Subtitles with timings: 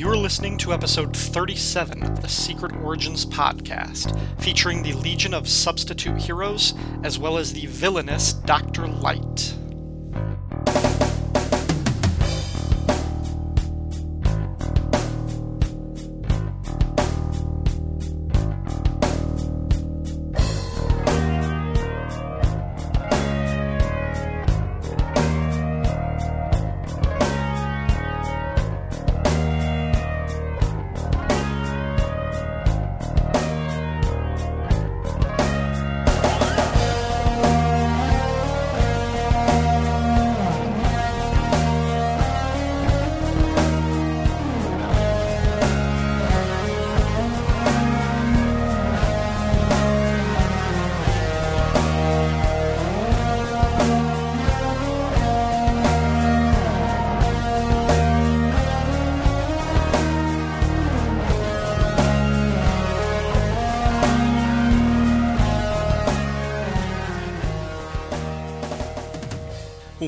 [0.00, 6.16] You're listening to episode 37 of the Secret Origins podcast, featuring the Legion of Substitute
[6.16, 6.72] Heroes
[7.04, 8.88] as well as the villainous Dr.
[8.88, 9.59] Light.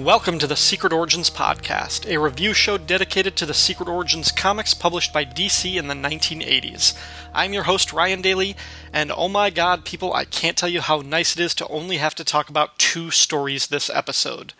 [0.02, 4.74] Welcome to the Secret Origins podcast, a review show dedicated to the Secret Origins comics
[4.74, 6.98] published by DC in the 1980s.
[7.32, 8.56] I'm your host, Ryan Daly,
[8.92, 11.98] and oh my god, people, I can't tell you how nice it is to only
[11.98, 14.54] have to talk about two stories this episode.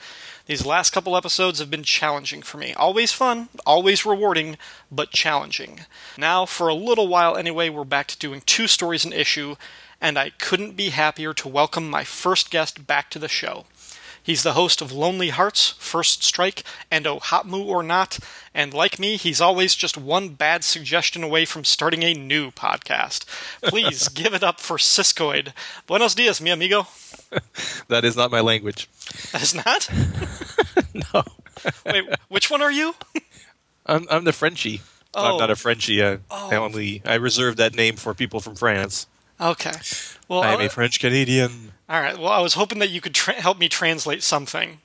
[0.47, 2.73] These last couple episodes have been challenging for me.
[2.75, 4.59] Always fun, always rewarding,
[4.93, 5.81] but challenging.
[6.17, 9.57] Now, for a little while anyway, we're back to doing two stories an issue,
[10.01, 13.65] and I couldn't be happier to welcome my first guest back to the show.
[14.23, 18.19] He's the host of Lonely Hearts, First Strike, and Oh Hotmu or Not,
[18.55, 23.25] and like me, he's always just one bad suggestion away from starting a new podcast.
[23.63, 25.53] Please give it up for Siskoid.
[25.87, 26.87] Buenos dias, mi amigo.
[27.89, 28.89] that is not my language.
[29.33, 29.89] That is not?
[31.15, 31.25] no.
[31.85, 32.95] Wait, which one are you?
[33.87, 34.83] I'm, I'm the Frenchie.
[35.15, 35.33] Oh.
[35.33, 35.57] I'm not a oh.
[35.57, 36.05] Frenchie.
[36.05, 36.51] I, Oh.
[36.51, 39.07] I only I reserve that name for people from France.
[39.41, 39.73] Okay.
[40.29, 41.73] Well, I am uh, a French Canadian.
[41.93, 42.19] All right.
[42.19, 44.79] Well, I was hoping that you could tra- help me translate something.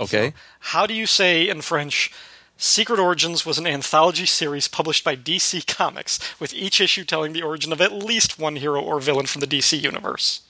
[0.00, 0.32] Okay.
[0.60, 2.10] How do you say in French?
[2.58, 7.42] Secret Origins was an anthology series published by DC Comics, with each issue telling the
[7.42, 10.40] origin of at least one hero or villain from the DC universe.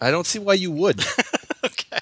[0.00, 1.04] I don't see why you would,
[1.64, 1.98] Okay.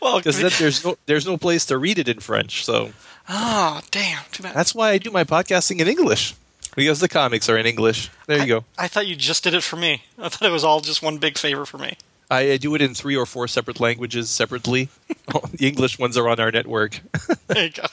[0.00, 2.64] Well, because there's no there's no place to read it in French.
[2.64, 2.92] So
[3.28, 4.54] oh damn, too bad.
[4.54, 6.34] that's why I do my podcasting in English
[6.74, 8.10] because the comics are in English.
[8.26, 8.64] There you go.
[8.78, 10.04] I thought you just did it for me.
[10.18, 11.96] I thought it was all just one big favor for me.
[12.30, 14.88] I, I do it in three or four separate languages separately.
[15.52, 17.00] the English ones are on our network.
[17.48, 17.84] There you go.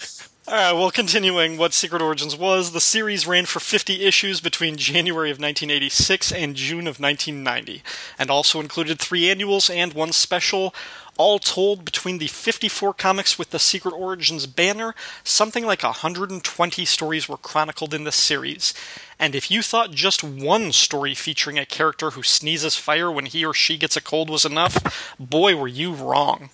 [0.46, 4.76] All right, well, continuing what Secret Origins was, the series ran for 50 issues between
[4.76, 7.82] January of 1986 and June of 1990,
[8.20, 10.76] and also included three annuals and one special.
[11.18, 17.30] All told, between the 54 comics with the Secret Origins banner, something like 120 stories
[17.30, 18.74] were chronicled in the series.
[19.20, 23.46] And if you thought just one story featuring a character who sneezes fire when he
[23.46, 26.50] or she gets a cold was enough, boy, were you wrong.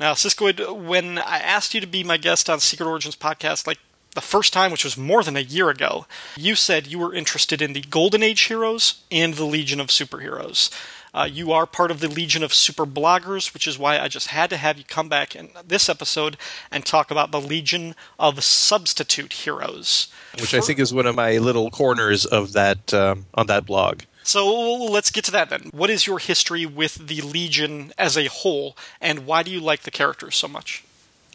[0.00, 3.78] Now, Siskoid, when I asked you to be my guest on Secret Origins podcast, like
[4.14, 7.60] the first time, which was more than a year ago, you said you were interested
[7.60, 10.70] in the Golden Age heroes and the Legion of Superheroes.
[11.14, 14.28] Uh, you are part of the Legion of Super Bloggers, which is why I just
[14.28, 16.36] had to have you come back in this episode
[16.70, 20.08] and talk about the Legion of Substitute Heroes.
[20.38, 24.02] which I think is one of my little corners of that um, on that blog.
[24.22, 25.70] So let's get to that then.
[25.72, 29.82] What is your history with the Legion as a whole, and why do you like
[29.82, 30.84] the characters so much?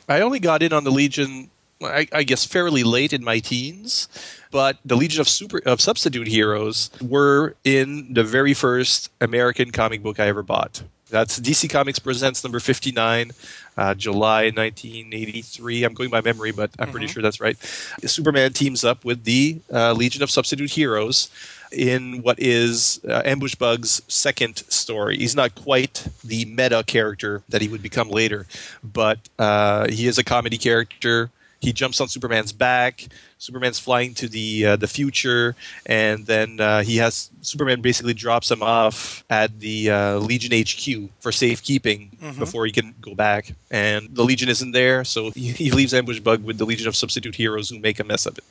[0.08, 1.50] I only got in on the Legion,
[1.86, 4.08] I, I guess, fairly late in my teens.
[4.52, 10.04] But the Legion of Super of Substitute Heroes were in the very first American comic
[10.04, 10.84] book I ever bought.
[11.10, 13.32] That's DC Comics Presents number 59,
[13.78, 15.84] uh, July 1983.
[15.84, 17.56] I'm going by memory, but I'm pretty sure that's right.
[18.04, 21.30] Superman teams up with the uh, Legion of Substitute Heroes
[21.72, 25.18] in what is uh, Ambush Bug's second story.
[25.18, 28.48] He's not quite the meta character that he would become later,
[28.84, 31.30] but uh, he is a comedy character.
[31.64, 33.08] He jumps on Superman's back.
[33.38, 35.56] Superman's flying to the uh, the future,
[35.86, 41.10] and then uh, he has Superman basically drops him off at the uh, Legion HQ
[41.22, 43.54] for safekeeping before he can go back.
[43.72, 46.96] And the Legion isn't there, so he, he leaves Ambush Bug with the Legion of
[46.96, 48.44] Substitute Heroes who make a mess of it.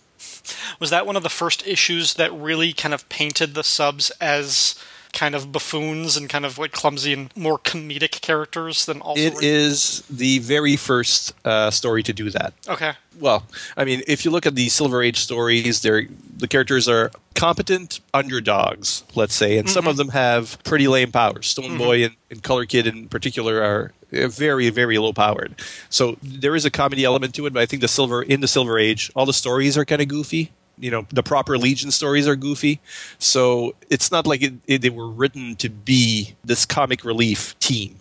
[0.80, 4.74] Was that one of the first issues that really kind of painted the subs as
[5.12, 9.20] kind of buffoons and kind of like clumsy and more comedic characters than also?
[9.20, 12.54] It is the very first uh, story to do that.
[12.68, 12.92] Okay.
[13.18, 13.44] Well,
[13.76, 16.06] I mean, if you look at the Silver Age stories, they're,
[16.36, 21.48] the characters are competent underdogs, let's say, and some of them have pretty lame powers.
[21.48, 25.54] Stone Boy and, and Color Kid, in particular, are very, very low powered.
[25.88, 28.48] So there is a comedy element to it, but I think the Silver in the
[28.48, 30.52] Silver Age, all the stories are kind of goofy.
[30.82, 32.80] You know the proper Legion stories are goofy,
[33.18, 37.96] so it's not like it, it, they were written to be this comic relief team.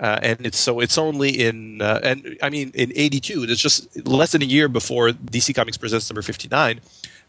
[0.00, 3.44] Uh, and it's so it's only in uh, and I mean in '82.
[3.48, 6.80] It's just less than a year before DC Comics presents number 59.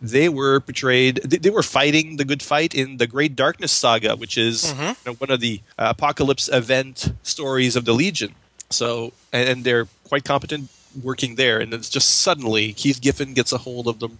[0.01, 1.15] They were portrayed.
[1.25, 4.81] They, they were fighting the good fight in the Great Darkness Saga, which is Mm-hmm.
[4.87, 8.35] you know, one of the uh, apocalypse event stories of the Legion.
[8.69, 10.69] So and, and they're quite competent
[11.03, 14.19] working there, and it's just suddenly Keith Giffen gets a hold of them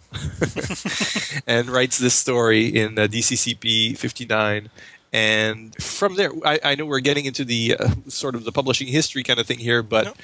[1.48, 4.70] and writes this story in uh, DCCP 59.
[5.12, 8.88] And from there, I, I know we're getting into the uh, sort of the publishing
[8.88, 10.16] history kind of thing here, but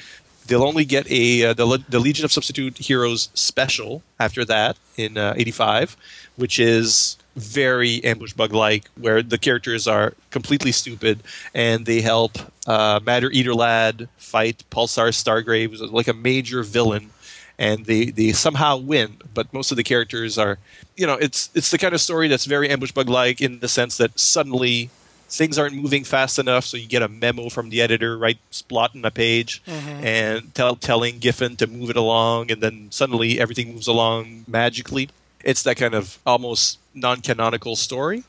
[0.46, 4.78] they'll only get a uh, the, Le- the Legion of Substitute Heroes special after that
[4.96, 5.98] in uh, 85,
[6.36, 11.21] which is very ambush bug like, where the characters are completely stupid
[11.53, 12.37] and they help
[12.67, 17.09] uh, Matter Eater Lad fight Pulsar Stargrave, who's like a major villain
[17.57, 19.17] and they, they somehow win.
[19.33, 20.57] But most of the characters are,
[20.95, 23.67] you know, it's it's the kind of story that's very ambush bug like in the
[23.67, 24.89] sense that suddenly
[25.27, 28.93] things aren't moving fast enough, so you get a memo from the editor right splot
[28.95, 33.73] in a page and tell, telling Giffen to move it along, and then suddenly everything
[33.73, 35.09] moves along magically.
[35.45, 38.24] It's that kind of almost non-canonical story.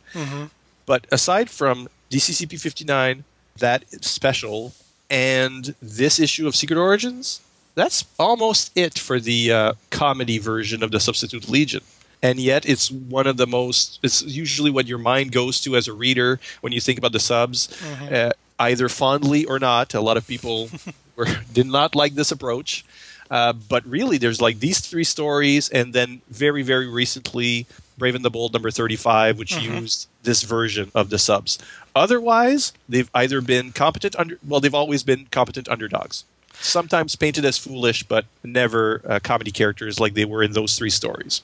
[0.86, 3.24] But aside from DCCP 59,
[3.58, 4.72] that special,
[5.10, 7.40] and this issue of Secret Origins,
[7.74, 11.82] that's almost it for the uh, comedy version of the Substitute Legion.
[12.22, 15.86] And yet, it's one of the most, it's usually what your mind goes to as
[15.88, 17.68] a reader when you think about the subs,
[18.10, 19.94] uh, either fondly or not.
[19.94, 20.70] A lot of people
[21.16, 22.84] were, did not like this approach.
[23.30, 27.66] Uh, but really, there's like these three stories, and then very, very recently,
[27.98, 31.58] Brave and the Bold number 35, which used this version of the subs.
[31.94, 36.24] Otherwise, they've either been competent under, well, they've always been competent underdogs.
[36.60, 40.90] Sometimes painted as foolish, but never uh, comedy characters like they were in those three
[40.90, 41.42] stories.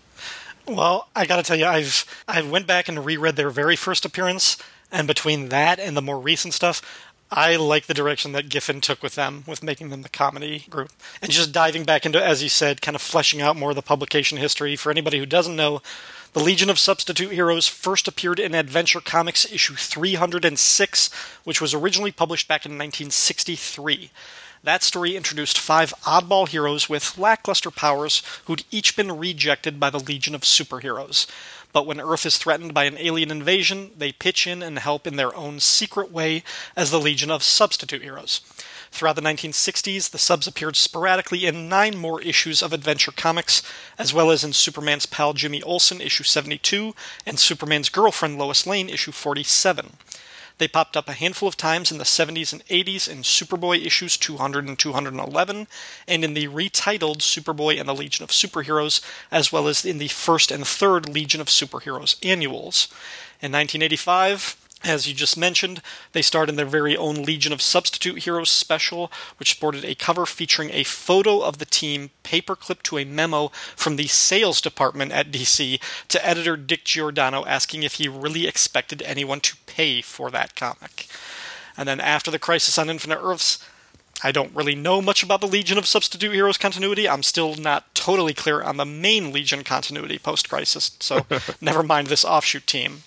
[0.67, 4.05] Well, I got to tell you, I've I went back and reread their very first
[4.05, 4.57] appearance,
[4.91, 6.83] and between that and the more recent stuff,
[7.35, 10.91] I like the direction that Giffen took with them, with making them the comedy group,
[11.23, 13.83] and just diving back into, as you said, kind of fleshing out more of the
[13.83, 14.77] publication history.
[14.77, 15.81] For anybody who doesn't know,
[16.35, 21.11] the Legion of Substitute Heroes first appeared in Adventure Comics issue 306,
[21.45, 24.11] which was originally published back in 1963.
[24.65, 29.99] That story introduced five oddball heroes with lackluster powers who'd each been rejected by the
[29.99, 31.27] Legion of Superheroes.
[31.73, 35.17] But when Earth is threatened by an alien invasion, they pitch in and help in
[35.17, 36.45] their own secret way
[36.77, 38.41] as the Legion of Substitute Heroes.
[38.93, 43.65] Throughout the 1960s, the subs appeared sporadically in nine more issues of Adventure Comics,
[43.99, 46.95] as well as in Superman's pal Jimmy Olsen, issue 72,
[47.27, 49.95] and Superman's girlfriend Lois Lane, issue 47.
[50.63, 54.17] They popped up a handful of times in the 70s and 80s in Superboy issues
[54.17, 55.67] 200 and 211,
[56.07, 59.01] and in the retitled Superboy and the Legion of Superheroes,
[59.33, 62.87] as well as in the first and third Legion of Superheroes annuals.
[63.41, 65.81] In 1985, as you just mentioned,
[66.13, 70.27] they starred in their very own Legion of Substitute Heroes special, which sported a cover
[70.27, 75.31] featuring a photo of the team paperclipped to a memo from the sales department at
[75.31, 80.57] DC to editor Dick Giordano asking if he really expected anyone to pay for that
[80.57, 81.07] comic.
[81.77, 83.65] And then after the Crisis on Infinite Earths,
[84.25, 87.09] I don't really know much about the Legion of Substitute Heroes continuity.
[87.09, 91.27] I'm still not totally clear on the main Legion continuity post Crisis, so
[91.61, 93.03] never mind this offshoot team.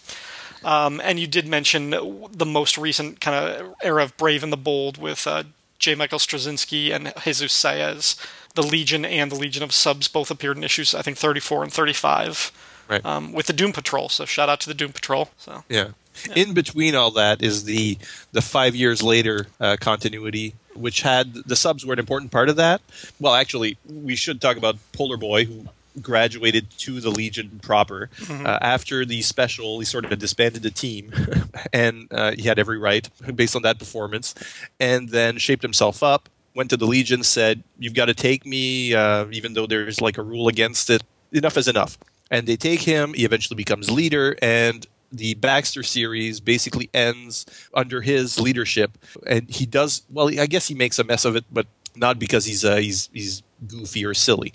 [0.66, 4.58] Um, and you did mention the most recent kind of era of Brave and the
[4.58, 5.44] Bold with uh,
[5.80, 5.96] J.
[5.96, 8.16] Michael Straczynski and Jesus Saiz.
[8.56, 11.74] The Legion and the Legion of Subs both appeared in issues, I think, 34 and
[11.74, 12.52] 35
[12.88, 13.04] Right.
[13.06, 14.10] um, with the Doom Patrol.
[14.10, 15.30] So shout out to the Doom Patrol.
[15.38, 15.90] So Yeah.
[16.36, 17.98] In between all that is the
[18.32, 22.56] the five years later uh, continuity, which had the subs were an important part of
[22.56, 22.82] that.
[23.20, 25.66] Well, actually, we should talk about Polar Boy, who
[26.02, 29.80] graduated to the Legion proper uh, after the special.
[29.80, 31.12] He sort of disbanded the team,
[31.74, 34.36] and uh, he had every right based on that performance,
[34.80, 36.30] and then shaped himself up.
[36.54, 40.18] Went to the Legion, said, "You've got to take me, uh, even though there's like
[40.18, 41.04] a rule against it.
[41.32, 41.98] Enough is enough."
[42.32, 43.14] And they take him.
[43.14, 48.98] He eventually becomes leader, and the Baxter series basically ends under his leadership,
[49.28, 50.28] and he does well.
[50.28, 53.44] I guess he makes a mess of it, but not because he's uh, he's he's
[53.68, 54.54] goofy or silly.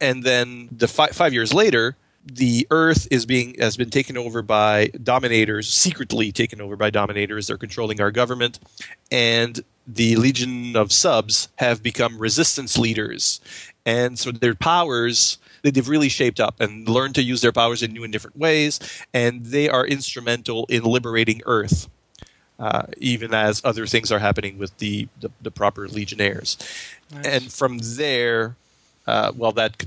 [0.00, 1.96] And then the fi- five years later,
[2.26, 7.46] the Earth is being has been taken over by dominators, secretly taken over by dominators.
[7.46, 8.58] They're controlling our government,
[9.10, 13.40] and the Legion of Subs have become resistance leaders,
[13.84, 17.82] and so their powers they- they've really shaped up and learned to use their powers
[17.82, 18.78] in new and different ways,
[19.12, 21.88] and they are instrumental in liberating Earth.
[22.56, 26.56] Uh, even as other things are happening with the, the, the proper legionnaires.
[27.24, 28.54] And from there,
[29.06, 29.78] uh, well, that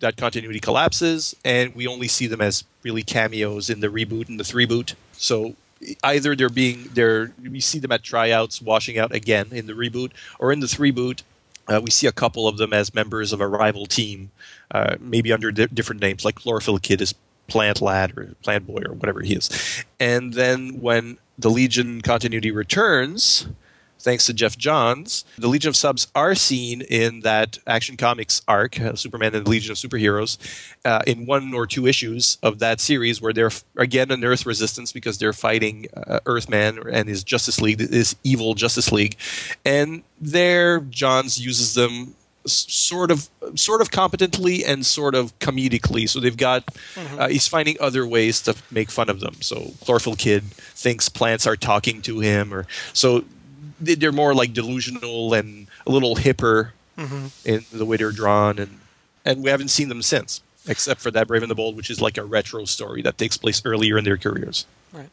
[0.00, 4.40] that continuity collapses, and we only see them as really cameos in the reboot and
[4.40, 4.94] the three boot.
[5.12, 5.54] So
[6.02, 10.10] either they're being they're we see them at tryouts washing out again in the reboot,
[10.38, 11.22] or in the three boot,
[11.68, 14.30] uh, we see a couple of them as members of a rival team,
[14.70, 17.14] uh, maybe under di- different names, like Chlorophyll Kid is
[17.48, 19.84] Plant Lad or Plant Boy or whatever he is.
[20.00, 23.46] And then when the Legion continuity returns,
[23.98, 28.80] thanks to Geoff Johns, the Legion of Subs are seen in that Action Comics arc,
[28.80, 30.38] uh, Superman and the Legion of Superheroes,
[30.84, 34.92] uh, in one or two issues of that series, where they're again an Earth resistance
[34.92, 39.16] because they're fighting uh, Earthman and his Justice League, his evil Justice League,
[39.64, 42.14] and there Johns uses them
[42.46, 46.08] sort of sort of competently and sort of comedically.
[46.08, 47.20] So they've got mm-hmm.
[47.20, 49.34] uh, he's finding other ways to make fun of them.
[49.40, 53.24] So chlorophyll kid thinks plants are talking to him or so
[53.80, 57.26] they're more like delusional and a little hipper mm-hmm.
[57.44, 58.80] in the way they're drawn, and
[59.24, 62.00] and we haven't seen them since, except for that Brave and the Bold, which is
[62.00, 64.66] like a retro story that takes place earlier in their careers.
[64.92, 65.10] Right.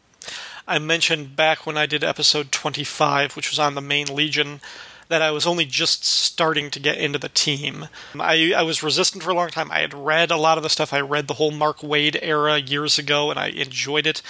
[0.67, 4.61] I mentioned back when I did episode 25, which was on the main Legion,
[5.09, 7.87] that I was only just starting to get into the team.
[8.17, 9.71] I, I was resistant for a long time.
[9.71, 10.93] I had read a lot of the stuff.
[10.93, 14.21] I read the whole Mark Waid era years ago, and I enjoyed it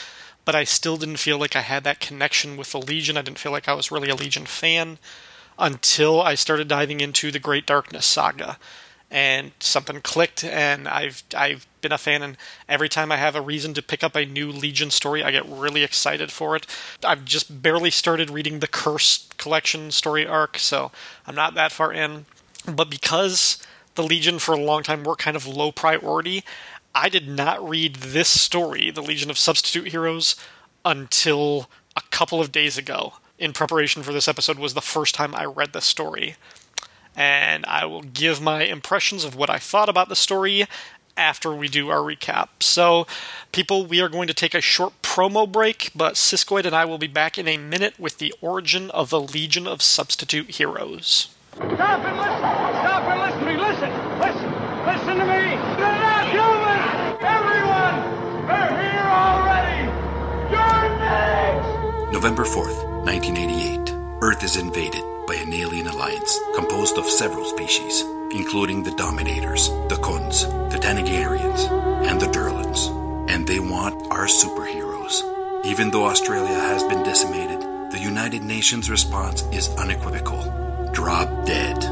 [0.45, 3.17] but I still didn't feel like I had that connection with the Legion.
[3.17, 4.97] I didn't feel like I was really a Legion fan
[5.57, 8.57] until I started diving into the Great Darkness saga.
[9.09, 12.23] And something clicked, and I've I've been a fan.
[12.23, 12.35] And
[12.67, 15.47] every time I have a reason to pick up a new Legion story, I get
[15.47, 16.65] really excited for it.
[17.05, 20.91] I've just barely started reading the Curse collection story arc, so
[21.27, 22.25] I'm not that far in.
[22.65, 23.59] But because
[23.93, 26.43] the Legion for a long time were kind of low priority,
[26.95, 30.35] I did not read this story, The Legion of Substitute Heroes,
[30.85, 33.13] until a couple of days ago.
[33.39, 36.35] In preparation for this episode was the first time I read the story.
[37.15, 40.65] And I will give my impressions of what I thought about the story
[41.17, 42.49] after we do our recap.
[42.61, 43.05] So,
[43.51, 46.97] people, we are going to take a short promo break, but Siskoid and I will
[46.97, 51.29] be back in a minute with the origin of the Legion of Substitute Heroes.
[51.53, 52.39] Stop and listen!
[52.39, 53.57] Stop and listen to me!
[53.57, 54.19] Listen!
[54.19, 54.49] Listen!
[54.85, 55.57] Listen to me!
[55.77, 56.79] They're not human!
[57.21, 57.97] Everyone!
[58.47, 59.79] They're here already!
[60.51, 61.02] You're next!
[62.11, 63.93] November 4th, 1988.
[64.21, 68.01] Earth is invaded by an alien alliance composed of several species,
[68.31, 71.69] including the Dominators, the Khunds, the Thanagarians,
[72.07, 72.89] and the Durlans.
[73.29, 75.65] And they want our superheroes.
[75.65, 80.43] Even though Australia has been decimated, the United Nations response is unequivocal
[80.93, 81.83] Drop Dead.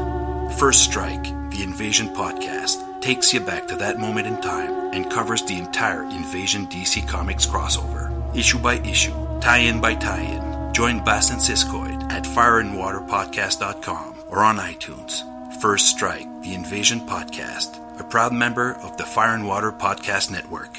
[0.58, 5.42] First Strike, the Invasion podcast, takes you back to that moment in time and covers
[5.42, 10.72] the entire Invasion DC Comics crossover, issue by issue, tie in by tie in.
[10.72, 15.22] Join Bass and Siskoid at fireandwaterpodcast.com or on iTunes.
[15.60, 20.78] First Strike, the Invasion podcast, a proud member of the Fire and Water Podcast Network.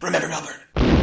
[0.00, 0.99] Remember, Melbourne.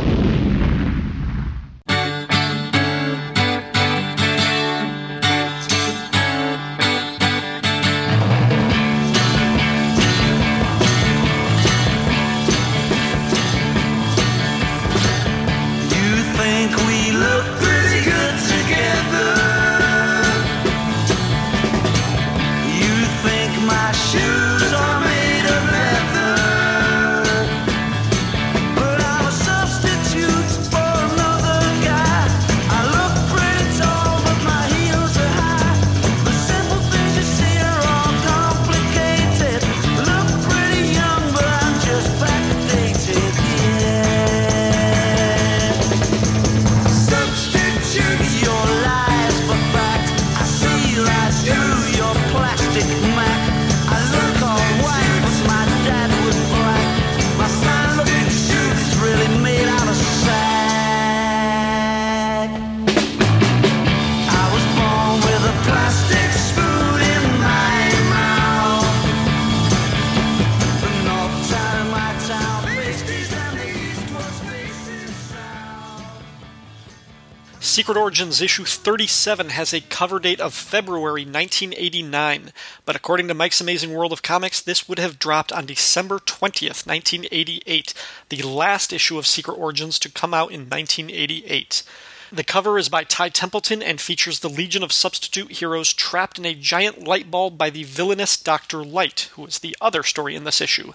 [78.08, 82.54] Origins issue 37 has a cover date of February 1989,
[82.86, 86.88] but according to Mike's Amazing World of Comics, this would have dropped on December 20th,
[86.88, 87.94] 1988,
[88.30, 91.84] the last issue of Secret Origins to come out in 1988.
[92.32, 96.46] The cover is by Ty Templeton and features the Legion of Substitute Heroes trapped in
[96.46, 98.86] a giant light bulb by the villainous Dr.
[98.86, 100.94] Light, who is the other story in this issue.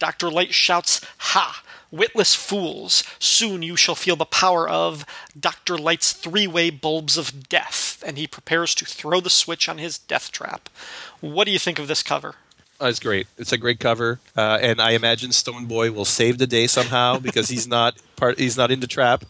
[0.00, 0.28] Dr.
[0.28, 1.62] Light shouts, Ha!
[1.90, 5.04] Witless fools, soon you shall feel the power of
[5.38, 5.76] Dr.
[5.76, 9.98] Light's three way bulbs of death, and he prepares to throw the switch on his
[9.98, 10.68] death trap.
[11.20, 12.36] What do you think of this cover?
[12.80, 13.26] Oh, it's great.
[13.36, 17.18] It's a great cover, uh, and I imagine Stone Boy will save the day somehow
[17.22, 18.38] because he's not part.
[18.38, 19.24] He's not in the trap,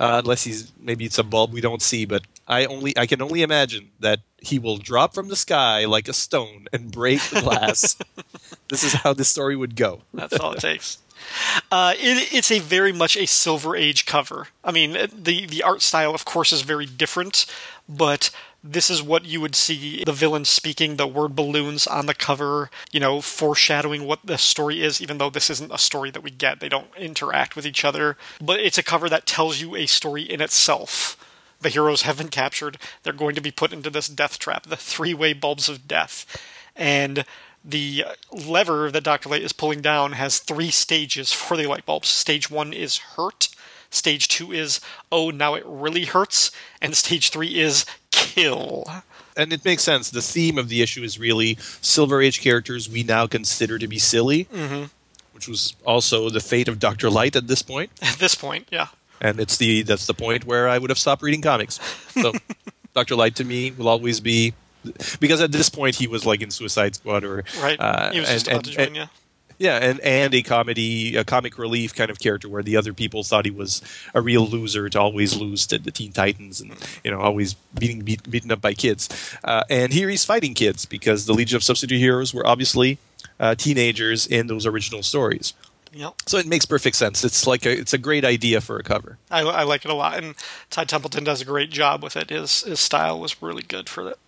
[0.00, 2.06] uh, unless he's maybe it's a bulb we don't see.
[2.06, 6.08] But I only I can only imagine that he will drop from the sky like
[6.08, 7.96] a stone and break the glass.
[8.68, 10.02] this is how this story would go.
[10.14, 10.98] That's all it takes.
[11.70, 14.48] Uh, it, it's a very much a Silver Age cover.
[14.64, 17.46] I mean, the the art style, of course, is very different,
[17.88, 18.30] but
[18.72, 22.70] this is what you would see the villain speaking the word balloons on the cover,
[22.90, 26.30] you know, foreshadowing what the story is, even though this isn't a story that we
[26.30, 26.60] get.
[26.60, 28.16] They don't interact with each other.
[28.40, 31.16] But it's a cover that tells you a story in itself.
[31.60, 32.78] The heroes have been captured.
[33.02, 36.26] They're going to be put into this death trap, the three way bulbs of death.
[36.74, 37.24] And
[37.66, 39.28] the lever that Dr.
[39.28, 42.08] Light is pulling down has three stages for the light bulbs.
[42.08, 43.48] Stage one is hurt.
[43.90, 44.80] Stage two is,
[45.10, 46.52] oh, now it really hurts.
[46.80, 48.84] And stage three is kill.
[49.36, 50.10] And it makes sense.
[50.10, 53.98] The theme of the issue is really Silver Age characters we now consider to be
[53.98, 54.84] silly, mm-hmm.
[55.32, 57.90] which was also the fate of Doctor Light at this point.
[58.02, 58.88] At this point, yeah.
[59.20, 61.80] And it's the that's the point where I would have stopped reading comics.
[62.10, 62.32] So
[62.94, 64.52] Doctor Light to me will always be
[65.20, 67.78] because at this point he was like in Suicide Squad or right.
[67.78, 69.06] Uh, he was just and, about to join, yeah.
[69.58, 73.22] Yeah, and, and a comedy, a comic relief kind of character where the other people
[73.22, 73.80] thought he was
[74.14, 78.02] a real loser to always lose to the Teen Titans and you know always beating
[78.02, 79.08] beat, beaten up by kids.
[79.42, 82.98] Uh, and here he's fighting kids because the Legion of Substitute Heroes were obviously
[83.40, 85.54] uh, teenagers in those original stories.
[85.92, 86.14] Yep.
[86.26, 87.24] So it makes perfect sense.
[87.24, 89.16] It's like a, it's a great idea for a cover.
[89.30, 90.34] I, I like it a lot, and
[90.68, 92.28] Ty Templeton does a great job with it.
[92.28, 94.18] His his style was really good for it.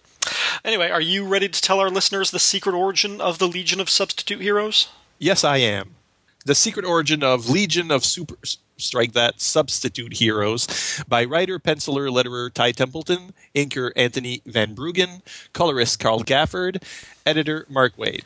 [0.65, 3.91] Anyway, are you ready to tell our listeners the secret origin of the Legion of
[3.91, 4.89] Substitute Heroes?
[5.19, 5.95] Yes, I am.
[6.45, 8.37] The Secret Origin of Legion of Super
[8.79, 15.21] Strike That Substitute Heroes by writer, penciler, letterer Ty Templeton, inker Anthony Van Bruggen,
[15.53, 16.83] colorist Carl Gafford,
[17.27, 18.23] editor Mark Waid.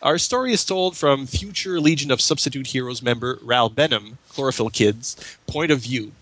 [0.00, 5.16] Our story is told from future Legion of Substitute Heroes member Ral Benham, Chlorophyll Kid's,
[5.48, 6.12] point of view.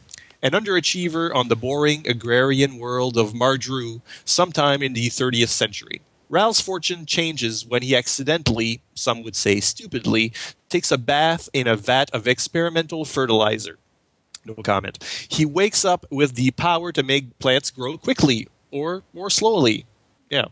[0.42, 6.02] An underachiever on the boring agrarian world of Mardru sometime in the 30th century.
[6.28, 10.32] Ral's fortune changes when he accidentally, some would say stupidly,
[10.68, 13.78] takes a bath in a vat of experimental fertilizer.
[14.44, 15.02] No comment.
[15.28, 19.86] He wakes up with the power to make plants grow quickly or more slowly.
[20.30, 20.46] Yeah.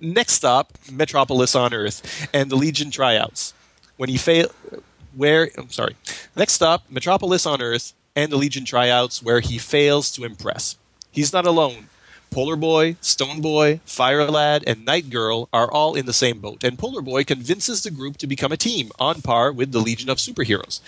[0.00, 3.54] Next stop, Metropolis on Earth and the Legion tryouts.
[3.96, 4.48] When he fail
[5.16, 5.96] where I'm sorry.
[6.36, 10.76] Next stop, Metropolis on Earth and the Legion tryouts where he fails to impress.
[11.12, 11.86] He's not alone.
[12.32, 16.64] Polar Boy, Stone Boy, Fire Lad, and Night Girl are all in the same boat,
[16.64, 20.10] and Polar Boy convinces the group to become a team on par with the Legion
[20.10, 20.80] of Superheroes.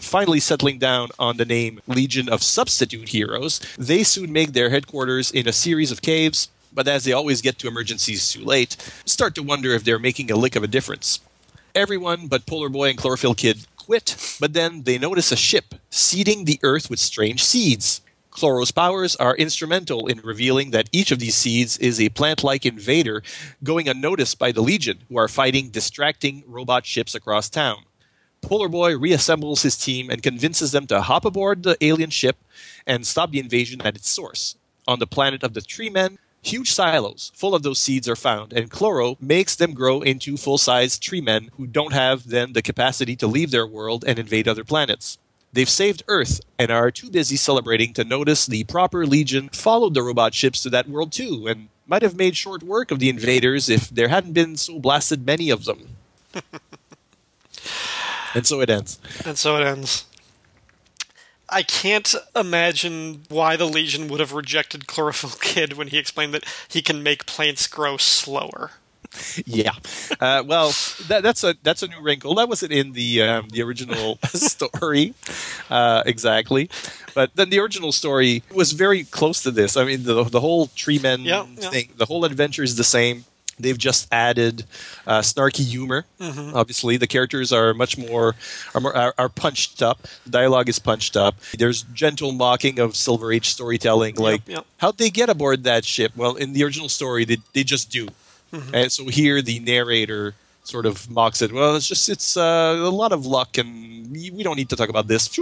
[0.00, 5.30] Finally, settling down on the name Legion of Substitute Heroes, they soon make their headquarters
[5.30, 9.36] in a series of caves, but as they always get to emergencies too late, start
[9.36, 11.20] to wonder if they're making a lick of a difference.
[11.76, 16.44] Everyone but Polar Boy and Chlorophyll Kid quit, but then they notice a ship seeding
[16.44, 18.00] the earth with strange seeds.
[18.30, 22.66] Chloro's powers are instrumental in revealing that each of these seeds is a plant like
[22.66, 23.22] invader
[23.62, 27.84] going unnoticed by the Legion, who are fighting distracting robot ships across town.
[28.42, 32.36] Polar Boy reassembles his team and convinces them to hop aboard the alien ship
[32.86, 34.56] and stop the invasion at its source.
[34.86, 38.52] On the planet of the Tree Men, huge silos full of those seeds are found,
[38.52, 42.62] and Chloro makes them grow into full sized tree men who don't have then the
[42.62, 45.18] capacity to leave their world and invade other planets.
[45.52, 50.02] They've saved Earth and are too busy celebrating to notice the proper Legion followed the
[50.02, 53.68] robot ships to that world too, and might have made short work of the invaders
[53.68, 55.96] if there hadn't been so blasted many of them.
[58.34, 58.98] and so it ends.
[59.24, 60.04] And so it ends.
[61.48, 66.44] I can't imagine why the Legion would have rejected Chlorophyll Kid when he explained that
[66.68, 68.72] he can make plants grow slower
[69.44, 69.72] yeah.
[70.20, 70.72] Uh, well,
[71.08, 72.34] that, that's a that's a new wrinkle.
[72.34, 75.14] That wasn't in the um, the original story
[75.70, 76.70] uh, exactly,
[77.14, 79.76] but then the original story was very close to this.
[79.76, 81.94] I mean, the the whole tree men yeah, thing, yeah.
[81.96, 83.24] the whole adventure is the same.
[83.58, 84.64] They've just added
[85.06, 86.04] uh, snarky humor.
[86.20, 86.56] Mm-hmm.
[86.56, 88.34] Obviously, the characters are much more
[88.74, 90.02] are, more are, are, punched up.
[90.24, 91.36] The dialogue is punched up.
[91.58, 94.16] There's gentle mocking of Silver Age storytelling.
[94.16, 94.66] Like, yep, yep.
[94.78, 96.12] how'd they get aboard that ship?
[96.16, 98.08] Well, in the original story, they they just do.
[98.52, 98.74] Mm-hmm.
[98.74, 100.34] And so here the narrator
[100.66, 101.52] sort of mocks it.
[101.52, 104.88] Well, it's just it's uh, a lot of luck, and we don't need to talk
[104.88, 105.38] about this.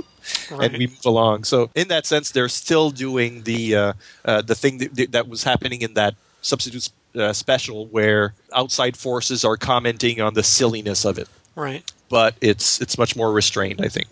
[0.50, 0.70] Right.
[0.70, 1.44] And we move along.
[1.44, 3.92] So in that sense, they're still doing the uh,
[4.24, 9.44] uh, the thing that, that, was happening in that substitute uh, special, where outside forces
[9.44, 11.28] are commenting on the silliness of it.
[11.54, 11.90] Right.
[12.08, 14.08] But it's it's much more restrained, I think.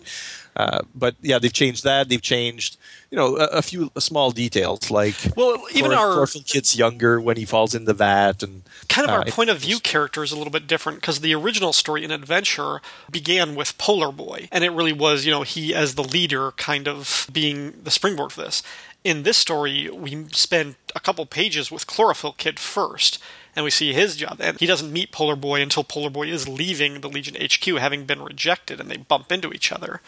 [0.55, 2.09] Uh, but yeah, they've changed that.
[2.09, 2.77] They've changed,
[3.13, 7.21] you know, a, a few small details like Well, even Chlor- our chlorophyll kid's younger
[7.21, 10.23] when he falls in the vat, and kind of uh, our point of view character
[10.23, 14.49] is a little bit different because the original story in Adventure began with Polar Boy,
[14.51, 18.31] and it really was, you know, he as the leader kind of being the springboard
[18.31, 18.63] for this.
[19.03, 23.21] In this story, we spend a couple pages with Chlorophyll Kid first,
[23.55, 24.37] and we see his job.
[24.39, 28.05] And he doesn't meet Polar Boy until Polar Boy is leaving the Legion HQ, having
[28.05, 30.01] been rejected, and they bump into each other.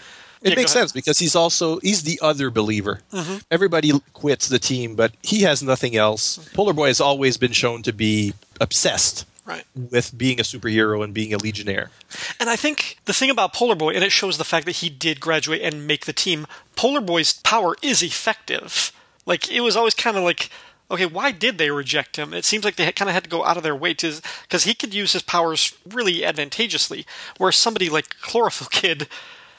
[0.46, 3.02] It Yeah, makes sense because he's also he's the other believer.
[3.12, 3.38] Mm-hmm.
[3.52, 6.38] Everybody quits the team, but he has nothing else.
[6.54, 9.64] Polar Boy has always been shown to be obsessed Right.
[9.76, 11.92] with being a superhero and being a legionnaire.
[12.40, 14.90] And I think the thing about Polar Boy, and it shows the fact that he
[14.90, 18.92] did graduate and make the team, Polar Boy's power is effective.
[19.28, 20.50] Like, it was always kind of like,
[20.90, 22.34] okay, why did they reject him?
[22.34, 24.64] It seems like they kind of had to go out of their way to, because
[24.64, 27.06] he could use his powers really advantageously,
[27.38, 29.08] whereas somebody like Chlorophyll Kid,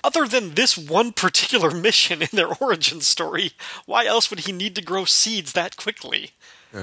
[0.04, 3.52] other than this one particular mission in their origin story,
[3.86, 6.30] why else would he need to grow seeds that quickly?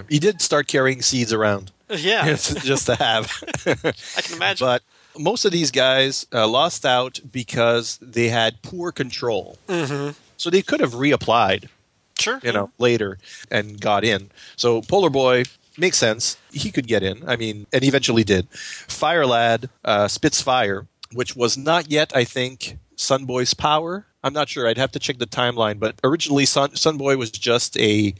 [0.10, 3.32] He did start carrying seeds around Yeah, just to have.
[4.18, 4.66] I can imagine.
[4.66, 4.82] but
[5.18, 9.58] most of these guys uh, lost out because they had poor control.
[9.68, 10.12] Mm-hmm.
[10.38, 11.70] So they could have reapplied,
[12.18, 12.40] sure.
[12.44, 13.20] you know, later
[13.52, 14.32] and got in.
[14.56, 15.44] So Polar Boy
[15.78, 16.38] makes sense.
[16.52, 17.28] He could get in.
[17.28, 18.50] I mean, and eventually did.
[18.50, 24.06] Fire Lad uh, spits fire, which was not yet, I think, Sunboy's power.
[24.24, 24.68] I'm not sure.
[24.68, 25.80] I'd have to check the timeline.
[25.80, 28.14] But originally, Sun Sunboy was just a.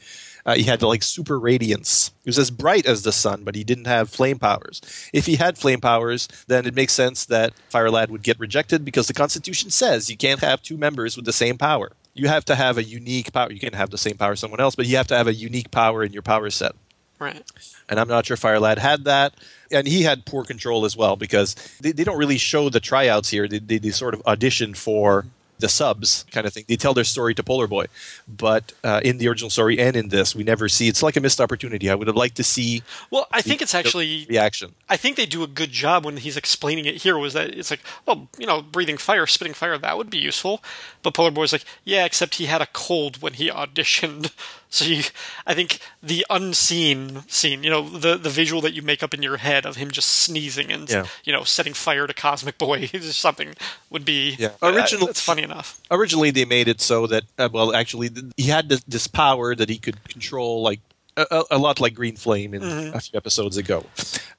[0.46, 2.12] Uh, he had like super radiance.
[2.26, 4.82] He was as bright as the sun, but he didn't have flame powers.
[5.14, 8.84] If he had flame powers, then it makes sense that Fire Lad would get rejected
[8.84, 11.94] because the Constitution says you can't have two members with the same power.
[12.14, 13.54] You have to have a unique power.
[13.54, 15.34] You can have the same power as someone else, but you have to have a
[15.34, 16.74] unique power in your power set
[17.20, 17.42] Right.
[17.88, 19.34] and I'm not sure Fire Lad had that.
[19.74, 23.30] And he had poor control as well because they, they don't really show the tryouts
[23.30, 23.48] here.
[23.48, 25.26] They, they, they sort of audition for
[25.64, 26.66] the subs kind of thing.
[26.68, 27.86] They tell their story to Polar Boy,
[28.28, 30.90] but uh, in the original story and in this, we never see.
[30.90, 31.90] It's like a missed opportunity.
[31.90, 34.76] I would have liked to see Well, I think it's actually reaction.
[34.90, 37.18] I think they do a good job when he's explaining it here.
[37.18, 40.62] Was that it's like, well, you know, breathing fire, spitting fire, that would be useful.
[41.02, 44.34] But Polar Boy's like, yeah, except he had a cold when he auditioned.
[44.74, 45.04] So you,
[45.46, 49.22] I think the unseen scene, you know, the the visual that you make up in
[49.22, 51.06] your head of him just sneezing and Yeah.
[51.24, 53.54] you know setting fire to Cosmic Boy, or something
[53.92, 54.54] would be Yeah.
[54.64, 55.80] uh, Original- It's funny enough.
[55.92, 59.70] Originally, they made it so that uh, well, actually, he had this, this power that
[59.70, 60.80] he could control like.
[61.16, 63.86] A, a- a lot like Green Flame in a few episodes ago.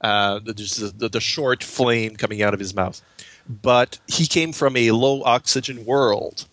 [0.01, 3.01] Uh, just the, the, the short flame coming out of his mouth.
[3.47, 6.45] But he came from a low oxygen world.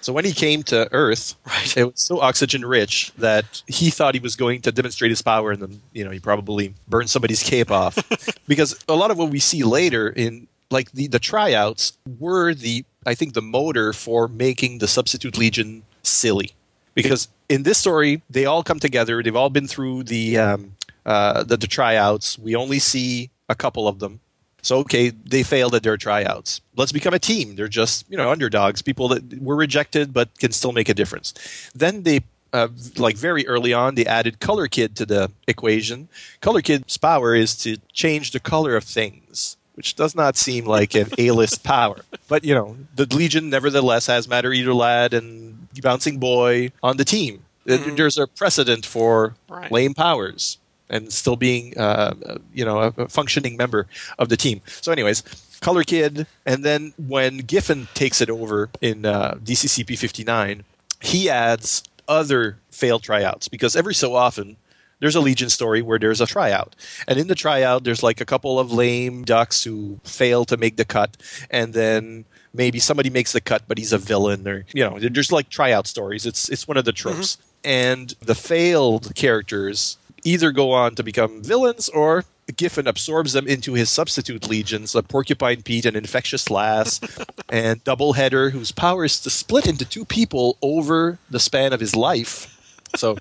[0.00, 1.76] So when he came to Earth, Right.
[1.76, 5.52] it was so oxygen rich that he thought he was going to demonstrate his power,
[5.52, 7.98] and then you know he probably burned somebody's cape off.
[8.48, 12.84] because a lot of what we see later in like the the tryouts were the
[13.06, 16.52] I think the motor for making the substitute legion silly.
[16.94, 19.22] Because in this story, they all come together.
[19.22, 20.72] They've all been through the um,
[21.06, 22.38] uh, the, the tryouts.
[22.38, 24.20] We only see a couple of them.
[24.62, 26.60] So okay, they failed at their tryouts.
[26.76, 27.56] Let's become a team.
[27.56, 31.34] They're just you know underdogs, people that were rejected but can still make a difference.
[31.74, 32.20] Then they.
[32.52, 36.08] Uh, like very early on, they added Color Kid to the equation.
[36.40, 40.96] Color Kid's power is to change the color of things, which does not seem like
[40.96, 42.00] an A-list power.
[42.26, 47.04] But you know, the Legion nevertheless has Matter Eater Lad and Bouncing Boy on the
[47.04, 47.44] team.
[47.68, 49.70] Uh, There's a precedent for Right.
[49.70, 50.58] lame powers
[50.90, 53.86] and still being, uh, uh, you know, a, functioning member
[54.18, 54.60] of the team.
[54.66, 55.22] So, anyways,
[55.60, 60.64] Color Kid, and then when Giffen takes it over in uh, DCCP 59,
[61.00, 64.56] he adds other failed tryouts because every so often
[65.00, 66.76] there's a Legion story where there's a tryout.
[67.08, 70.76] And in the tryout, there's like a couple of lame ducks who fail to make
[70.76, 71.16] the cut.
[71.50, 75.32] And then maybe somebody makes the cut, but he's a villain or, you know, there's
[75.32, 76.26] like tryout stories.
[76.26, 77.38] It's, it's one of the tropes.
[77.64, 82.24] And the failed characters either go on to become villains or
[82.56, 87.00] Giffen absorbs them into his substitute legions of Porcupine Pete and Infectious Lass
[87.48, 91.94] and Doubleheader, whose power is to split into two people over the span of his
[91.94, 92.56] life.
[92.96, 93.18] So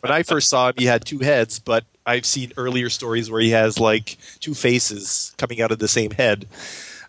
[0.00, 3.40] when I first saw him, he had two heads, but I've seen earlier stories where
[3.40, 6.46] he has like two faces coming out of the same head.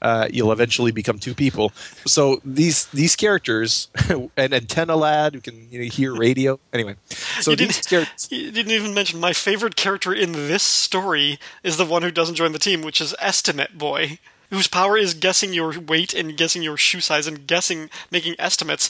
[0.02, 1.72] Uh, you'll eventually become two people.
[2.06, 3.88] So these these characters,
[4.38, 6.60] an antenna lad who can you know, hear radio.
[6.74, 6.96] Anyway,
[7.40, 8.28] so You didn't, characters.
[8.32, 12.36] you didn't even mention my favorite character in this story is the one who doesn't
[12.36, 16.62] join the team, which is Estimate Boy, whose power is guessing your weight and guessing
[16.64, 18.90] your shoe size and guessing, making estimates,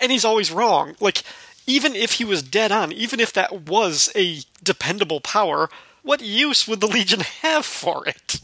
[0.00, 0.94] and he's always wrong.
[1.00, 1.22] Like,
[1.66, 5.70] even if he was dead on, even if that was a dependable power,
[6.02, 8.40] what use would the Legion have for it?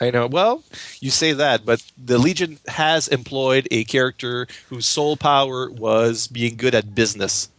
[0.00, 0.26] I know.
[0.26, 0.62] Well,
[1.00, 6.56] you say that, but the Legion has employed a character whose sole power was being
[6.56, 7.50] good at business.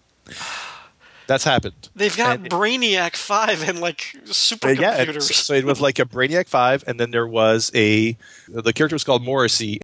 [1.28, 1.90] That's happened.
[1.96, 4.80] They've got And- Brainiac 5 and like supercomputers.
[4.80, 8.18] yeah, so it was like a Brainiac Five, and then there was a
[8.50, 9.80] the character was called Morrissey,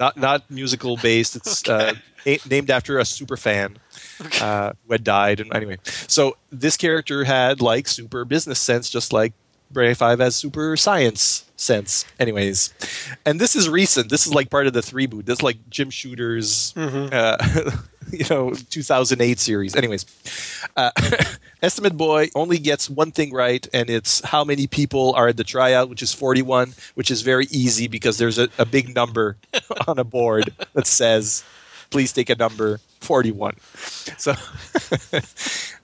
[0.00, 1.36] not not musical based.
[1.36, 1.94] It's uh,
[2.26, 3.76] a- named after a super fan
[4.40, 5.38] uh, who had died.
[5.40, 9.32] And anyway, so this character had like super business sense, just like
[9.72, 12.04] Brainiac Five has super science sense.
[12.18, 12.72] Anyways,
[13.24, 14.08] and this is recent.
[14.10, 15.26] This is like part of the three boot.
[15.26, 17.36] This is like Jim Shooter's, uh,
[18.12, 19.76] you know, 2008 series.
[19.76, 20.06] Anyways,
[20.76, 20.90] uh,
[21.62, 25.44] Estimate Boy only gets one thing right, and it's how many people are at the
[25.44, 29.36] tryout, which is 41, which is very easy because there's a, a big number
[29.86, 31.44] on a board that says,
[31.90, 33.56] please take a number 41.
[34.18, 34.34] So,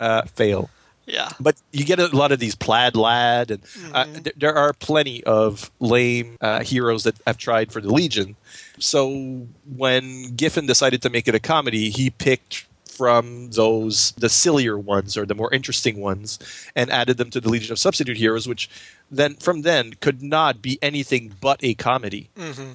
[0.00, 0.70] uh, fail.
[1.06, 1.28] Yeah.
[1.40, 3.62] But you get a lot of these plaid lad, and
[3.94, 4.12] uh, Mm-hmm.
[4.24, 8.36] th- there are plenty of lame uh, heroes that have tried for the Legion.
[8.78, 14.78] So when Giffen decided to make it a comedy, he picked from those the sillier
[14.78, 16.38] ones or the more interesting ones
[16.74, 18.70] and added them to the Legion of Substitute Heroes, which
[19.10, 22.30] then from then could not be anything but a comedy.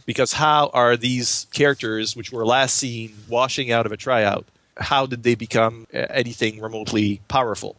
[0.05, 4.45] Because how are these characters, which were last seen washing out of a tryout,
[4.77, 7.75] how did they become uh, anything remotely powerful?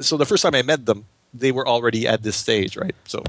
[0.00, 2.94] So the first time I met them, they were already at this stage, right?
[3.06, 3.22] So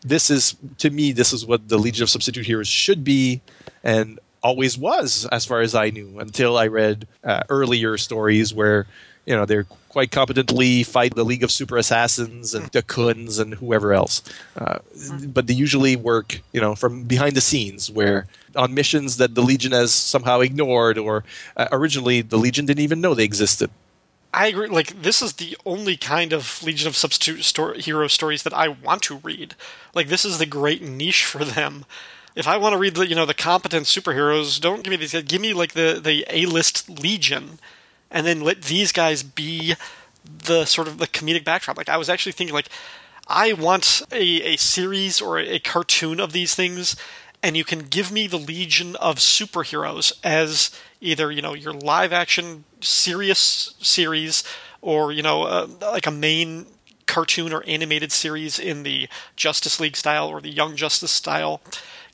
[0.00, 3.42] this is to me, this is what the Legion of Substitute Heroes should be,
[3.82, 8.86] and always was, as far as I knew, until I read uh, earlier stories where
[9.26, 13.54] you know they're quite competently fight the League of Super Assassins and the Khunds and
[13.54, 14.22] whoever else,
[14.56, 14.78] uh,
[15.26, 19.42] but they usually work, you know, from behind the scenes where on missions that the
[19.42, 21.24] Legion has somehow ignored, or
[21.56, 23.70] uh, originally the Legion didn't even know they existed.
[24.34, 24.66] I agree.
[24.66, 28.66] Like this is the only kind of Legion of Substitute sto- hero stories that I
[28.68, 29.54] want to read.
[29.94, 31.84] Like this is the great niche for them.
[32.34, 35.12] If I want to read the you know the competent superheroes, don't give me these.
[35.12, 35.22] guys.
[35.22, 37.60] Give me like the the A list Legion,
[38.10, 39.76] and then let these guys be
[40.24, 41.76] the sort of the comedic backdrop.
[41.76, 42.68] Like I was actually thinking like
[43.28, 46.96] I want a, a series or a cartoon of these things,
[47.40, 50.72] and you can give me the Legion of Superheroes as
[51.04, 54.42] either you know your live action serious series
[54.80, 56.66] or you know uh, like a main
[57.06, 61.60] cartoon or animated series in the Justice League style or the Young Justice style.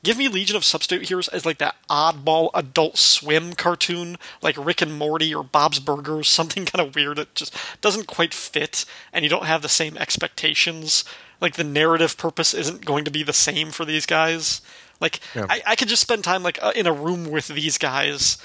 [0.03, 4.81] Give me Legion of Substitute Heroes as like that oddball Adult Swim cartoon, like Rick
[4.81, 9.24] and Morty or Bob's Burgers, something kind of weird that just doesn't quite fit, and
[9.24, 11.05] you don't have the same expectations.
[11.40, 14.62] Like the narrative purpose isn't going to be the same for these guys.
[15.00, 15.46] Like Yeah.
[15.48, 18.38] I, I could just spend time like uh, in a room with these guys,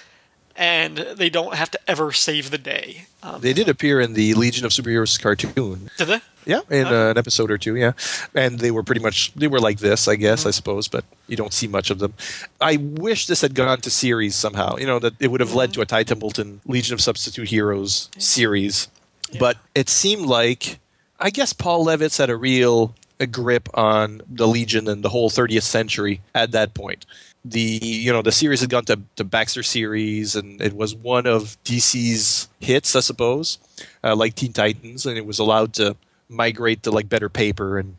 [0.56, 3.06] and they don't have to ever save the day.
[3.22, 5.90] Um, They did appear in the Legion of Superheroes cartoon.
[5.98, 6.22] did they?
[6.46, 7.94] Yeah, in uh, an episode or two, yeah.
[8.36, 11.36] And they were pretty much they were like this, I guess, I suppose, but you
[11.36, 12.14] don't see much of them.
[12.62, 14.78] I wish this had gone to series somehow.
[14.78, 18.10] You know that it would have led to a Ty Templeton Legion of Substitute Heroes
[18.20, 18.88] series.
[19.40, 20.78] But it seemed like
[21.20, 25.30] I guess Paul Levitz had a real a grip on the Legion and the whole
[25.30, 27.06] 30th century at that point.
[27.48, 31.28] The you know the series had gone to the Baxter series, and it was one
[31.28, 33.60] of DC's hits, I suppose,
[34.04, 35.96] uh, like Teen Titans, and it was allowed to
[36.28, 37.78] migrate to like better paper.
[37.78, 37.98] And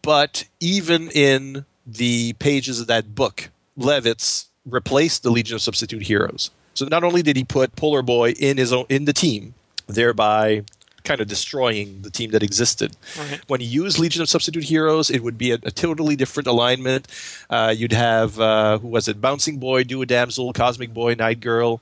[0.00, 6.50] but even in the pages of that book, Levitz replaced the Legion of Substitute Heroes.
[6.74, 9.54] So not only did he put Polar Boy in his own in the team,
[9.86, 10.64] thereby
[11.04, 12.96] kind of destroying the team that existed.
[13.18, 13.40] Right.
[13.46, 17.06] When you use Legion of Substitute Heroes, it would be a, a totally different alignment.
[17.48, 19.20] Uh, you'd have uh, who was it?
[19.20, 21.80] Bouncing Boy, Duo Damsel, Cosmic Boy, Night Girl,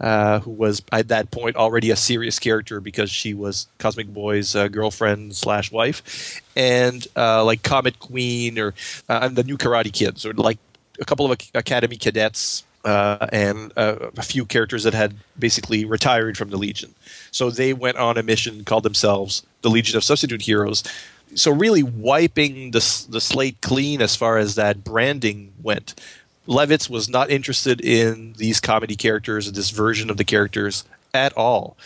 [0.00, 4.56] uh, who was at that point already a serious character because she was Cosmic Boy's
[4.56, 8.74] uh, girlfriend slash wife, and uh, like Comet Queen or
[9.08, 10.58] uh, and the new Karate Kids, or like
[11.00, 16.36] a couple of Academy cadets uh, and uh, a few characters that had basically retired
[16.36, 16.94] from the Legion.
[17.30, 20.82] So they went on a mission called themselves the Legion of Substitute Heroes.
[21.34, 25.94] So really wiping the the slate clean as far as that branding went.
[26.46, 31.76] Levitz was not interested in these comedy characters, this version of the characters at all,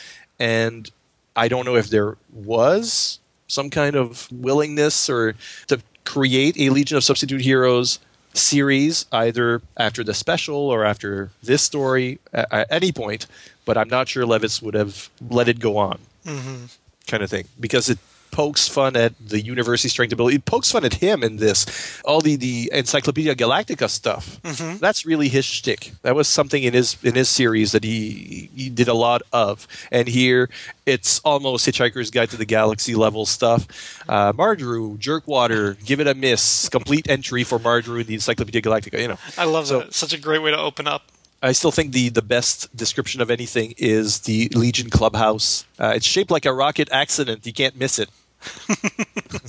[0.40, 0.90] and
[1.37, 5.35] I don't know if there was some kind of willingness or
[5.68, 7.98] to create a Legion of Substitute Heroes
[8.37, 13.27] series either after the special or after this story at, at any point
[13.64, 16.64] but i'm not sure levitz would have let it go on mm-hmm.
[17.07, 17.99] kind of thing because it
[18.37, 20.37] pokes fun at the university strength ability.
[20.37, 21.64] It pokes fun at him in this.
[22.05, 24.38] All the, the Encyclopedia Galactica stuff.
[24.79, 25.92] That's really his shtick.
[26.03, 29.66] That was something in his in his series that he he did a lot of.
[29.90, 30.51] And here
[30.85, 33.66] it's almost Hitchhiker's Guide to the Galaxy level stuff.
[34.07, 36.68] Uh, Mardru, Jerkwater, give it a miss.
[36.68, 39.01] Complete entry for Mardru in the Encyclopedia Galactica.
[39.01, 39.18] You know.
[39.38, 39.94] I love So- that.
[39.94, 41.03] Such a great way to open up.
[41.42, 45.64] I still think the, the best description of anything is the Legion Clubhouse.
[45.79, 47.46] Uh, it's shaped like a rocket accident.
[47.46, 48.09] You can't miss it.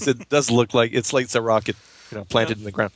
[0.07, 1.75] It does look like it's like it's a rocket,
[2.11, 2.91] you know, planted in the ground.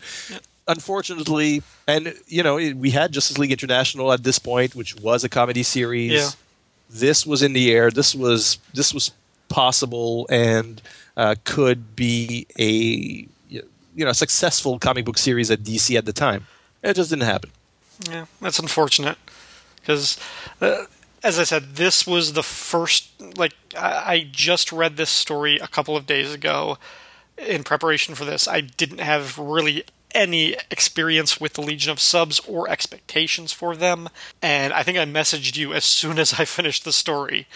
[0.68, 5.24] Unfortunately, and you know, it- we had Justice League International at this point, which was
[5.24, 6.12] a comedy series.
[6.14, 6.30] Yeah.
[6.90, 7.90] This was in the air.
[7.92, 9.12] This was this was
[9.50, 10.82] possible and
[11.18, 16.48] uh, could be a you know successful comic book series at DC at the time.
[16.84, 17.52] It just didn't happen.
[18.10, 19.18] Yeah, that's unfortunate
[19.76, 20.18] because,
[20.62, 20.86] uh,
[21.24, 23.10] as I said, this was the first.
[23.38, 26.78] Like, I, just read this story a couple of days ago
[27.38, 28.48] in preparation for this.
[28.48, 34.10] I didn't have really any experience with the Legion of Subs or expectations for them,
[34.42, 37.48] and I think I messaged you as soon as I finished the story.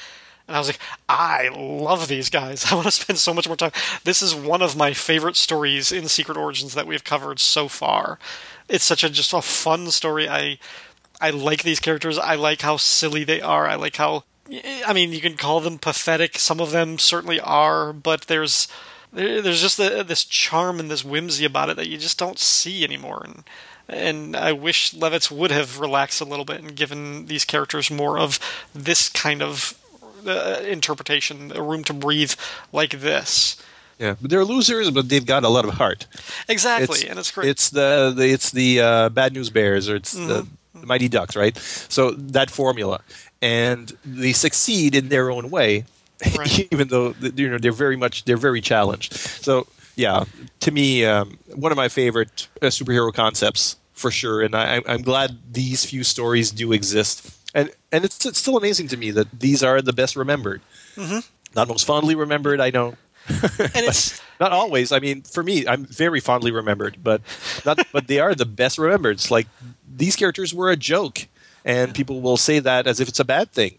[0.48, 2.66] And I was like, I love these guys.
[2.72, 3.72] I want to spend so much more time.
[4.04, 8.20] This is one of my favorite stories in Secret Origins that we've covered so far.
[8.70, 10.30] It's such a just a fun story.
[10.30, 10.60] I
[11.22, 12.18] I like these characters.
[12.18, 13.68] I like how silly they are.
[13.68, 14.24] I like how
[14.88, 16.38] I mean, you can call them pathetic.
[16.38, 18.68] Some of them certainly are, but there's
[19.12, 22.84] there's just the, this charm and this whimsy about it that you just don't see
[22.84, 23.24] anymore.
[23.26, 23.44] And
[23.88, 28.20] and I wish Levitz would have relaxed a little bit and given these characters more
[28.20, 28.40] of
[28.74, 29.80] this kind of
[30.28, 32.34] uh, interpretation, a room to breathe
[32.74, 33.58] like this.
[34.00, 36.06] Yeah, but they're losers, but they've got a lot of heart.
[36.50, 37.48] Exactly, and it's great.
[37.48, 40.28] It's the, the it's the uh, bad news bears or it's Mm-hmm.
[40.28, 40.48] the
[40.84, 41.58] mighty ducks, right?
[41.90, 43.02] So that formula,
[43.42, 45.86] and they succeed in their own way,
[46.38, 46.68] Right.
[46.72, 49.14] even though you know they're very much they're very challenged.
[49.14, 50.24] So yeah,
[50.62, 55.02] to me, um, one of my favorite uh, superhero concepts for sure, and I, I'm
[55.02, 57.32] glad these few stories do exist.
[57.54, 60.62] And and it's, it's still amazing to me that these are the best remembered,
[60.96, 61.20] Mm-hmm.
[61.56, 62.60] not most fondly remembered.
[62.62, 62.96] I know
[63.30, 64.92] and it's not always.
[64.92, 67.22] I mean, for me, I'm very fondly remembered, but
[67.66, 67.80] not.
[67.92, 69.18] but they are the best remembered.
[69.18, 69.48] It's like
[69.88, 71.28] these characters were a joke,
[71.64, 73.78] and people will say that as if it's a bad thing.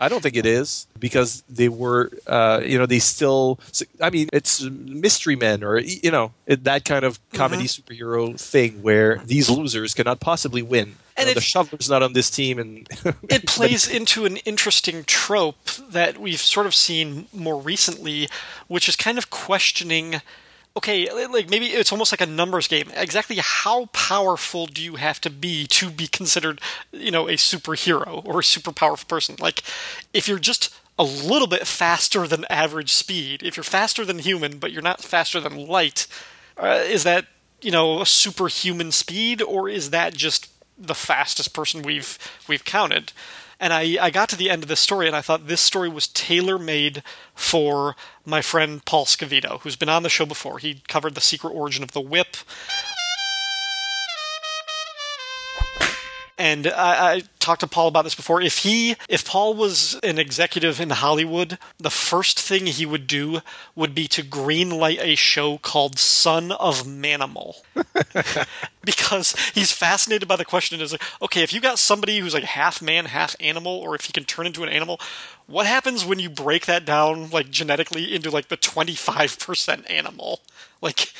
[0.00, 3.60] I don't think it is because they were, uh, you know, they still.
[4.00, 9.18] I mean, it's mystery men or you know that kind of comedy superhero thing where
[9.24, 10.96] these losers cannot possibly win.
[11.16, 12.88] And know, the shoveler's not on this team, and
[13.28, 18.28] it plays into an interesting trope that we've sort of seen more recently,
[18.68, 20.20] which is kind of questioning.
[20.76, 22.90] Okay, like maybe it's almost like a numbers game.
[22.96, 28.24] Exactly how powerful do you have to be to be considered, you know, a superhero
[28.26, 29.36] or a super powerful person?
[29.38, 29.62] Like,
[30.12, 34.58] if you're just a little bit faster than average speed, if you're faster than human
[34.58, 36.08] but you're not faster than light,
[36.56, 37.26] uh, is that
[37.60, 40.48] you know a superhuman speed or is that just
[40.78, 43.12] the fastest person we've we've counted?
[43.60, 45.88] And I, I got to the end of this story and I thought this story
[45.88, 47.02] was tailor made
[47.34, 50.58] for my friend Paul Scavito, who's been on the show before.
[50.58, 52.36] He covered the secret origin of the whip.
[56.36, 58.42] And I, I talked to Paul about this before.
[58.42, 63.40] If he, if Paul was an executive in Hollywood, the first thing he would do
[63.76, 67.62] would be to greenlight a show called Son of Manimal,
[68.84, 70.80] because he's fascinated by the question.
[70.80, 74.06] Is like, okay, if you got somebody who's like half man, half animal, or if
[74.06, 75.00] he can turn into an animal,
[75.46, 79.88] what happens when you break that down like genetically into like the twenty five percent
[79.88, 80.40] animal?
[80.80, 81.12] Like,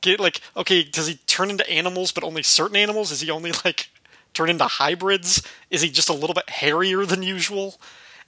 [0.00, 3.10] get like, okay, does he turn into animals, but only certain animals?
[3.10, 3.90] Is he only like
[4.34, 5.42] turn into hybrids?
[5.70, 7.80] Is he just a little bit hairier than usual?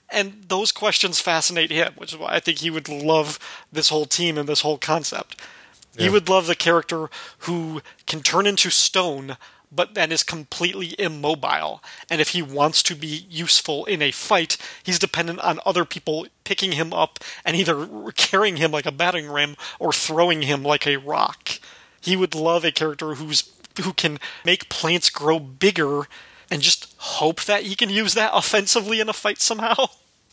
[0.09, 3.39] And those questions fascinate him, which is why I think he would love
[3.71, 5.41] this whole team and this whole concept.
[5.97, 9.37] He would love the character who can turn into stone,
[9.71, 11.81] but then is completely immobile.
[12.09, 16.27] And if he wants to be useful in a fight, he's dependent on other people
[16.43, 20.85] picking him up and either carrying him like a batting ram or throwing him like
[20.85, 21.59] a rock.
[22.01, 23.41] He would love a character who's
[23.79, 26.07] who can make plants grow bigger
[26.51, 29.75] and just hope that he can use that offensively in a fight somehow.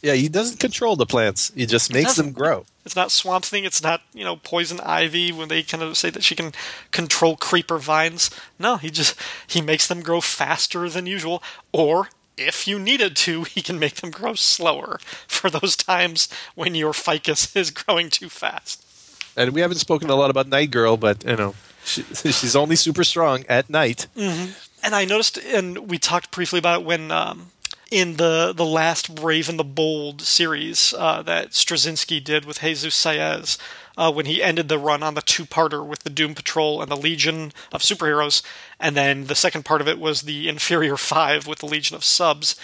[0.02, 1.52] yeah, he doesn't control the plants.
[1.54, 2.66] He just makes them grow.
[2.84, 3.64] It's not Swamp Thing.
[3.64, 6.52] It's not you know Poison Ivy when they kind of say that she can
[6.90, 8.30] control creeper vines.
[8.58, 9.16] No, he just
[9.46, 13.96] he makes them grow faster than usual, or if you needed to, he can make
[13.96, 18.84] them grow slower for those times when your ficus is growing too fast.
[19.36, 21.54] And we haven't spoken a lot about Night Girl, but you know,
[21.84, 24.06] she, she's only super strong at night.
[24.84, 27.52] And I noticed, and we talked briefly about when um,
[27.90, 32.94] in the the last Brave and the Bold series uh, that Straczynski did with Jesus
[32.94, 33.58] Saiz.
[33.94, 36.96] Uh, when he ended the run on the two-parter with the Doom Patrol and the
[36.96, 38.42] Legion of Superheroes,
[38.80, 42.02] and then the second part of it was the Inferior Five with the Legion of
[42.02, 42.56] Subs.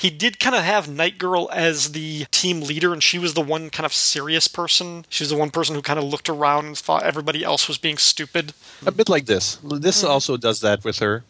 [0.00, 3.42] He did kind of have Night Girl as the team leader, and she was the
[3.42, 5.04] one kind of serious person.
[5.10, 7.76] She was the one person who kind of looked around and thought everybody else was
[7.78, 8.54] being stupid.
[8.86, 9.56] a bit like this.
[9.62, 10.10] This Mm-hmm.
[10.10, 11.24] also does that with her.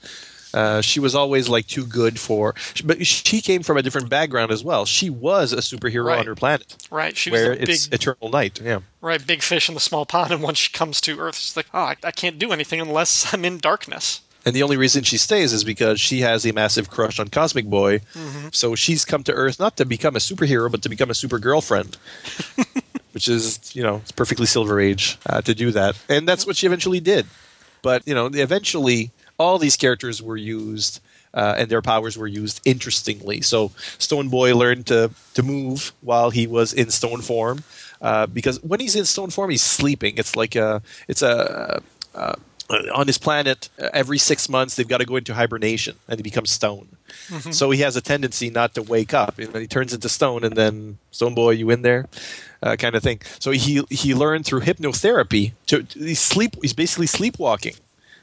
[0.53, 2.55] Uh, she was always like too good for,
[2.85, 4.85] but she came from a different background as well.
[4.85, 6.19] She was a superhero Right.
[6.19, 7.17] on her planet, Right?
[7.17, 8.61] She was where the it's big, eternal night.
[8.61, 11.57] Yeah, right, big fish in the small pond, and once she comes to Earth, she's
[11.57, 15.03] like, "Oh, I, I can't do anything unless I'm in darkness." And the only reason
[15.03, 17.99] she stays is because she has a massive crush on Cosmic Boy.
[18.15, 18.49] Mm-hmm.
[18.53, 21.39] So she's come to Earth not to become a superhero, but to become a super
[21.39, 21.99] girlfriend.
[23.13, 26.57] Which is, you know, it's perfectly Silver Age uh, to do that, and that's what
[26.57, 27.27] she eventually did.
[27.83, 31.01] But you know, eventually, all these characters were used,
[31.35, 33.41] uh, and their powers were used interestingly.
[33.41, 37.65] So Stone Boy learned to to move while he was in stone form,
[38.01, 40.15] uh, because when he's in stone form, he's sleeping.
[40.17, 41.83] It's like a it's a
[42.15, 42.37] uh,
[42.95, 43.69] on his planet.
[43.79, 46.89] uh, Every six months, they've got to go into hibernation, and he becomes stone.
[47.51, 49.39] So he has a tendency not to wake up.
[49.39, 52.07] Know, he turns into stone, and then Stone Boy, you in there,
[52.63, 53.21] uh, kind of thing.
[53.39, 56.57] So he he learned through hypnotherapy to, to he's sleep.
[56.63, 57.75] He's basically sleepwalking.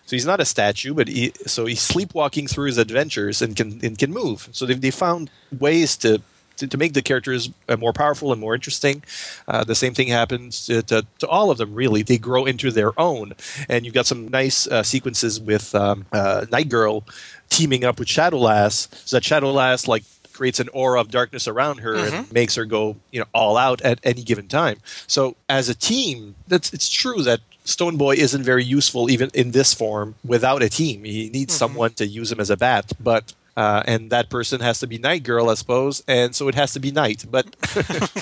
[0.06, 3.80] So he's not a statue, but he, so he's sleepwalking through his adventures and can
[3.84, 4.48] and can move.
[4.52, 6.22] So they they found ways to.
[6.58, 9.03] To, to make the characters uh, more powerful and more interesting,
[9.47, 11.74] uh, the same thing happens to, to, to all of them.
[11.76, 13.34] Really, they grow into their own,
[13.70, 17.03] and you've got some nice uh, sequences with um, uh, Night Girl
[17.49, 20.03] teaming up with Shadowlass, so that Shadowlass like
[20.34, 23.82] creates an aura of darkness around her and makes her go you know all out
[23.82, 24.78] at any given time.
[25.08, 29.51] So as a team, that's it's true that Stone Boy isn't very useful even in
[29.51, 31.03] this form without a team.
[31.03, 33.34] He needs someone to use him as a bat, but.
[33.58, 36.74] Uh, and that person has to be Night Girl, I suppose, and so it has
[36.74, 37.26] to be Night.
[37.30, 37.55] But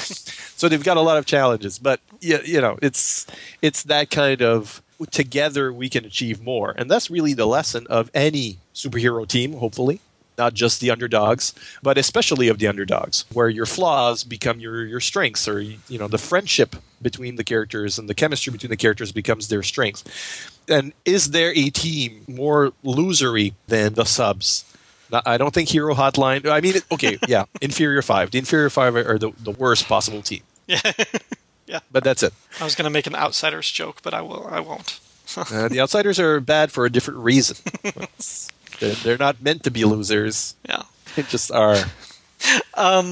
[0.55, 1.77] so they've got a lot of challenges.
[1.77, 3.27] But yeah, you know, it's
[3.61, 4.81] it's that kind of
[5.11, 9.51] together we can achieve more, and that's really the lesson of any superhero team.
[9.53, 9.99] Hopefully,
[10.37, 15.01] not just the underdogs, but especially of the underdogs, where your flaws become your your
[15.01, 19.11] strengths, or you know, the friendship between the characters and the chemistry between the characters
[19.11, 20.49] becomes their strength.
[20.69, 24.63] And is there a team more losery than the subs?
[25.11, 26.47] I don't think Hero Hotline.
[26.49, 28.31] I mean, okay, yeah, Inferior Five.
[28.31, 30.41] The Inferior Five are the, the worst possible team.
[30.67, 30.81] Yeah,
[31.67, 31.79] yeah.
[31.91, 32.33] But that's it.
[32.59, 34.47] I was going to make an outsiders joke, but I will.
[34.47, 34.99] I won't.
[35.37, 37.57] Uh, the outsiders are bad for a different reason.
[38.79, 40.55] They're, they're not meant to be losers.
[40.69, 40.83] Yeah.
[41.15, 41.77] They just are.
[42.75, 43.03] a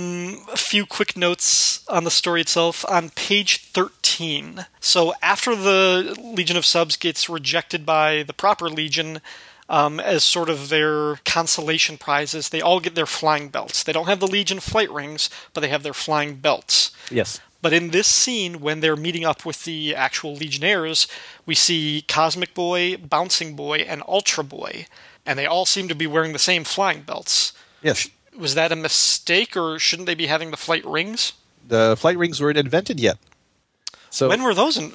[0.56, 4.68] few quick notes on the story itself on page 13.
[4.80, 9.20] So after the Legion of Subs gets rejected by the proper Legion
[9.70, 13.84] um, as sort of their consolation prizes, they all get their flying belts.
[13.84, 16.92] They don't have the Legion flight rings, but they have their flying belts.
[17.10, 17.40] Yes.
[17.62, 21.08] But in this scene, when they're meeting up with the actual Legionnaires,
[21.46, 24.86] we see Cosmic Boy, Bouncing Boy, and Ultra Boy,
[25.26, 27.54] and they all seem to be wearing the same flying belts.
[27.82, 28.10] Yes.
[28.38, 31.34] Was that a mistake, or shouldn't they be having the flight rings?
[31.66, 33.18] The flight rings weren't invented yet.
[34.10, 34.76] So When were those?
[34.78, 34.94] In-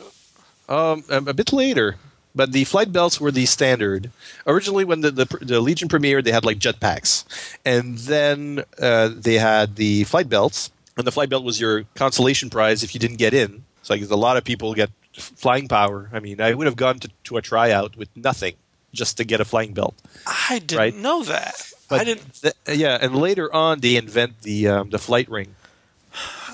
[0.69, 1.97] Um, a, a bit later,
[2.39, 4.11] but the flight belts were the standard.
[4.47, 7.25] Originally, when the, the, the Legion premiered, they had like jetpacks,
[7.65, 12.49] and then uh, they had the flight belts, and the flight belt was your consolation
[12.49, 13.65] prize if you didn't get in.
[13.83, 16.09] So like a lot of people get flying power.
[16.13, 18.55] I mean, I would have gone to, to a tryout with nothing
[18.95, 19.95] just to get a flying belt.
[20.27, 20.95] I didn't Right.
[20.95, 21.55] know that.
[21.89, 22.35] But I didn't.
[22.43, 25.55] th- yeah, and later on they invent the um, the flight ring.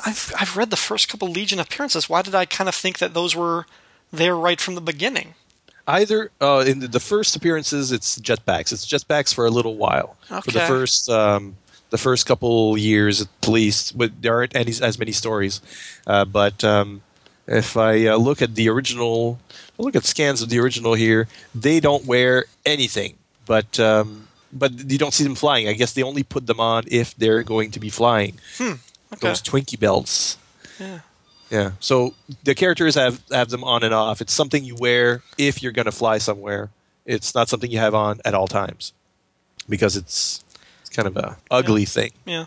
[0.07, 2.09] I've I've read the first couple Legion appearances.
[2.09, 3.66] Why did I kind of think that those were
[4.12, 5.35] there right from the beginning?
[5.87, 8.72] Either uh, in the, first appearances, it's jetpacks.
[8.72, 10.16] It's jetpacks for a little while.
[10.45, 11.57] For the first um,
[11.91, 15.61] the first couple years at least, but there aren't any as many stories.
[16.07, 17.03] Uh, but um,
[17.47, 19.39] if I uh, look at the original,
[19.78, 23.16] look at scans of the original here, they don't wear anything.
[23.47, 25.68] But um, but you don't see them flying.
[25.68, 28.39] I guess they only put them on if they're going to be flying.
[29.12, 29.28] Okay.
[29.28, 30.39] Those Twinkie belts.
[30.80, 31.01] Yeah.
[31.51, 31.72] Yeah.
[31.80, 32.14] So
[32.45, 34.20] the characters have have them on and off.
[34.20, 36.70] It's something you wear if you're going to fly somewhere.
[37.07, 38.92] It's not something you have on at all times
[39.68, 40.42] because it's
[40.80, 42.11] it's kind of a ugly thing.
[42.24, 42.47] Yeah.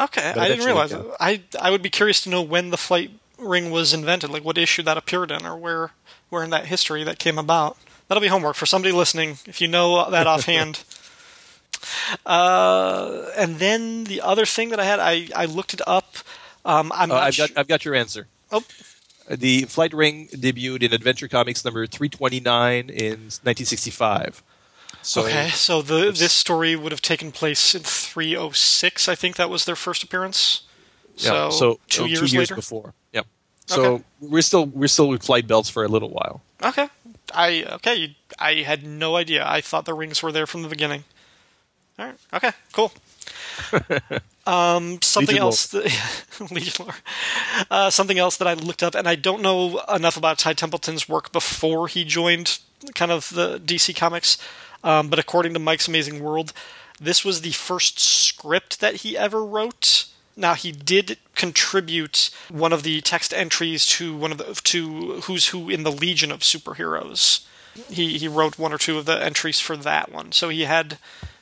[0.00, 0.92] Okay, But I didn't realize.
[0.92, 1.02] yeah.
[1.20, 4.56] I I would be curious to know when the flight ring was invented, like what
[4.56, 5.90] issue that appeared in, or where
[6.30, 7.76] where in that history that came about.
[8.08, 10.82] That'll be homework for somebody listening if you know that offhand.
[12.24, 16.16] Uh, and then the other thing that I had, I, I looked it up.
[16.64, 18.26] Um, I'm Uh, not I've got I've got your answer.
[18.50, 18.62] Oh,
[19.28, 24.42] The Flight Ring debuted in Adventure Comics number 329 in 1965.
[25.02, 29.08] So okay, so the this story would have taken place in 306.
[29.08, 30.62] I think that was their first appearance.
[31.16, 32.54] yeah, So, so two years, two years later.
[32.56, 32.94] before.
[33.12, 33.26] Yep.
[33.66, 34.04] So Okay.
[34.20, 36.42] we're still we're still with flight belts for a little while.
[36.62, 36.88] Okay,
[37.34, 38.16] I okay.
[38.38, 39.46] I had no idea.
[39.46, 41.04] I thought the rings were there from the beginning.
[41.98, 42.16] All right.
[42.34, 42.50] Okay.
[42.72, 42.92] Cool.
[44.48, 45.66] um, something Legion else.
[45.66, 46.94] That, Legion lore.
[47.70, 51.06] Uh, something else that I looked up, and I don't know enough about Ty Templeton's
[51.06, 52.58] work before he joined
[52.94, 54.38] kind of the DC Comics.
[54.82, 56.54] Um, but according to Mike's Amazing World,
[56.98, 60.06] this was the first script that he ever wrote.
[60.34, 65.48] Now he did contribute one of the text entries to one of the to Who's
[65.48, 67.44] Who in the Legion of Superheroes.
[67.90, 70.32] He he wrote one or two of the entries for that one.
[70.32, 70.96] So he had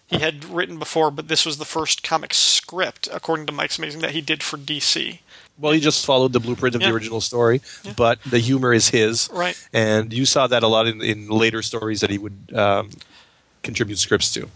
[0.07, 4.01] he had written before, but this was the first comic script, according to Mike's Amazing,
[4.03, 5.19] that he did for DC.
[5.59, 6.89] Well, he just followed the blueprint of Yeah.
[6.89, 7.61] the original story,
[7.97, 9.29] but the humor is his.
[9.33, 9.57] Right.
[9.73, 12.91] And you saw that a lot in, in later stories that he would um,
[13.63, 14.49] contribute scripts to.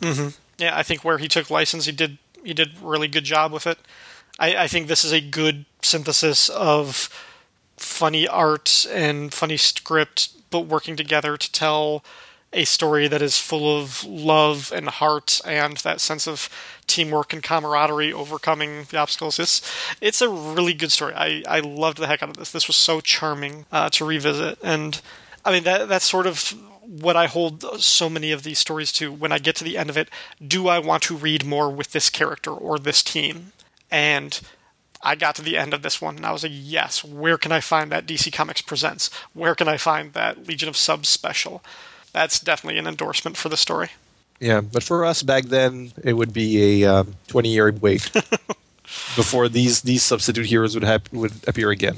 [0.59, 3.67] Yeah, I think where he took license, he did he did really good job with
[3.67, 3.79] it.
[4.39, 7.09] I, I think this is a good synthesis of
[7.77, 12.05] funny art and funny script, but working together to tell
[12.53, 16.49] a story that is full of love and heart and that sense of
[16.87, 19.39] teamwork and camaraderie overcoming the obstacles.
[19.39, 19.63] It's
[20.01, 21.15] it's a really good story.
[21.15, 22.51] I, I loved the heck out of this.
[22.51, 25.01] This was so charming uh, to revisit, and
[25.45, 29.13] I mean that that's sort of what I hold so many of these stories to.
[29.13, 30.09] When I get to the end of it,
[30.45, 33.53] do I want to read more with this character or this team?
[33.93, 34.41] And
[35.03, 37.53] I got to the end of this one and I was like, yes, where can
[37.53, 39.09] I find that DC Comics Presents?
[39.33, 41.63] Where can I find that Legion of Subs special?
[42.13, 43.91] That's definitely an endorsement for the story.
[44.41, 48.11] Yeah, but for us back then, it would be a um, 20 year wait
[49.17, 51.97] before these, these substitute heroes would, hap- would appear again.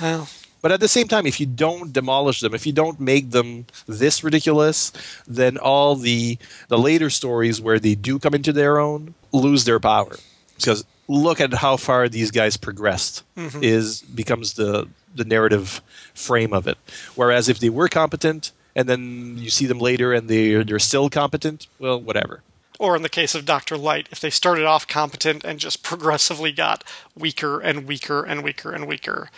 [0.00, 0.28] Well,
[0.60, 3.66] But at the same time, if you don't demolish them, if you don't make them
[3.86, 4.92] this ridiculous,
[5.26, 9.78] then all the the later stories where they do come into their own lose their
[9.78, 10.16] power.
[10.56, 13.22] Because look at how far these guys progressed
[13.62, 15.80] is becomes the the narrative
[16.14, 16.78] frame of it.
[17.14, 21.08] Whereas if they were competent and then you see them later and they they're still
[21.10, 22.42] competent, well, whatever.
[22.78, 23.76] or in the case of Dr.
[23.76, 26.84] Light, if they started off competent and just progressively got
[27.16, 29.30] weaker and weaker and weaker and weaker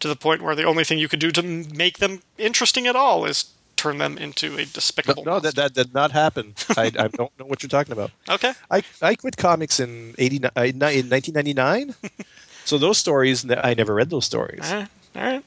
[0.00, 2.96] to the point where the only thing you could do to make them interesting at
[2.96, 6.54] all is turn them into a despicable no that, that did not happen.
[6.76, 8.10] I, I don't know what you're talking about.
[8.30, 8.52] Okay.
[8.70, 11.94] I, I quit comics in 89, uh, in 1999.
[12.64, 14.70] so those stories, I never read those stories.
[14.70, 14.88] All right.
[15.16, 15.44] All right.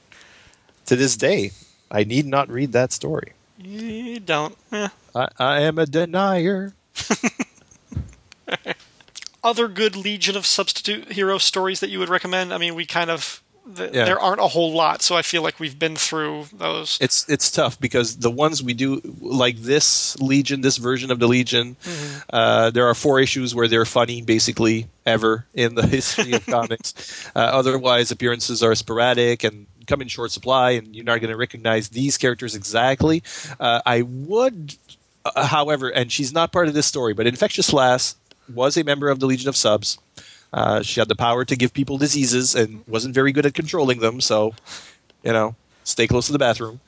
[0.88, 1.52] To this day,
[1.90, 3.34] I need not read that story.
[3.58, 4.56] You don't.
[4.72, 4.90] Eh.
[5.16, 6.74] I, I am a denier.
[9.44, 12.54] Other good Legion of Substitute Hero stories that you would recommend?
[12.54, 13.42] I mean, we kind of.
[13.76, 14.06] th Yeah.
[14.06, 16.98] There aren't a whole lot, so I feel like we've been through those.
[17.02, 21.28] It's it's tough because the ones we do, like this Legion, this version of the
[21.28, 21.78] Legion,
[22.30, 26.94] uh, there are four issues where they're funny, basically ever in the history of comics.
[27.36, 31.38] Uh, otherwise, appearances are sporadic and come in short supply, and you're not going to
[31.38, 33.24] recognize these characters exactly.
[33.60, 34.76] Uh, I would,
[35.26, 38.16] uh, however, and she's not part of this story, but Infectious Lass
[38.54, 39.98] was a member of the Legion of Subs.
[40.54, 44.00] Uh, she had the power to give people diseases and wasn't very good at controlling
[44.00, 44.54] them, so
[45.24, 46.80] you know, stay close to the bathroom.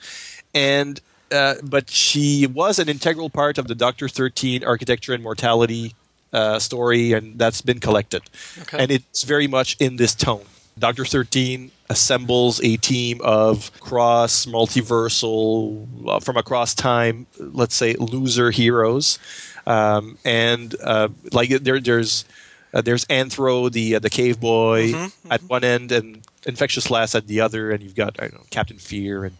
[0.53, 5.93] And uh, but she was an integral part of the Doctor Thirteen Architecture and Mortality
[6.33, 8.23] uh, story, and that's been collected.
[8.61, 8.77] Okay.
[8.79, 10.45] And it's very much in this tone.
[10.77, 18.51] Doctor Thirteen assembles a team of cross multiversal uh, from across time, let's say loser
[18.51, 19.17] heroes,
[19.65, 22.25] um, and uh, like there, there's
[22.73, 24.93] uh, there's Anthro, the uh, the cave boy,
[25.29, 28.45] at one end, and Infectious Lass at the other, and you've got I don't know
[28.51, 29.37] Captain Fear and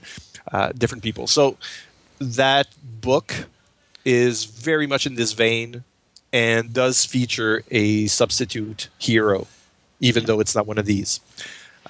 [0.51, 1.27] uh, different people.
[1.27, 1.57] So
[2.19, 3.47] that book
[4.03, 5.83] is very much in this vein,
[6.33, 9.45] and does feature a substitute hero,
[9.99, 11.19] even though it's not one of these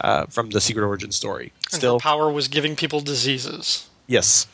[0.01, 1.51] uh, from the Secret Origin story.
[1.71, 3.87] And Still, her power was giving people diseases.
[4.07, 4.47] yes.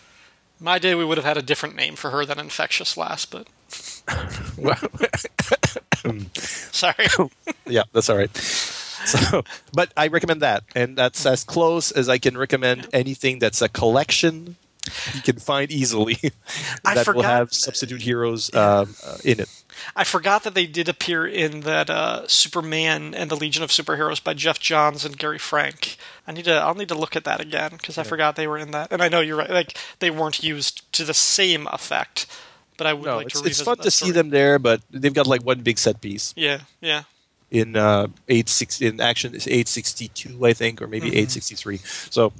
[0.57, 3.45] My day, we would have had a different name for her than Infectious Lass, but
[6.37, 7.07] sorry.
[7.67, 8.35] yeah, that's all right.
[8.37, 9.43] So,
[9.73, 13.69] but I recommend that, and that's as close as I can recommend anything that's a
[13.69, 14.55] collection
[15.13, 16.17] you can find easily
[16.85, 19.49] I that will have substitute heroes um, uh, in it.
[19.95, 24.23] I forgot that they did appear in that uh, Superman and the Legion of Superheroes
[24.23, 25.97] by Geoff Johns and Gary Frank.
[26.27, 26.53] I need to.
[26.53, 28.91] I'll need to look at that again because I forgot they were in that.
[28.91, 29.49] And I know you're right.
[29.49, 32.25] Like they weren't used to the same effect,
[32.77, 34.57] but I would No, like it's, to it's revisit fun that to see them there,
[34.59, 37.03] but they've got like one big set piece Yeah, yeah.
[37.51, 41.17] in uh, eight six in action is eight sixty two, I think, or maybe Mm-hmm.
[41.17, 41.77] eight sixty three.
[42.09, 42.31] So,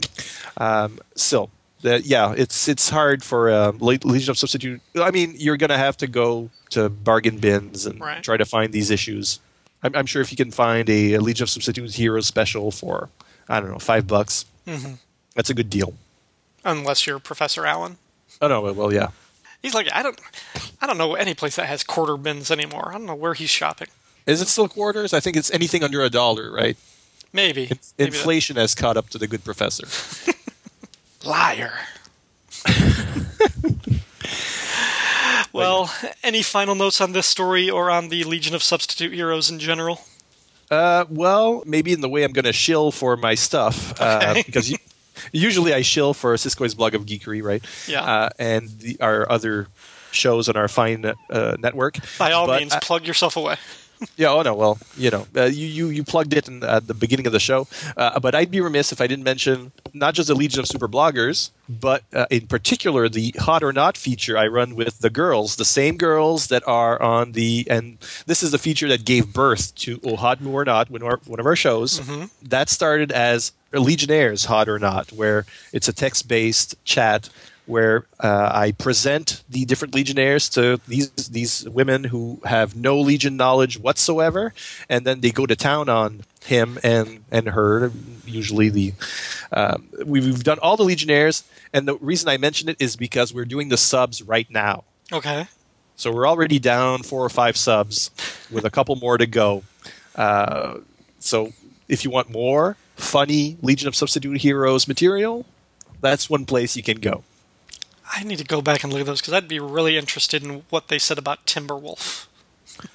[0.57, 1.49] um, still,
[1.85, 4.81] that yeah, it's it's hard for Le- Legion of Substitute.
[4.95, 8.21] I mean, you're gonna have to go to bargain bins and Right.
[8.23, 9.39] try to find these issues.
[9.83, 13.09] I'm, I'm sure if you can find a, a Legion of Substitute Heroes special for
[13.49, 14.93] I don't know five bucks, mm-hmm.
[15.35, 15.93] that's a good deal.
[16.63, 17.97] Unless you're Professor Allen.
[18.41, 19.09] Oh no, well yeah,
[19.61, 20.19] He's like, I don't,
[20.81, 22.89] I don't know any place that has quarter bins anymore.
[22.89, 23.87] I don't know where he's shopping.
[24.27, 25.13] is it still quarters?
[25.13, 26.77] I think it's anything under a dollar, right?
[27.33, 27.63] Maybe.
[27.63, 29.87] In- Maybe that- inflation has caught up to the good professor.
[31.25, 31.73] Liar.
[35.53, 39.59] well, any final notes on this story or on the Legion of Substitute Heroes in
[39.59, 40.01] general?
[40.69, 44.43] Uh, well, maybe in the way I'm going to shill for my stuff, uh, Okay.
[44.45, 44.77] because you,
[45.31, 47.63] usually I shill for Siskoid's blog of geekery, right?
[47.87, 48.01] Yeah.
[48.03, 49.67] Uh, and the, our other
[50.11, 51.97] shows on our fine uh, network.
[52.17, 53.57] By all But means, I- plug yourself away.
[54.17, 54.29] yeah.
[54.29, 54.53] Oh no.
[54.53, 57.39] Well, you know, uh, you, you you plugged it in, at the beginning of the
[57.39, 60.67] show, uh, but I'd be remiss if I didn't mention not just the Legion of
[60.67, 65.09] Super Bloggers, but uh, in particular the Hot or Not feature I run with the
[65.09, 69.33] girls, the same girls that are on the and this is the feature that gave
[69.33, 71.99] birth to Oh Hot Moo or Not, one of our, one of our shows.
[72.43, 77.29] That started as Legionnaires Hot or Not, where it's a text based chat
[77.65, 83.37] where uh, I present the different legionnaires to these these women who have no legion
[83.37, 84.53] knowledge whatsoever,
[84.89, 87.91] and then they go to town on him and and her.
[88.25, 88.93] Usually, the
[89.51, 91.43] um, we've, we've done all the legionnaires,
[91.73, 94.83] and the reason I mention it is because we're doing the subs right now.
[95.11, 95.47] Okay.
[95.95, 98.11] So we're already down four or five subs,
[98.51, 99.63] with a couple more to go.
[100.15, 100.79] Uh,
[101.19, 101.53] so
[101.87, 105.45] if you want more funny Legion of Substitute Heroes material,
[106.01, 107.23] that's one place you can go.
[108.13, 110.63] I need to go back and look at those because I'd be really interested in
[110.69, 112.27] what they said about Timberwolf.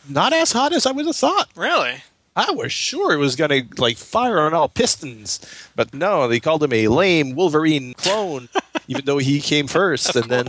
[0.08, 1.48] not as hot as I would have thought.
[1.54, 2.02] Really?
[2.36, 5.40] I was sure it was gonna like fire on all pistons,
[5.74, 8.48] but no, they called him a lame Wolverine clone,
[8.88, 10.14] even though he came first.
[10.14, 10.48] and then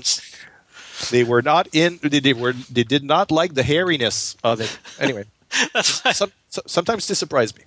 [1.09, 1.99] they were not in.
[2.03, 2.53] They, they were.
[2.53, 4.77] They did not like the hairiness of it.
[4.99, 5.25] Anyway,
[5.81, 7.63] some, so, sometimes this surprised me.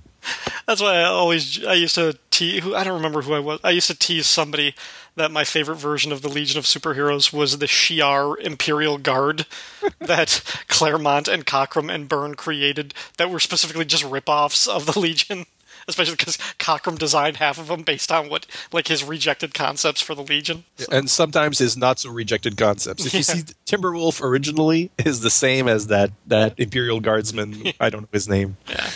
[0.66, 2.62] That's why I always I used to tease.
[2.62, 3.60] Who I don't remember who I was.
[3.64, 4.74] I used to tease somebody
[5.16, 9.46] that my favorite version of the Legion of Superheroes was the Shi'ar Imperial Guard
[10.00, 15.46] that Claremont and Cockrum and Byrne created that were specifically just rip-offs of the Legion.
[15.86, 20.14] Especially because Cockrum designed half of them based on what, like, his rejected concepts for
[20.14, 20.64] the Legion.
[20.90, 23.04] And sometimes his not so rejected concepts.
[23.04, 27.74] If you see Timberwolf originally is the same as that that Imperial Guardsman.
[27.80, 28.56] I don't know his name.
[28.66, 28.88] Yeah.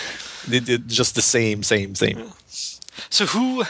[0.46, 2.32] They did just the same, same, same.
[3.10, 3.64] So who?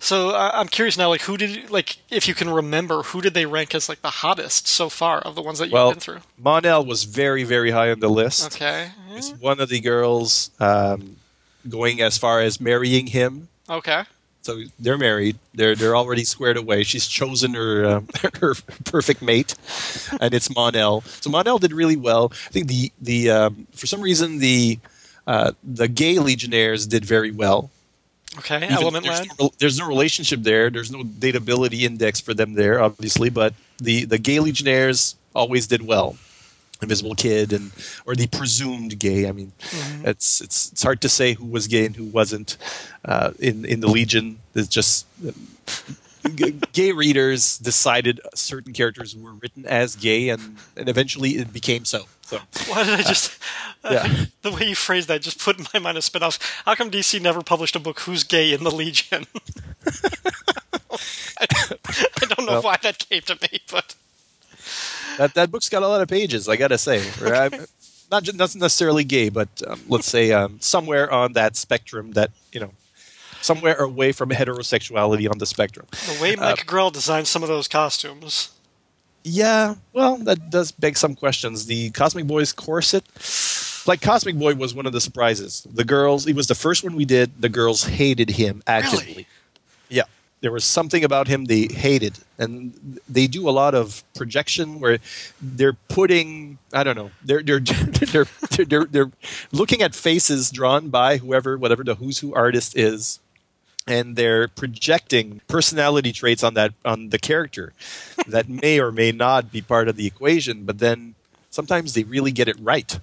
[0.00, 1.08] So I'm curious now.
[1.08, 4.10] Like, who did like if you can remember, who did they rank as like the
[4.10, 6.18] hottest so far of the ones that you've Well, been through?
[6.38, 8.54] Mon-El was very, very high on the list.
[8.54, 8.90] Okay.
[9.10, 11.16] It's one of the girls um,
[11.68, 13.48] going as far as marrying him.
[13.68, 14.04] Okay.
[14.42, 15.36] So they're married.
[15.52, 16.84] They're they're already squared away.
[16.84, 18.08] She's chosen her um,
[18.40, 18.54] her
[18.84, 19.54] perfect mate,
[20.20, 21.00] and it's Mon-El.
[21.20, 22.32] So Mon-El did really well.
[22.46, 24.78] I think the the um, for some reason the
[25.28, 27.70] uh, the gay legionnaires did very well.
[28.38, 28.56] Okay.
[28.64, 29.28] Even- Element there's, lad.
[29.38, 30.70] no, there's no relationship there.
[30.70, 33.30] There's no datability index for them there, obviously.
[33.30, 36.16] But the the gay legionnaires always did well.
[36.80, 37.72] Invisible Kid and
[38.06, 39.28] or the presumed gay.
[39.28, 39.50] I mean,
[40.04, 42.56] it's it's it's hard to say who was gay and who wasn't
[43.04, 44.38] uh, in in the Legion.
[44.54, 45.04] It's just
[46.36, 51.84] g- gay readers decided certain characters were written as gay, and and eventually it became
[51.84, 52.06] so.
[52.28, 52.38] So
[52.70, 53.38] Why did I just?
[53.82, 54.06] yeah.
[54.42, 56.38] the way you phrased that just put in my mind a spinoff.
[56.66, 59.24] How come DC never published a book who's gay in the Legion?
[59.86, 61.46] I,
[62.20, 63.94] I don't know Well- why that came to me, but
[65.16, 66.48] that that book's got a lot of pages.
[66.50, 67.52] I gotta say, I'm
[68.10, 72.60] not not necessarily gay, but um, let's say um, somewhere on that spectrum that you
[72.60, 72.72] know,
[73.40, 75.86] somewhere away from heterosexuality on the spectrum.
[75.90, 78.50] the way Mike Grell designed some of those costumes.
[79.30, 81.66] Yeah, well, that does beg some questions.
[81.66, 83.04] The Cosmic Boy's corset,
[83.86, 85.66] like Cosmic Boy, was one of the surprises.
[85.70, 87.42] The girls, he was the first one we did.
[87.42, 89.06] The girls hated him actively.
[89.06, 89.26] Really?
[89.90, 90.04] Yeah,
[90.40, 94.98] there was something about him they hated, and they do a lot of projection where
[95.42, 96.56] they're putting.
[96.72, 97.10] I don't know.
[97.22, 99.12] They're they're they're they're, they're, they're
[99.52, 103.20] looking at faces drawn by whoever, whatever the who's who artist is,
[103.88, 107.72] and they're projecting personality traits on that on the character
[108.28, 110.64] that may or may not be part of the equation.
[110.64, 111.14] But then
[111.50, 113.00] sometimes they really get it right.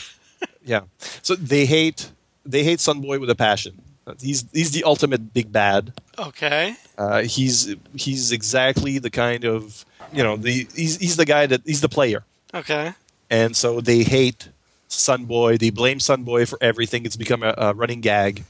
[0.64, 0.80] yeah.
[1.22, 2.10] So they hate
[2.44, 3.80] they hate Sunboy with a passion.
[4.20, 5.92] He's he's the ultimate big bad.
[6.18, 6.76] Okay.
[6.98, 11.62] Uh, he's he's exactly the kind of you know the he's he's the guy that
[11.64, 12.22] he's the player,
[12.52, 12.92] Okay.
[13.30, 14.48] and so they hate
[14.90, 15.58] Sunboy.
[15.58, 17.04] They blame Sunboy for everything.
[17.06, 18.44] It's become a, a running gag.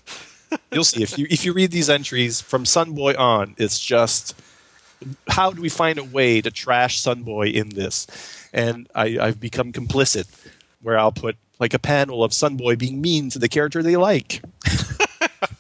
[0.73, 4.35] You'll see if you if you read these entries from Sunboy on, it's just
[5.29, 8.07] how do we find a way to trash Sunboy in this?
[8.53, 10.27] And I, I've become complicit,
[10.83, 14.43] where I'll put like a panel of Sunboy being mean to the character they like.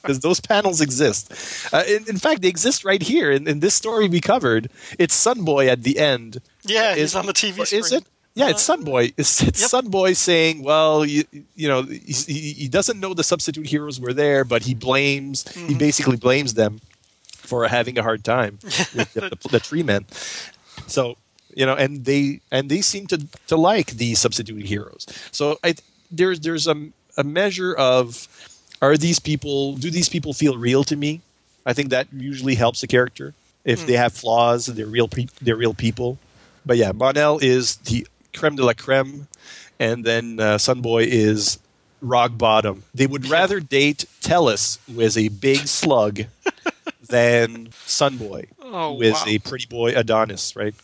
[0.02, 1.32] Because those panels exist.
[1.72, 4.70] Uh, in, in fact, they exist right here in, in this story we covered.
[4.98, 6.42] It's Sunboy at the end.
[6.62, 7.80] Yeah, he's Is- on the TV screen.
[7.80, 8.04] Is it?
[8.34, 9.14] Yeah, it's Sunboy.
[9.16, 9.84] It's, it's Yep.
[9.84, 11.22] Sunboy saying, "Well, you,
[11.54, 15.44] you know, he, he doesn't know the substitute heroes were there, but he blames.
[15.44, 15.68] Mm-hmm.
[15.68, 16.80] He basically blames them
[17.28, 20.06] for having a hard time with the, the, the tree men.
[20.88, 21.16] So
[21.54, 25.06] you know, and they and they seem to to like the substitute heroes.
[25.30, 25.74] So I,
[26.10, 28.26] there's there's a a measure of
[28.82, 31.20] are these people do these people feel real to me?
[31.64, 33.32] I think that usually helps a character
[33.64, 34.66] if they have flaws.
[34.66, 35.08] They're real.
[35.08, 36.18] Pe- they're real people.
[36.66, 39.28] But yeah, Mon-El is the creme de la creme,
[39.78, 41.58] and then uh, Sunboy is
[42.00, 42.82] rock bottom.
[42.94, 46.20] They would rather date Tellus, who is a big slug,
[47.08, 49.24] than Sunboy, Oh, who is wow.
[49.26, 50.74] a pretty boy Adonis, right?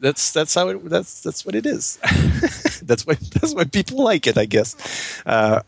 [0.00, 1.98] That's that's how it that's that's what it is.
[2.82, 4.74] that's why that's why people like it, I guess.
[5.24, 5.60] Uh,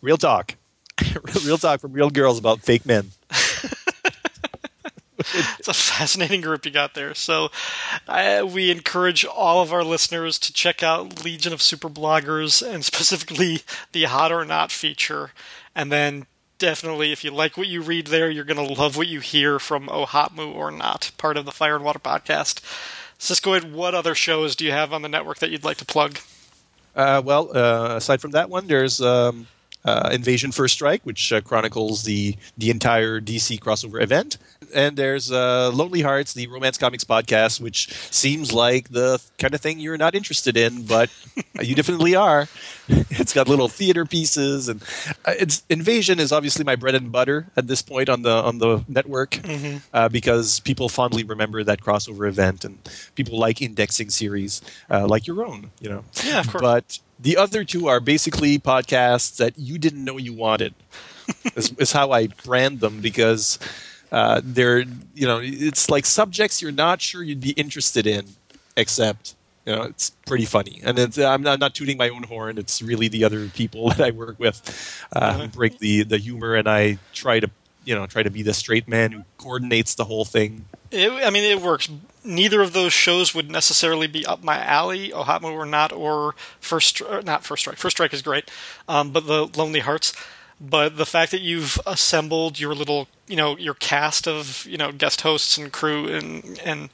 [0.00, 0.54] real talk,
[1.44, 3.10] real talk from real girls about fake men.
[5.58, 7.14] It's a fascinating group you got there.
[7.14, 7.50] So,
[8.08, 12.84] I, we encourage all of our listeners to check out Legion of Super Bloggers and
[12.92, 13.60] specifically
[13.92, 15.30] the Hot or Not feature.
[15.74, 16.26] And then,
[16.58, 19.58] definitely, if you like what you read there, you're going to love what you hear
[19.58, 22.60] from Oh Hotmu or Not, part of the Fire and Water podcast.
[23.18, 26.18] Siskoid, what other shows do you have on the network that you'd like to plug?
[26.94, 29.46] Uh, well, uh, aside from that one, there's um,
[29.84, 34.38] uh, Invasion First Strike, which uh, chronicles the the entire DC crossover event,
[34.74, 39.60] and there's uh, Lonely Hearts, the romance comics podcast, which seems like the kind of
[39.60, 41.10] thing you're not interested in, but
[41.60, 42.48] you definitely are.
[42.88, 44.82] It's got little theater pieces, and
[45.24, 48.58] uh, it's Invasion is obviously my bread and butter at this point on the on
[48.58, 49.38] the network
[49.94, 52.78] uh, because people fondly remember that crossover event, and
[53.14, 54.60] people like indexing series
[54.90, 56.04] uh, like your own, you know.
[56.24, 56.62] Yeah, of course.
[56.62, 60.74] But the other two are basically podcasts that you didn't know you wanted.
[61.56, 63.58] is, is how I brand them because
[64.12, 64.80] uh, they're
[65.14, 68.26] you know it's like subjects you're not sure you'd be interested in,
[68.76, 69.34] except
[69.64, 70.80] you know it's pretty funny.
[70.84, 72.58] And it's, I'm not, not tooting my own horn.
[72.58, 76.54] It's really the other people that I work with uh, who break the the humor,
[76.54, 77.50] and I try to
[77.86, 80.66] you know try to be the straight man who coordinates the whole thing.
[80.90, 81.88] It, I mean, it works.
[82.22, 87.00] Neither of those shows would necessarily be up my alley, Ohatmu or not, or First,
[87.00, 87.78] or not First Strike.
[87.78, 88.50] First Strike is great,
[88.86, 90.12] um, but the Lonely Hearts.
[90.62, 94.92] But the fact that you've assembled your little, you know, your cast of, you know,
[94.92, 96.88] guest hosts and crew and and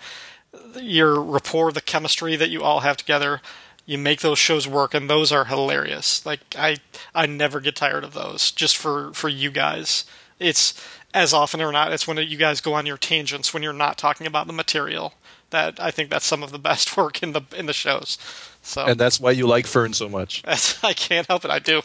[0.81, 3.43] your rapport, the chemistry that you all have together,
[3.85, 6.25] you make those shows work, and those are hilarious.
[6.25, 6.79] Like I,
[7.14, 8.51] I never get tired of those.
[8.51, 10.07] Just for for you guys,
[10.39, 10.73] it's
[11.12, 11.93] as often or not.
[11.93, 15.14] It's when you guys go on your tangents when you're not talking about the material.
[15.51, 18.16] That I think that's some of the best work in the in the shows.
[18.62, 20.43] So And that's why you like Fern so much.
[20.83, 21.51] I can't help it.
[21.51, 21.83] I do.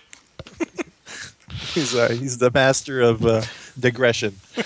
[1.73, 3.43] He's uh, he's the master of uh,
[3.79, 4.39] digression.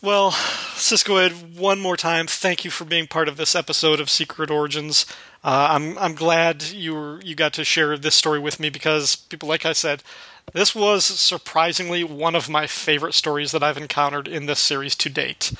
[0.00, 4.50] Well, Siskoid, one more time, thank you for being part of this episode of Secret
[4.50, 5.04] Origins.
[5.44, 9.16] Uh, I'm I'm glad you were you got to share this story with me because
[9.16, 10.02] people, like I said,
[10.52, 15.10] this was surprisingly one of my favorite stories that I've encountered in this series to
[15.10, 15.52] date.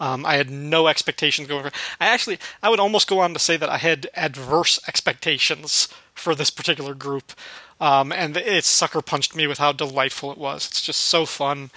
[0.00, 1.64] Um, I had no expectations going.
[1.64, 1.70] For,
[2.00, 6.34] I actually, I would almost go on to say that I had adverse expectations for
[6.34, 7.32] this particular group,
[7.80, 10.66] um, and it sucker punched me with how delightful it was.
[10.66, 11.70] It's just so fun.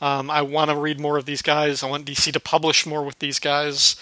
[0.00, 1.82] Um, I want to read more of these guys.
[1.82, 3.96] I want DC to publish more with these guys.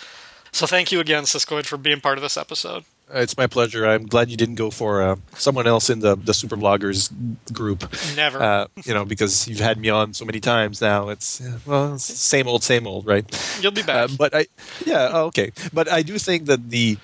[0.50, 2.84] So thank you again, Siskoid, for being part of this episode.
[3.14, 3.86] It's my pleasure.
[3.86, 7.12] I'm glad you didn't go for uh, someone else in the the super bloggers
[7.52, 7.84] group.
[8.16, 8.40] Never.
[8.42, 11.10] Uh, you know, because you've had me on so many times now.
[11.10, 13.24] It's well, it's same old, same old, right?
[13.60, 14.10] You'll be back.
[14.10, 14.46] Uh, but I,
[14.86, 15.52] yeah, oh, okay.
[15.74, 16.96] But I do think that the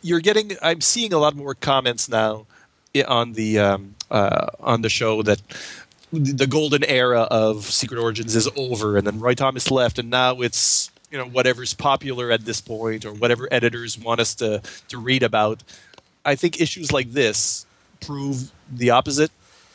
[0.00, 0.52] you're getting.
[0.62, 2.46] I'm seeing a lot more comments now
[3.06, 5.40] on the um, uh, on the show that
[6.12, 10.40] the golden era of Secret Origins is over, and then Roy Thomas left, and now
[10.40, 14.98] it's you know whatever's popular at this point, or whatever editors want us to to
[14.98, 15.62] read about.
[16.24, 17.66] I think issues like this
[18.00, 19.30] prove the opposite.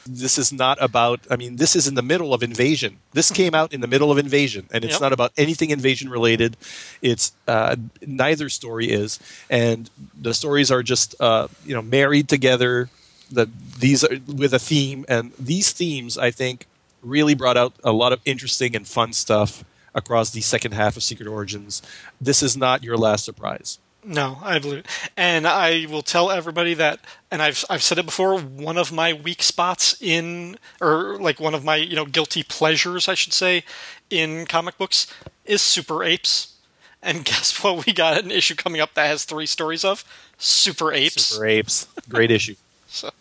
[0.10, 1.20] This is not about.
[1.30, 2.98] I mean, this is in the middle of Invasion.
[3.12, 5.02] This came out in the middle of Invasion, and it's Yep.
[5.02, 6.56] not about anything Invasion related.
[7.02, 9.90] It's uh, neither story is, and
[10.22, 12.90] the stories are just uh, you know married together.
[13.32, 13.50] That
[13.80, 16.66] these are with a theme, and these themes I think
[17.02, 19.64] really brought out a lot of interesting and fun stuff
[19.94, 21.82] across the second half of Secret Origins.
[22.22, 23.80] This is not your last surprise.
[24.04, 24.86] No, I believe it.
[25.18, 27.00] And I will tell everybody that
[27.30, 31.54] and I've I've said it before, one of my weak spots in or like one
[31.54, 33.64] of my, you know, guilty pleasures, I should say,
[34.10, 35.08] in comic books
[35.44, 36.54] is Super Apes.
[37.02, 37.86] And guess what?
[37.86, 40.06] We got an issue coming up that has three stories of
[40.38, 41.26] Super Apes.
[41.26, 41.88] Super Apes.
[42.08, 42.56] Great issue.
[42.90, 43.12] So-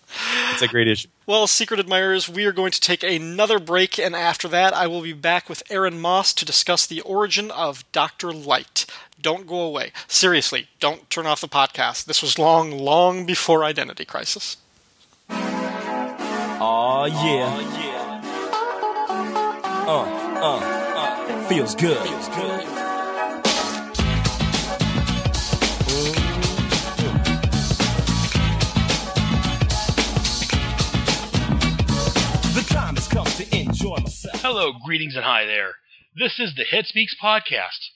[0.52, 1.08] It's a great issue.
[1.26, 5.02] Well, Secret Admirers, we are going to take another break, and after that, I will
[5.02, 8.32] be back with Aaron Moss to discuss the origin of Dr.
[8.32, 8.86] Light.
[9.20, 9.90] Don't go away.
[10.06, 12.04] Seriously, don't turn off the podcast.
[12.04, 14.56] This was long, long before Identity Crisis.
[15.28, 18.22] Aw, yeah.
[19.88, 19.92] Uh,
[20.40, 20.60] uh,
[20.96, 21.48] uh.
[21.48, 21.98] Feels good.
[22.06, 22.75] Feels good.
[34.24, 34.38] Enjoy.
[34.38, 35.74] Hello, greetings, and hi there.
[36.16, 37.90] This is the Head Speaks podcast.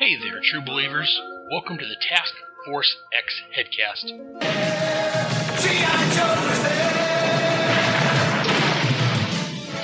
[0.00, 1.20] Hey there, true believers.
[1.52, 2.34] Welcome to the Task
[2.66, 4.06] Force X Headcast.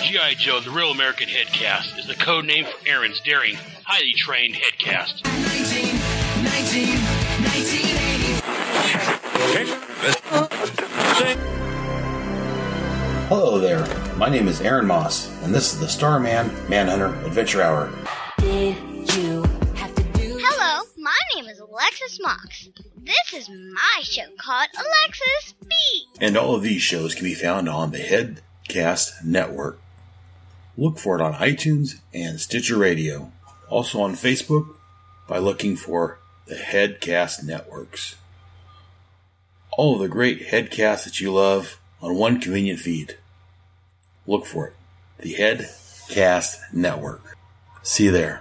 [0.05, 0.35] G.I.
[0.35, 5.23] Joe, the Real American Headcast, is the code name for Aaron's daring, highly trained headcast.
[13.29, 13.87] Hello there.
[14.17, 17.87] My name is Aaron Moss, and this is the Starman Manhunter Adventure Hour.
[18.37, 19.15] Hello,
[20.99, 22.69] my name is Alexis Mox.
[22.99, 26.07] This is my show called Alexis Beat.
[26.21, 29.81] And all of these shows can be found on the Headcast Network.
[30.77, 33.33] Look for it on iTunes and Stitcher Radio.
[33.71, 34.75] Also on Facebook
[35.27, 38.17] by looking for the Headcast Networks.
[39.79, 43.17] All of the great headcasts that you love on one convenient feed.
[44.27, 44.75] Look for it.
[45.21, 47.37] The Headcast Network.
[47.83, 48.41] See you there.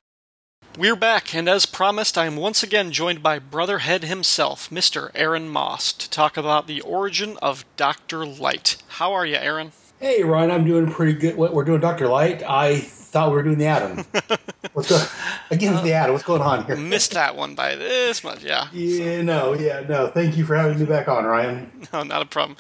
[0.78, 5.11] We're back, and as promised, I am once again joined by Brotherhead himself, Mr.
[5.16, 8.26] Aaron Moss, to talk about the origin of Dr.
[8.26, 8.78] Light.
[8.88, 9.72] How are you, Aaron?
[9.99, 11.38] Hey, Ryan, I'm doing pretty good.
[11.38, 12.43] What we're doing, Doctor Light.
[12.43, 14.05] I thought we were doing the Atom.
[14.74, 15.03] What's going?
[15.51, 16.13] Again, the Atom.
[16.13, 16.76] What's going on here?
[16.76, 18.67] Missed that one by this much, yeah.
[18.74, 20.07] Yeah, no, yeah, no.
[20.07, 21.71] Thank you for having me back on, Ryan.
[21.93, 22.57] No, not a problem.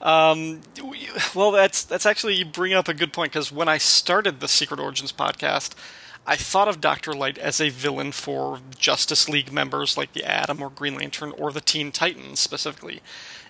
[0.00, 0.60] Um,
[1.34, 4.46] well, that's that's actually you bring up a good point because when I started the
[4.46, 5.74] Secret Origins podcast,
[6.24, 10.62] I thought of Doctor Light as a villain for Justice League members like the Atom
[10.62, 13.00] or Green Lantern or the Teen Titans specifically.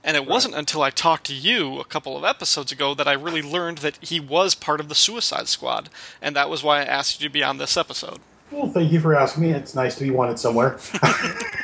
[0.06, 3.12] And it wasn't until I talked to you a couple of episodes ago that I
[3.12, 5.90] really learned that he was part of the Suicide Squad,
[6.22, 8.20] and that was why I asked you to be on this episode.
[8.52, 9.50] Well, thank you for asking me.
[9.50, 10.78] It's nice to be wanted somewhere.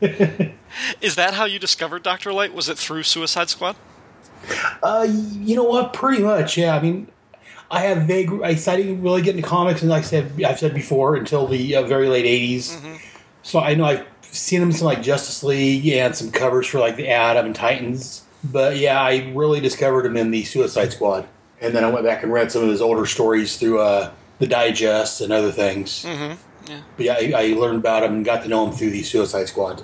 [1.00, 2.52] Is that how you discovered Doctor Light?
[2.52, 3.76] Was it through Suicide Squad?
[4.82, 5.92] Uh, you know what?
[5.92, 6.74] Pretty much, yeah.
[6.74, 7.06] I mean,
[7.70, 8.28] I have vague.
[8.42, 11.46] I I didn't really get into comics, and like I said, I've said before, until
[11.46, 12.98] the uh, very late '80s.
[13.44, 14.04] So I know I've
[14.34, 17.54] seen him in some like Justice League and some covers for like the Atom and
[17.56, 18.22] Titans.
[18.42, 21.26] But yeah, I really discovered him in the Suicide Squad,
[21.60, 24.46] and then I went back and read some of his older stories through uh, the
[24.46, 26.04] Digest and other things.
[26.04, 26.70] Mm-hmm.
[26.70, 26.80] Yeah.
[26.96, 29.48] But yeah, I, I learned about him and got to know him through the Suicide
[29.48, 29.82] Squad.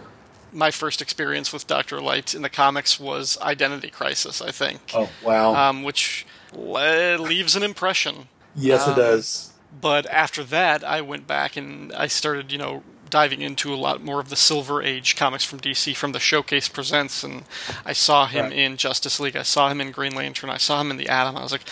[0.52, 5.08] my first experience with Doctor Light in the comics was Identity Crisis, I think, Oh
[5.24, 5.54] wow!
[5.54, 8.28] um, which le- leaves an impression.
[8.54, 9.52] yes, it does.
[9.80, 14.02] But after that, I went back and I started, you know, diving into a lot
[14.02, 17.44] more of the Silver Age comics from DC from the Showcase Presents, and
[17.84, 18.52] I saw him Right.
[18.52, 21.36] in Justice League, I saw him in Green Lantern, I saw him in the Atom.
[21.36, 21.64] I was like,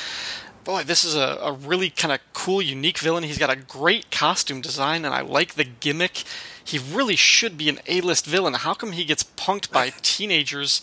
[0.64, 3.24] boy, this is a, a really kind of cool, unique villain.
[3.24, 6.24] He's got a great costume design, and I like the gimmick.
[6.62, 8.52] He really should be an A-list villain.
[8.54, 10.82] How come he gets punked by teenagers,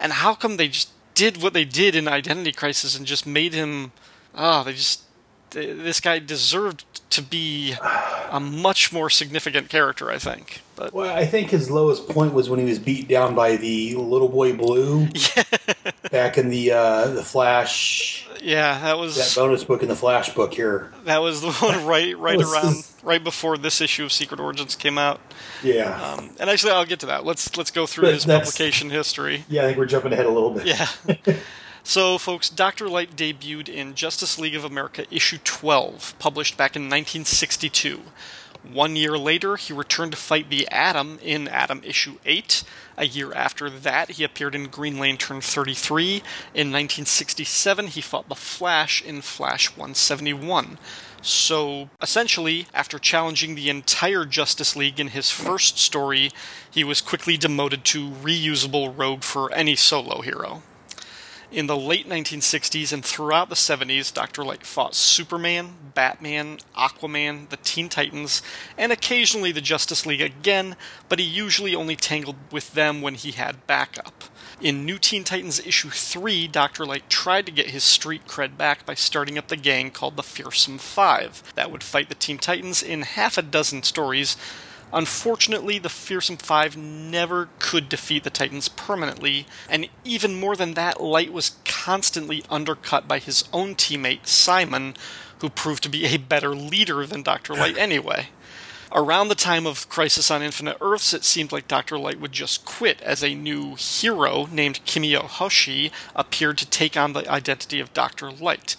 [0.00, 3.52] and how come they just did what they did in Identity Crisis and just made
[3.52, 3.92] him?
[4.34, 5.02] Ah, they just
[5.50, 7.74] this guy deserved to be
[8.30, 10.60] a much more significant character, I think.
[10.74, 13.94] But Well, I think his lowest point was when he was beat down by the
[13.94, 15.08] little boy Blue
[16.10, 20.34] back in the uh, the Flash yeah, that was that bonus book in the Flash
[20.34, 20.92] book here.
[21.04, 24.98] that was the one right right around right before this issue of Secret Origins came
[24.98, 25.20] out.
[25.62, 27.24] Yeah, Um, and actually, I'll get to that.
[27.24, 29.44] Let's let's go through But his publication history.
[29.48, 29.62] yeah.
[29.62, 30.66] I think we're jumping ahead a little bit.
[30.66, 30.88] Yeah.
[31.86, 32.88] so, folks, Dr.
[32.88, 38.02] Light debuted in Justice League of America issue 12, published back in 1962.
[38.72, 42.64] One year later, he returned to fight the Atom in Atom issue 8.
[42.96, 46.16] A year after that, he appeared in Green Lantern 33.
[46.52, 50.78] In 1967, he fought the Flash in Flash 171.
[51.22, 56.32] So, essentially, after challenging the entire Justice League in his first story,
[56.68, 60.62] he was quickly demoted to reusable rogue for any solo hero.
[61.52, 64.44] In the late 1960s and throughout the 70s, Dr.
[64.44, 68.42] Light fought Superman, Batman, Aquaman, the Teen Titans,
[68.76, 70.74] and occasionally the Justice League again,
[71.08, 74.24] but he usually only tangled with them when he had backup.
[74.60, 76.84] In New Teen Titans issue 3, Dr.
[76.84, 80.22] Light tried to get his street cred back by starting up the gang called the
[80.24, 84.36] Fearsome Five that would fight the Teen Titans in half a dozen stories.
[84.92, 91.00] Unfortunately, the Fearsome Five never could defeat the Titans permanently, and even more than that,
[91.00, 94.96] Light was constantly undercut by his own teammate, Psimon,
[95.40, 97.54] who proved to be a better leader than Dr.
[97.54, 98.28] Light anyway.
[98.92, 101.98] Around the time of Crisis on Infinite Earths, it seemed like Dr.
[101.98, 107.12] Light would just quit as a new hero named Kimiyo Hoshi appeared to take on
[107.12, 108.30] the identity of Dr.
[108.30, 108.76] Light.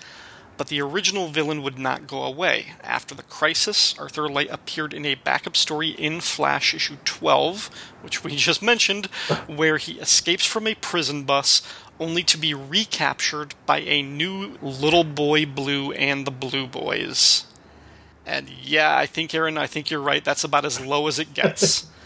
[0.57, 2.73] But the original villain would not go away.
[2.83, 7.69] After the crisis, Arthur Light appeared in a backup story in Flash issue 12,
[8.01, 9.05] which we just mentioned,
[9.47, 11.61] where he escapes from a prison bus
[11.99, 17.45] only to be recaptured by a new Little Boy Blue and the Blue Boys.
[18.25, 20.23] And yeah, I think, Aaron, I think you're right.
[20.23, 21.87] That's about as low as it gets.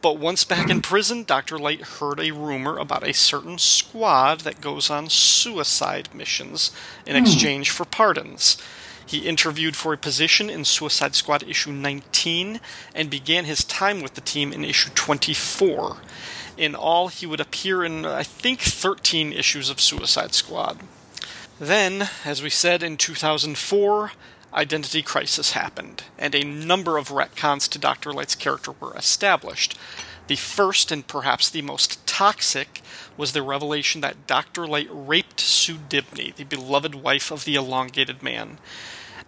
[0.00, 1.58] but once back in prison, Dr.
[1.58, 6.70] Light heard a rumor about a certain squad that goes on suicide missions
[7.06, 7.22] in hmm.
[7.22, 8.56] exchange for pardons.
[9.08, 12.60] He interviewed for a position in Suicide Squad issue 19
[12.94, 15.96] and began his time with the team in issue 24.
[16.58, 20.80] In all, he would appear in, I think, 13 issues of Suicide Squad.
[21.58, 24.12] Then, as we said in 2004,
[24.52, 28.12] Identity Crisis happened, and a number of retcons to Dr.
[28.12, 29.76] Light's character were established.
[30.26, 32.82] The first, and perhaps the most toxic,
[33.16, 34.66] was the revelation that Dr.
[34.66, 38.58] Light raped Sue Dibny, the beloved wife of the elongated man.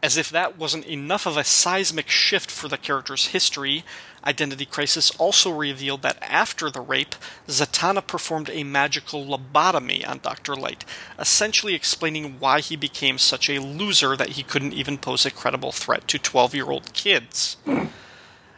[0.02, 3.84] As if that wasn't enough of a seismic shift for the character's history,
[4.24, 7.14] Identity Crisis also revealed that after the rape,
[7.48, 10.54] Zatanna performed a magical lobotomy on Dr.
[10.54, 10.84] Light,
[11.18, 15.72] essentially explaining why he became such a loser that he couldn't even pose a credible
[15.72, 17.56] threat to 12 year old kids.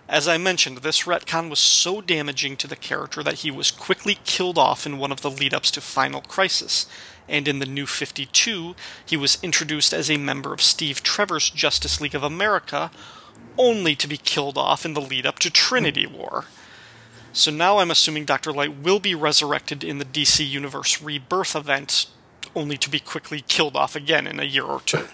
[0.08, 4.18] As I mentioned, this retcon was so damaging to the character that he was quickly
[4.24, 6.86] killed off in one of the lead ups to Final Crisis,
[7.28, 8.74] and in the New 52,
[9.06, 12.90] he was introduced as a member of Steve Trevor's Justice League of America,
[13.58, 16.46] only to be killed off in the lead up to Trinity War.
[17.32, 18.52] So now I'm assuming Dr.
[18.52, 22.06] Light will be resurrected in the DC Universe Rebirth event,
[22.54, 25.06] only to be quickly killed off again in a year or two.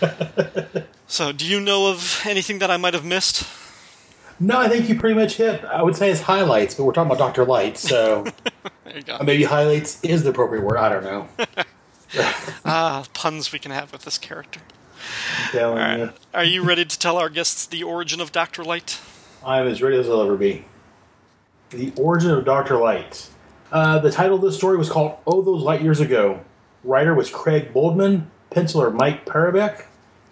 [1.06, 3.46] so, do you know of anything that I might have missed?
[4.40, 5.64] No, I think you pretty much hit.
[5.64, 8.24] I would say it's highlights, but we're talking about Doctor Light, so
[8.84, 9.18] There you go.
[9.24, 10.76] maybe highlights is the appropriate word.
[10.76, 11.28] I don't know.
[12.64, 14.60] Ah, puns we can have with this character.
[15.50, 16.12] Telling All you.
[16.32, 18.64] Are you ready to tell our guests the origin of Dr.
[18.64, 19.00] Light?
[19.44, 20.64] I'm as ready as I'll ever be.
[21.70, 23.28] The origin of Doctor Light.
[23.70, 26.40] Uh, the title of this story was called "Oh, Those Light Years Ago."
[26.82, 28.30] Writer was Craig Boldman.
[28.50, 29.86] Penciler Mike Parobeck.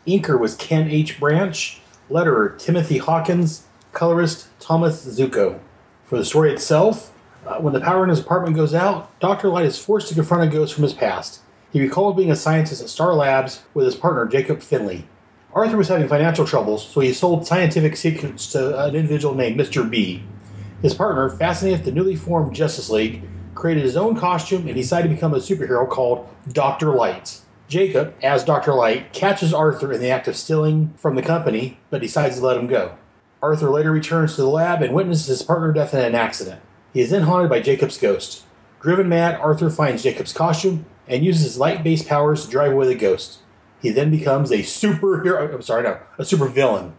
[0.07, 1.19] Inker was Ken H.
[1.19, 1.81] Branch.
[2.11, 3.65] Letterer Timothy Hawkins.
[3.93, 5.61] Colorist Thomas Ziuko.
[6.07, 7.13] For the story itself,
[7.47, 9.49] uh, when the power in his apartment goes out, Dr.
[9.49, 11.41] Light is forced to confront a ghost from his past.
[11.73, 15.09] He recalls being a scientist at Star Labs with his partner Jacob Finley.
[15.55, 19.89] Arthur was having financial troubles, so he sold scientific secrets to an individual named Mr.
[19.89, 20.23] B.
[20.83, 23.23] His partner, fascinated with the newly formed Justice League,
[23.55, 26.95] created his own costume and decided to become a superhero called Dr.
[26.95, 27.41] Light.
[27.69, 28.75] Jacob, as Dr.
[28.75, 32.59] Light, catches Arthur in the act of stealing from the company, but decides to let
[32.59, 32.97] him go.
[33.43, 36.61] Arthur later returns to the lab and witnesses his partner death in an accident.
[36.93, 38.45] He is then haunted by Jacob's ghost.
[38.81, 42.95] Driven mad, Arthur finds Jacob's costume and uses his light-based powers to drive away the
[42.95, 43.39] ghost.
[43.81, 45.53] He then becomes a superhero.
[45.53, 46.93] I'm sorry, no, a supervillain,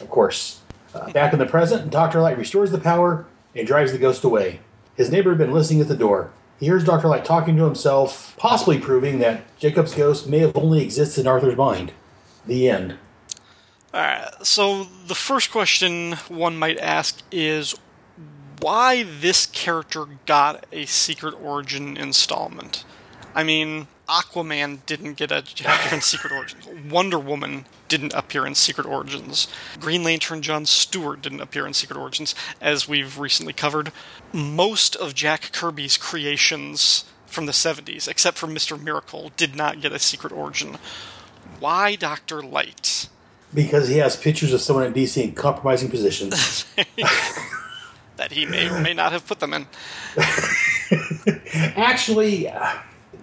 [0.00, 0.60] of course.
[0.94, 2.20] Uh, back in the present, Dr.
[2.20, 4.60] Light restores the power and drives the ghost away.
[4.96, 6.30] His neighbor had been listening at the door.
[6.58, 7.08] He hears Dr.
[7.08, 11.56] Light talking to himself, possibly proving that Jacob's ghost may have only existed in Arthur's
[11.56, 11.92] mind.
[12.46, 12.98] The end.
[13.94, 17.74] Alright, so the first question one might ask is
[18.60, 22.84] why this character got a Secret Origin installment?
[23.34, 26.66] I mean, Aquaman didn't get a chapter in Secret Origins.
[26.90, 29.48] Wonder Woman didn't appear in Secret Origins.
[29.78, 33.92] Green Lantern John Stewart didn't appear in Secret Origins, as we've recently covered.
[34.32, 38.80] Most of Jack Kirby's creations from the 70s, except for Mr.
[38.80, 40.78] Miracle, did not get a Secret Origin.
[41.60, 42.42] Why Dr.
[42.42, 43.08] Light?
[43.52, 46.64] Because he has pictures of someone at DC in compromising positions.
[48.18, 49.66] that he may or may not have put them in.
[51.76, 52.74] Actually, uh,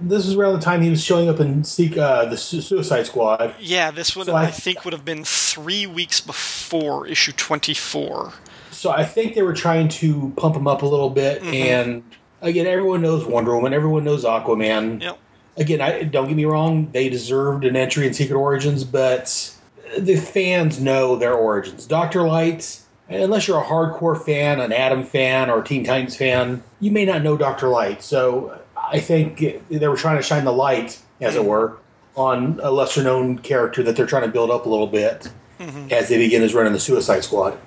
[0.01, 3.05] this was around the time he was showing up in Seek, uh, the Su- Suicide
[3.07, 3.55] Squad.
[3.59, 7.73] Yeah, this would So I- I think would have been three weeks before issue twenty
[7.73, 8.33] four.
[8.71, 11.41] So I think they were trying to pump him up a little bit.
[11.41, 11.53] Mm-hmm.
[11.53, 12.03] And
[12.41, 15.01] again, everyone knows Wonder Woman, everyone knows Aquaman.
[15.01, 15.17] Yep.
[15.57, 19.53] again, I, don't get me wrong, they deserved an entry in Secret Origins, but
[19.97, 21.85] the fans know their origins.
[21.85, 26.61] Doctor Light, unless you're a hardcore fan, an Atom fan, or a Teen Titans fan,
[26.81, 28.03] you may not know Doctor Light.
[28.03, 28.59] So
[28.91, 31.47] I think they were trying to shine the light, as it mm-hmm.
[31.47, 31.77] were,
[32.15, 35.29] on a lesser known character that they're trying to build up a little bit
[35.59, 35.91] mm-hmm.
[35.91, 37.57] as they begin his run in the Suicide Squad.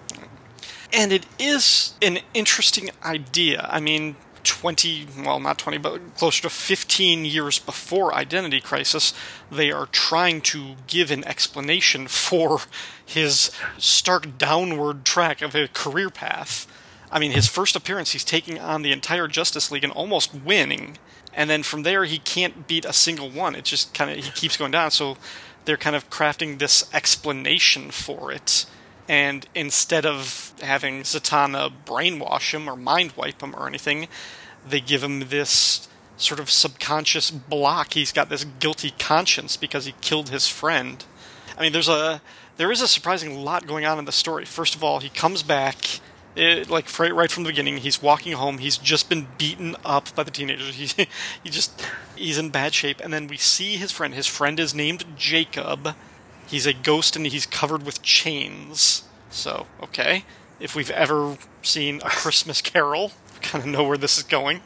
[0.93, 3.69] And it is an interesting idea.
[3.71, 9.13] I mean, 20, well, not 20, but closer to 15 years before Identity Crisis,
[9.51, 12.61] they are trying to give an explanation for
[13.05, 16.67] his stark downward track of a career path.
[17.11, 20.99] I mean, his first appearance, he's taking on the entire Justice League and almost winning.
[21.39, 23.55] And then from there, he can't beat a single one.
[23.55, 24.91] It just kind of, he keeps going down.
[24.91, 25.17] So
[25.65, 28.67] they're kind of crafting this explanation for it.
[29.09, 34.09] And instead of having Zatanna brainwash him or mind wipe him or anything,
[34.69, 35.87] they give him this
[36.17, 37.93] sort of subconscious block.
[37.93, 41.05] He's got this guilty conscience because he killed his friend.
[41.57, 42.21] I mean, there's a
[42.57, 44.45] there is a surprising lot going on in the story.
[44.45, 46.01] First of all, he comes back.
[46.39, 48.59] It, like right, right from the beginning, he's walking home.
[48.59, 50.75] He's just been beaten up by the teenagers.
[50.79, 51.07] He,
[51.43, 51.85] he just
[52.15, 53.01] he's in bad shape.
[53.03, 54.15] And then we see his friend.
[54.15, 55.97] His friend is named Jacob.
[56.47, 59.03] He's a ghost and he's covered with chains.
[59.31, 60.25] So okay,
[60.61, 63.11] if we've ever seen a Christmas Carol,
[63.43, 64.61] kind of know where this is going.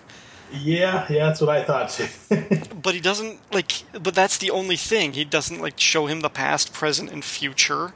[0.52, 2.08] Yeah, yeah, that's what I thought too.
[2.82, 3.72] But he doesn't like.
[3.92, 5.14] But that's the only thing.
[5.14, 7.94] He doesn't like show him the past, present, and future.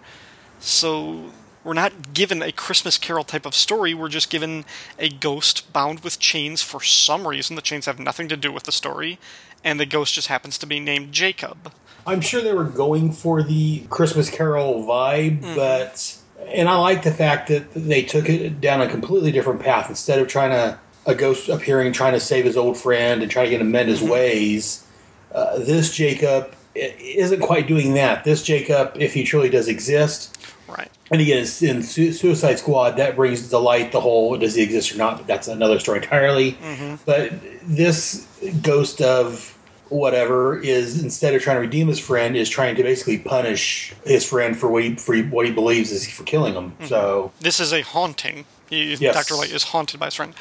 [0.61, 1.33] So
[1.67, 3.93] we're not given a Christmas Carol type of story.
[3.93, 4.65] We're just given
[5.01, 7.57] a ghost bound with chains for some reason.
[7.57, 9.19] The chains have nothing to do with the story,
[9.65, 11.73] and the ghost just happens to be named Jacob.
[12.07, 16.17] I'm sure they were going for the Christmas Carol vibe, but
[16.55, 20.21] and I like the fact that they took it down a completely different path instead
[20.21, 23.51] of trying to a ghost appearing trying to save his old friend and trying to
[23.51, 24.87] get him mend his ways.
[25.33, 28.23] Uh, this Jacob isn't quite doing that.
[28.23, 30.37] This Jacob, if he truly does exist,
[30.69, 30.91] Right.
[31.11, 34.63] And again, it's in Su- Suicide Squad, that brings to light the whole does he
[34.63, 35.19] exist or not?
[35.19, 36.53] But that's another story entirely.
[36.53, 36.97] Mm-hmm.
[37.05, 37.33] But
[37.63, 38.27] this
[38.63, 39.53] ghost of
[39.89, 44.29] whatever is instead of trying to redeem his friend, is trying to basically punish his
[44.29, 46.73] friend for what he, for what he believes is for killing him.
[46.73, 46.87] Mm-hmm.
[46.87, 48.47] So This is a haunting.
[48.69, 49.15] He, Yes.
[49.15, 49.37] Dr.
[49.37, 50.35] Light is haunted by his friend.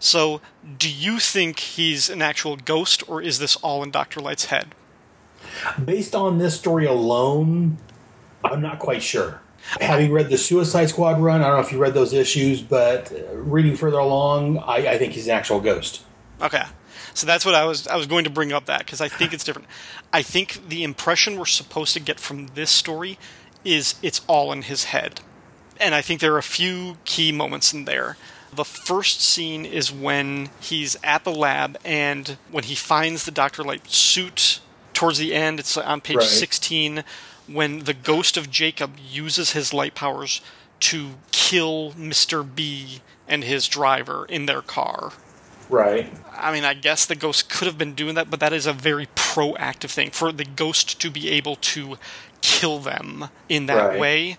[0.00, 0.40] So,
[0.78, 4.20] do you think he's an actual ghost, or is this all in Dr.
[4.20, 4.74] Light's head?
[5.84, 7.78] based on this story alone,
[8.44, 9.40] I'm not quite sure.
[9.80, 13.12] Having read the Suicide Squad run, I don't know if you read those issues, but
[13.12, 16.02] uh, reading further along, I, I think he's an actual ghost.
[16.40, 16.62] Okay.
[17.14, 19.32] So that's what I was I was going to bring up that because I think
[19.32, 19.68] it's different.
[20.12, 23.18] I think the impression we're supposed to get from this story
[23.64, 25.20] is it's all in his head.
[25.80, 28.16] And I think there are a few key moments in there.
[28.52, 33.62] The first scene is when he's at the lab and when he finds the Dr.
[33.62, 34.60] Light suit
[34.94, 36.26] towards the end, it's on page Right.
[36.26, 37.04] 16
[37.48, 40.40] when the ghost of Jacob uses his light powers
[40.80, 42.46] to kill Mr.
[42.54, 45.12] B and his driver in their car.
[45.68, 46.10] Right.
[46.34, 48.72] I mean, I guess the ghost could have been doing that, but that is a
[48.72, 51.98] very proactive thing for the ghost to be able to
[52.40, 53.98] kill them in that Right.
[54.00, 54.36] way.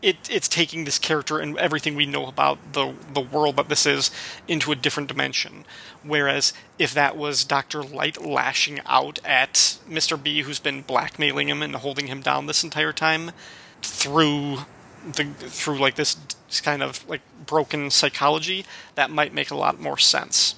[0.00, 3.84] It, it's taking this character and everything we know about the the world that this
[3.84, 4.12] is
[4.46, 5.64] into a different dimension.
[6.04, 11.62] Whereas if that was Doctor Light lashing out at Mister B, who's been blackmailing him
[11.62, 13.32] and holding him down this entire time,
[13.82, 14.58] through
[15.04, 16.16] the through like this
[16.62, 20.54] kind of like broken psychology, that might make a lot more sense.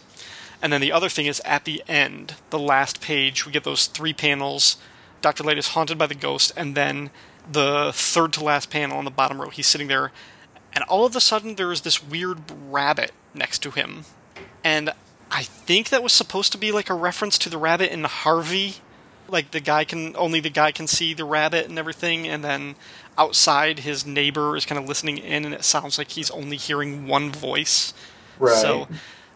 [0.61, 3.87] And then the other thing is at the end, the last page, we get those
[3.87, 4.77] three panels.
[5.23, 5.45] Dr.
[5.45, 7.09] Light is haunted by the ghost, and then
[7.51, 10.13] the third to last panel on the bottom row, he's sitting there,
[10.73, 12.39] and all of a sudden there is this weird
[12.71, 14.05] rabbit next to him.
[14.63, 14.93] And
[15.31, 18.77] I think that was supposed to be like a reference to the rabbit in Harvey.
[19.29, 22.75] Like the guy can only the guy can see the rabbit and everything, and then
[23.17, 27.07] outside his neighbor is kind of listening in, and it sounds like he's only hearing
[27.07, 27.95] one voice.
[28.39, 28.57] Right.
[28.57, 28.89] So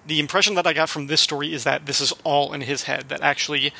[0.07, 2.85] the impression that I got from this story is that this is all in his
[2.85, 3.09] head.
[3.09, 3.73] That actually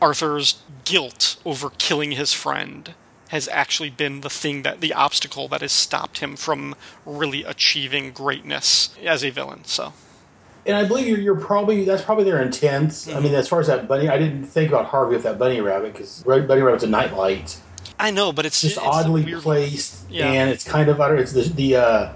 [0.00, 2.94] Arthur's guilt over killing his friend
[3.30, 6.74] has actually been the thing that the obstacle that has stopped him from
[7.04, 9.64] really achieving greatness as a villain.
[9.64, 9.92] So
[10.66, 13.08] And I believe you're, you're probably that's probably their intent.
[13.14, 15.60] I mean, as far as that bunny, I didn't think about Harvey with that bunny
[15.60, 17.58] rabbit because bunny rabbit's a nightlight.
[17.98, 20.26] I know, but it's It's just it's oddly weird- placed, Yeah.
[20.26, 21.16] and it's kind of utter.
[21.16, 22.12] It's the the uh,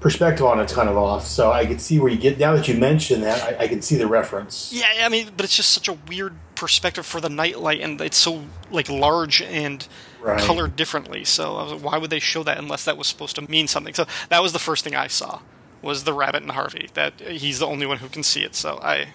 [0.00, 1.26] perspective on it's kind of off.
[1.26, 2.38] So I can see where you get.
[2.38, 4.72] Now that you mention that, I, I can see the reference.
[4.72, 8.16] Yeah, I mean, but it's just such a weird perspective for the nightlight, and it's
[8.16, 9.86] so like large and
[10.26, 10.40] Right.
[10.40, 11.24] colored differently.
[11.24, 13.68] So I was like, why would they show that unless that was supposed to mean
[13.68, 13.94] something?
[13.94, 15.40] So that was the first thing I saw
[15.82, 16.88] was the rabbit and Harvey.
[16.94, 18.54] That he's the only one who can see it.
[18.56, 19.08] So I,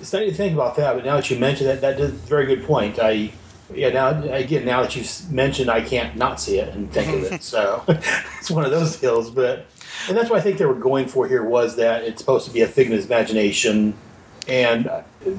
[0.00, 2.46] starting to think about that, but now that you mention that, that is a very
[2.46, 2.98] good point.
[2.98, 3.32] I
[3.74, 7.32] yeah now again now that you've mentioned, I can't not see it and think of
[7.32, 7.42] it.
[7.42, 9.30] So it's one of those deals.
[9.30, 9.66] But
[10.08, 12.52] and that's what I think they were going for here was that it's supposed to
[12.52, 13.94] be a figment of his imagination.
[14.48, 14.90] And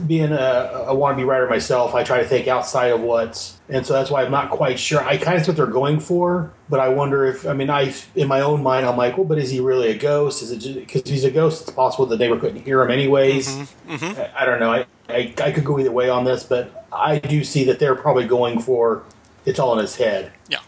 [0.05, 3.93] being a, a wannabe writer myself, I try to think outside of what's, and so
[3.93, 5.03] that's why I'm not quite sure.
[5.03, 7.93] I kind of see what they're going for, but I wonder if, I mean, I
[8.15, 10.43] in my own mind, I'm like, well, but is he really a ghost?
[10.43, 11.63] Is it because he's a ghost?
[11.63, 13.47] It's possible the neighbor couldn't hear him anyways.
[13.47, 14.21] Mm-hmm, mm-hmm.
[14.21, 14.71] I, I don't know.
[14.71, 17.95] I, I I could go either way on this, but I do see that they're
[17.95, 19.03] probably going for
[19.45, 20.31] it's all in his head.
[20.49, 20.59] Yeah.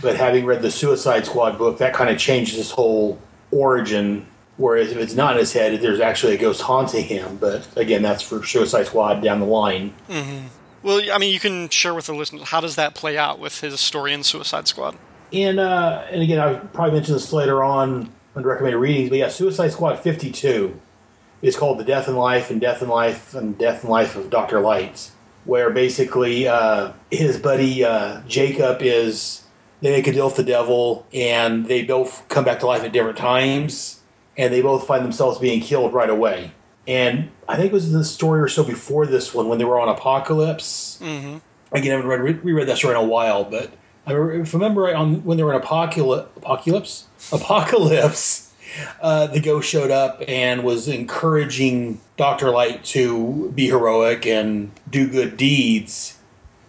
[0.00, 3.18] But having read the Suicide Squad book, that kind of changes his whole
[3.50, 4.26] origin.
[4.56, 7.36] Whereas if it's not in his head, there's actually a ghost haunting him.
[7.36, 9.94] But again, that's for Suicide Squad down the line.
[10.82, 13.60] Well, I mean, you can share with the listeners how does that play out with
[13.60, 14.96] his story in Suicide Squad?
[15.32, 19.08] And uh, and again, I'll probably mention this later on under recommended readings.
[19.08, 20.78] But yeah, Suicide Squad 52
[21.40, 24.28] is called The Death and Life and Death and Life and Death and Life of
[24.28, 25.12] Doctor Lights,
[25.44, 29.44] where basically uh, his buddy uh, Jacob is
[29.80, 32.92] they make a deal with the devil, and they both come back to life at
[32.92, 34.00] different times,
[34.36, 36.52] and they both find themselves being killed right away.
[36.86, 39.78] And I think it was the story or so before this one when they were
[39.78, 40.98] on Apokolips.
[41.00, 41.38] Mm-hmm.
[41.72, 43.70] Again, I haven't read, re- reread that story in a while, but
[44.06, 48.50] I re- if I remember right, on when they were in Apokolips, Apokolips, Apokolips,
[49.00, 55.08] uh, the ghost showed up and was encouraging Doctor Light to be heroic and do
[55.08, 56.18] good deeds.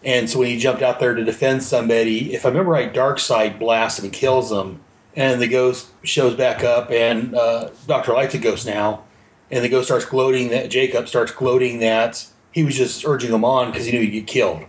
[0.04, 3.58] And so when he jumped out there to defend somebody, if I remember right, Darkseid
[3.58, 4.82] blasts and kills him,
[5.16, 9.04] and the ghost shows back up, and uh, Doctor Light's a ghost now,
[9.52, 13.44] and the ghost starts gloating that Jacob starts gloating that he was just urging him
[13.46, 14.66] on because he knew he'd get killed.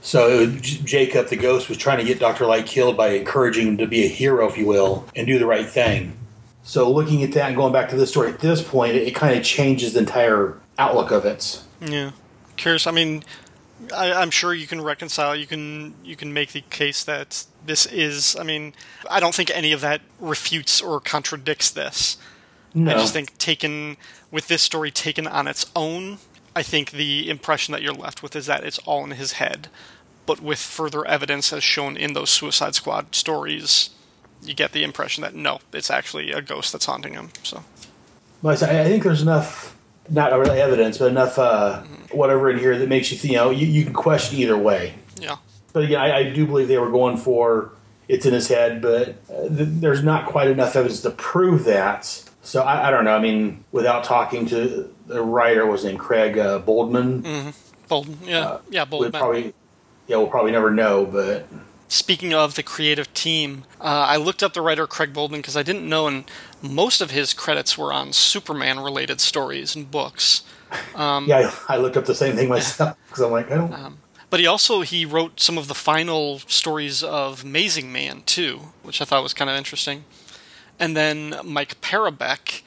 [0.00, 3.10] So it was, J- Jacob, the ghost, was trying to get Doctor Light killed by
[3.10, 6.16] encouraging him to be a hero, if you will, and do the right thing.
[6.64, 9.14] So looking at that and going back to this story at this point, it, it
[9.14, 11.62] kind of changes the entire outlook of it.
[11.80, 12.12] Yeah.
[12.56, 12.86] Curious.
[12.86, 13.24] I mean,
[13.94, 15.34] I, I'm sure you can reconcile.
[15.34, 18.36] You can you can make the case that this is.
[18.36, 18.74] I mean,
[19.10, 22.16] I don't think any of that refutes or contradicts this.
[22.74, 22.90] No.
[22.90, 23.96] I just think taken
[24.30, 26.18] with this story taken on its own,
[26.56, 29.68] I think the impression that you're left with is that it's all in his head.
[30.24, 33.90] But with further evidence as shown in those Suicide Squad stories,
[34.42, 37.30] you get the impression that no, it's actually a ghost that's haunting him.
[37.42, 37.64] So
[38.42, 39.76] But I I think there's enough,
[40.08, 43.50] not really evidence, but enough uh, whatever in here that makes you, think, you know,
[43.50, 44.94] you, you can question either way.
[45.20, 45.36] yeah.
[45.72, 47.72] But again, I, I do believe they were going for
[48.08, 52.04] it's in his head, but uh, th- there's not quite enough evidence to prove that.
[52.42, 53.16] So I, I don't know.
[53.16, 57.54] I mean, without talking to the writer, was named Craig uh, Boldman.
[57.88, 58.18] Bolden.
[58.24, 58.58] Yeah.
[58.68, 59.54] yeah, We'll probably,
[60.08, 61.06] yeah, we'll probably never know.
[61.06, 61.46] But
[61.92, 65.62] Speaking of the creative team, uh, I looked up the writer Craig Bolden because I
[65.62, 66.24] didn't know, and
[66.62, 70.42] most of his credits were on Superman-related stories and books.
[71.28, 73.98] yeah, I, I looked up the same thing myself because I'm like, I don't.
[74.30, 79.02] But he also he wrote some of the final stories of Amazing Man too, which
[79.02, 80.06] I thought was kind of interesting.
[80.80, 82.62] And then Mike Parobeck,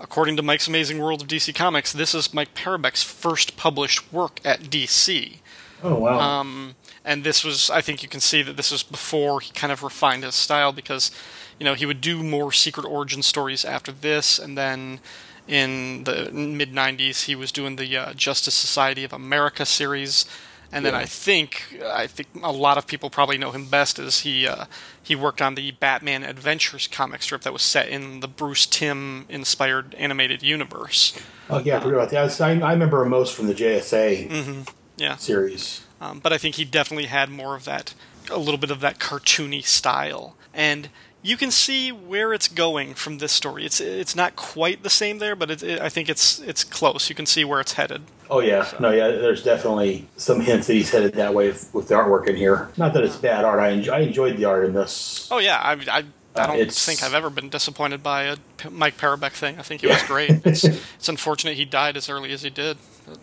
[0.00, 4.40] according to Mike's Amazing World of DC Comics, this is Mike Parobeck's first published work
[4.46, 5.40] at DC.
[5.82, 6.18] oh wow.
[6.18, 6.74] Um,
[7.04, 9.82] and this was, I think you can see that this was before he kind of
[9.82, 11.10] refined his style because,
[11.58, 15.00] you know, he would do more secret origin stories after this, and then
[15.48, 20.24] in the mid '90s he was doing the uh, Justice Society of America series,
[20.70, 24.20] and then I think I think a lot of people probably know him best as
[24.20, 24.66] he uh,
[25.02, 29.26] he worked on the Batman Adventures comic strip that was set in the Bruce Timm
[29.28, 31.12] inspired animated universe.
[31.50, 32.40] oh yeah, I forgot about that.
[32.40, 34.66] I, I remember him most from the JSA
[34.96, 35.16] Yeah.
[35.16, 35.82] series.
[36.02, 37.94] Um, but I think he definitely had more of that,
[38.30, 40.88] a little bit of that cartoony style, and
[41.22, 43.64] you can see where it's going from this story.
[43.64, 47.08] It's it's not quite the same there, but it, it, I think it's it's close.
[47.08, 48.02] You can see where it's headed.
[48.28, 49.06] Oh yeah, no, yeah.
[49.08, 52.68] There's definitely some hints that he's headed that way with, with the artwork in here.
[52.76, 53.60] Not that it's bad art.
[53.60, 55.28] I, enjoy, I enjoyed the art in this.
[55.30, 56.04] Oh yeah, I I, I
[56.34, 58.36] Uh, don't it's- think I've ever been disappointed by a
[58.70, 59.58] Mike Parobeck thing.
[59.60, 60.30] I think he was great.
[60.44, 60.64] It's
[60.98, 62.78] it's unfortunate he died as early as he did.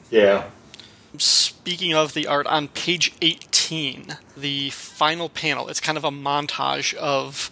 [0.09, 0.45] Yeah,
[1.17, 6.93] Speaking of the art, on page 18, the final panel, it's kind of a montage
[6.93, 7.49] of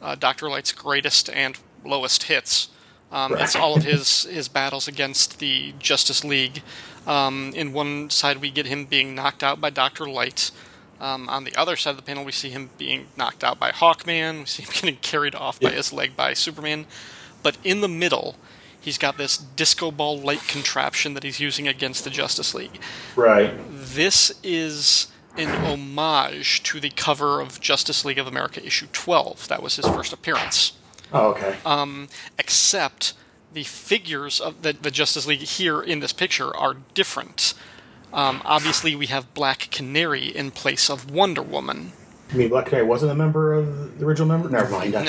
[0.00, 0.48] uh, Dr.
[0.48, 2.70] Light's greatest and lowest hits.
[3.12, 6.62] Um, It's all of his, his battles against the Justice League.
[7.06, 10.08] Um, in one side, we get him being knocked out by Dr.
[10.08, 10.50] Light.
[11.00, 13.70] Um, on the other side of the panel, we see him being knocked out by
[13.70, 14.40] Hawkman.
[14.40, 16.86] We see him getting carried off by his leg by Superman.
[17.42, 18.36] But in the middle,
[18.84, 22.78] he's got this disco ball light contraption that he's using against the Justice League.
[23.16, 23.54] right.
[23.70, 29.48] This is an homage to the cover of Justice League of America issue 12.
[29.48, 30.72] That was his first appearance.
[31.12, 31.56] Oh, okay.
[31.64, 32.08] Um,
[32.38, 33.14] except
[33.52, 37.54] the figures of the, the Justice League here in this picture are different.
[38.12, 41.92] Um, obviously, we have Black Canary in place of Wonder Woman.
[42.34, 44.48] I mean, Black Canary wasn't a member of the original member.
[44.48, 44.92] Never mind.
[44.92, 45.02] Nah,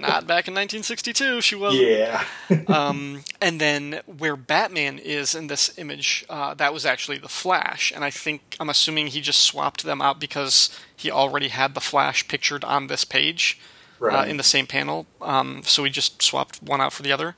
[0.00, 1.40] not back in 1962.
[1.40, 1.74] She was.
[1.74, 2.24] Yeah.
[2.68, 7.92] um, and then where Batman is in this image, uh, that was actually the Flash,
[7.92, 11.80] and I think I'm assuming he just swapped them out because he already had the
[11.80, 13.58] Flash pictured on this page
[14.00, 15.06] uh, in the same panel.
[15.20, 17.34] Um, so he just swapped one out for the other,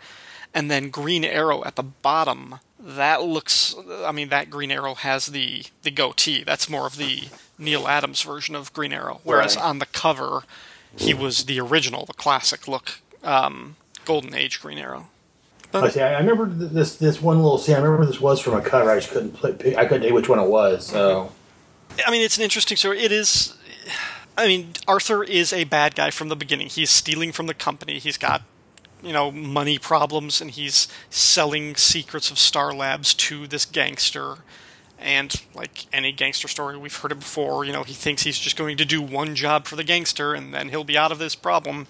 [0.53, 2.57] and then Green Arrow at the bottom.
[2.81, 3.75] That looks.
[4.05, 6.45] I mean, that Green Arrow has the the goatee.
[6.45, 7.25] That's more of the
[7.59, 9.21] Neal Adams version of Green Arrow.
[9.25, 9.65] Whereas Right.
[9.65, 10.45] on the cover,
[10.97, 15.09] he was the original, the classic look, um, Golden Age Green Arrow.
[15.75, 16.01] I see.
[16.01, 17.75] I I remember this this one little scene.
[17.75, 18.91] I remember this was from a cover.
[18.91, 20.87] I just couldn't play, pick, I couldn't tell which one it was.
[20.87, 21.33] So
[22.07, 23.01] I mean, it's an interesting story.
[23.01, 23.55] It is.
[24.37, 26.69] I mean, Arthur is a bad guy from the beginning.
[26.69, 27.99] He's stealing from the company.
[27.99, 28.43] He's got,
[29.03, 34.39] you know, money problems, and he's selling secrets of Star Labs to this gangster.
[34.99, 37.65] And like any gangster story, we've heard it before.
[37.65, 40.53] You know, he thinks he's just going to do one job for the gangster, and
[40.53, 41.87] then he'll be out of this problem.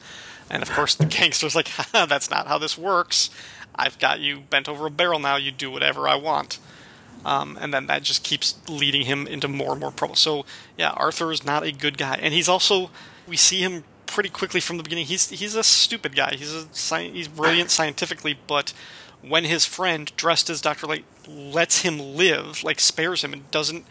[0.50, 3.30] And of course, the gangster's like, "That's not how this works.
[3.74, 5.36] I've got you bent over a barrel now.
[5.36, 6.58] You do whatever I want."
[7.24, 10.14] Um, and then that just keeps leading him into more and more trouble.
[10.14, 10.44] So
[10.76, 12.90] yeah, Arthur is not a good guy, and he's also
[13.26, 15.06] we see him pretty quickly from the beginning.
[15.06, 16.34] He's he's a stupid guy.
[16.36, 18.72] He's a sci- he's brilliant scientifically, but
[19.22, 23.84] when his friend dressed as Doctor Light lets him live, like spares him and doesn't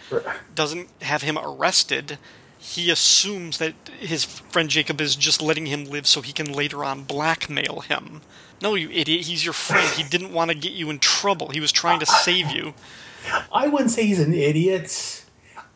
[0.56, 2.18] doesn't have him arrested,
[2.58, 6.84] he assumes that his friend Jacob is just letting him live so he can later
[6.84, 8.22] on blackmail him.
[8.62, 9.26] No, you idiot!
[9.26, 9.88] He's your friend.
[9.94, 11.50] He didn't want to get you in trouble.
[11.50, 12.74] He was trying to save you.
[13.52, 15.26] I wouldn't say he's an idiot.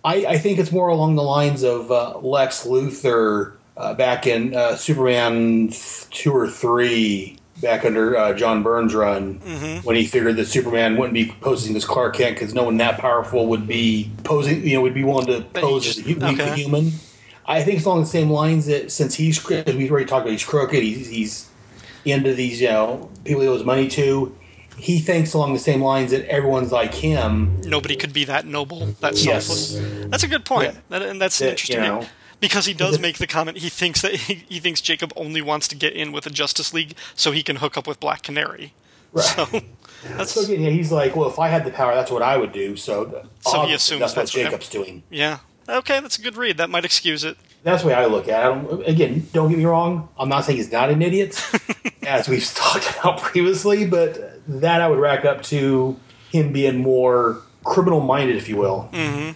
[0.04, 4.56] I, I think it's more along the lines of uh, Lex Luthor uh, back in
[4.56, 5.72] uh, Superman
[6.12, 9.36] two or three, back under uh, John Byrne's run,
[9.84, 12.99] when he figured that Superman wouldn't be posing as Clark Kent because no one that
[12.99, 16.53] powerful would be posing, you know, would be willing to pose as a okay.
[16.56, 16.91] human.
[17.48, 20.32] I think it's along the same lines that since he's as we've already talked about,
[20.32, 20.82] he's crooked.
[20.82, 21.49] He's, he's
[22.06, 24.38] into these, you know, people he owes money to.
[24.78, 27.60] He thinks along the same lines that everyone's like him.
[27.62, 29.45] nobody could be that noble, that Yes.
[29.48, 30.08] selfless.
[30.10, 30.80] That's a good point, Yeah.
[30.90, 31.78] That- and that's That, interesting.
[31.78, 32.06] you know,
[32.42, 35.70] because he does make the comment, he thinks that he, he thinks Jacob only wants
[35.70, 38.74] to get in with the Justice League so he can hook up with Black Canary.
[39.14, 39.24] Right.
[39.24, 39.62] So
[40.18, 42.36] that's So again, yeah, he's like, well, if I had the power, that's what I
[42.36, 42.76] would do.
[42.76, 45.04] So, So he assumes that's what that's what Jacob's doing.
[45.10, 45.40] yeah.
[45.70, 46.58] Okay, that's a good read.
[46.58, 47.38] That might excuse it.
[47.64, 48.44] That's the way I look at it.
[48.44, 50.10] Don't, again, don't get me wrong.
[50.18, 51.40] I'm not saying he's not an idiot,
[52.06, 55.98] as we've talked about previously, but that I would rack up to
[56.32, 58.90] him being more criminal minded, if you will.
[58.92, 59.30] Mm-hmm.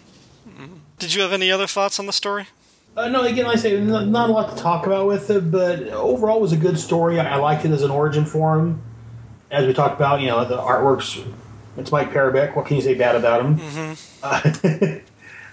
[0.49, 0.73] Mm-hmm.
[0.97, 2.47] Did you have any other thoughts on the story?
[2.95, 5.51] Uh, no, again, like I say not, not a lot to talk about with it,
[5.51, 7.19] but overall, it was a good story.
[7.19, 8.81] I, I liked it as an origin for him.
[9.51, 11.19] As we talked about, you know, the artwork's
[11.77, 12.55] it's Mike Parobeck.
[12.55, 13.95] What can you say bad about him?
[14.23, 14.41] Uh,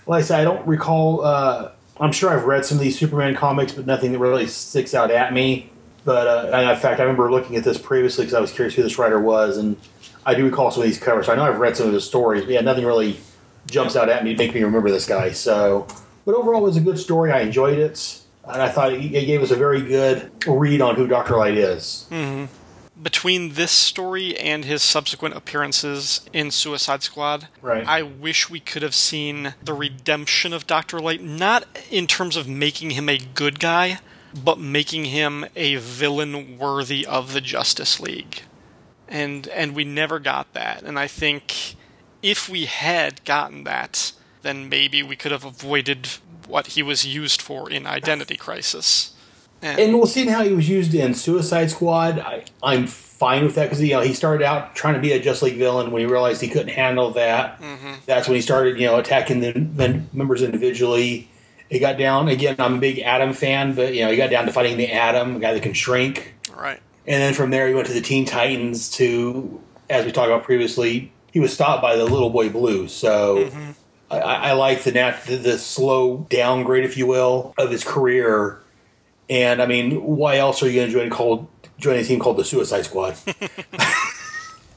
[0.07, 1.25] like I said, I don't recall.
[1.25, 4.95] Uh, I'm sure I've read some of these Superman comics, but nothing that really sticks
[4.95, 5.71] out at me.
[6.05, 8.83] But uh, in fact, I remember looking at this previously because I was curious who
[8.83, 9.77] this writer was, and
[10.25, 11.27] I do recall some of these covers.
[11.27, 13.19] So I know I've read some of his stories, but yeah, nothing really
[13.67, 15.33] jumps out at me to make me remember this guy.
[15.33, 15.87] So,
[16.25, 17.33] but overall, it was a good story.
[17.33, 21.07] I enjoyed it, and I thought it gave us a very good read on who
[21.07, 22.07] Doctor Light is.
[22.11, 22.53] Mm-hmm.
[23.03, 27.85] Between this story and his subsequent appearances in Suicide Squad, Right.
[27.87, 31.01] I wish we could have seen the redemption of Dr.
[31.01, 33.99] Light, not in terms of making him a good guy,
[34.45, 38.43] but making him a villain worthy of the Justice League.
[39.09, 40.83] And and we never got that.
[40.85, 41.75] And I think
[42.23, 44.13] if we had gotten that,
[44.43, 46.09] then maybe we could have avoided
[46.47, 49.15] what he was used for in Identity Crisis.
[49.63, 52.19] And we'll see how he was used in Suicide Squad.
[52.19, 55.21] I, I'm fine with that because you know he started out trying to be a
[55.21, 55.93] Just League villain.
[55.93, 57.93] When he realized he couldn't handle that, mm-hmm.
[58.05, 61.29] that's when he started you know attacking the, the members individually.
[61.71, 62.57] He got down again.
[62.59, 65.37] I'm a big Atom fan, but you know he got down to fighting the Atom,
[65.37, 66.35] a guy that can shrink.
[66.53, 66.81] Right.
[67.07, 68.91] And then from there he went to the Teen Titans.
[68.97, 72.89] To as we talked about previously, he was stopped by the Little Boy Blue.
[72.89, 73.45] So.
[73.45, 73.75] I,
[74.19, 78.61] I I like the, nat- the the slow downgrade, if you will, of his career.
[79.31, 81.49] And I mean, why else are you going to join called
[81.79, 83.17] join a team called the Suicide Squad?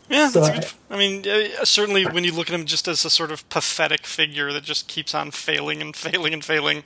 [0.07, 0.71] Yeah, So that's I- good.
[0.91, 4.05] I mean, uh, certainly when you look at him just as a sort of pathetic
[4.05, 6.83] figure that just keeps on failing and failing and failing,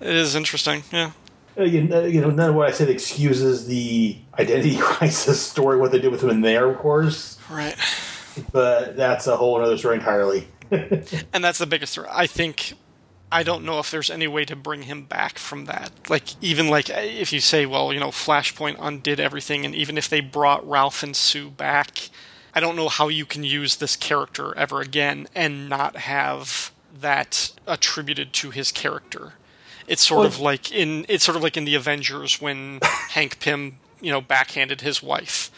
[0.00, 0.84] it is interesting.
[0.92, 1.10] Yeah.
[1.56, 5.90] Again, uh, you know, none of what I said excuses the identity crisis story, what
[5.90, 7.38] they did with him in there, of course.
[7.50, 7.74] Right.
[8.52, 10.46] But that's a whole other story entirely.
[11.32, 12.10] And that's the biggest threat.
[12.12, 12.74] I think
[13.30, 15.90] I don't know if there's any way to bring him back from that.
[16.10, 20.08] Like, even like if you say, well, you know, Flashpoint undid everything, and even if
[20.08, 22.10] they brought Ralph and Sue back,
[22.54, 27.52] I don't know how you can use this character ever again and not have that
[27.66, 29.32] attributed to his character.
[29.86, 33.78] It's sort of like in it's sort of like in the Avengers when Hank Pym,
[34.00, 35.50] you know, backhanded his wife.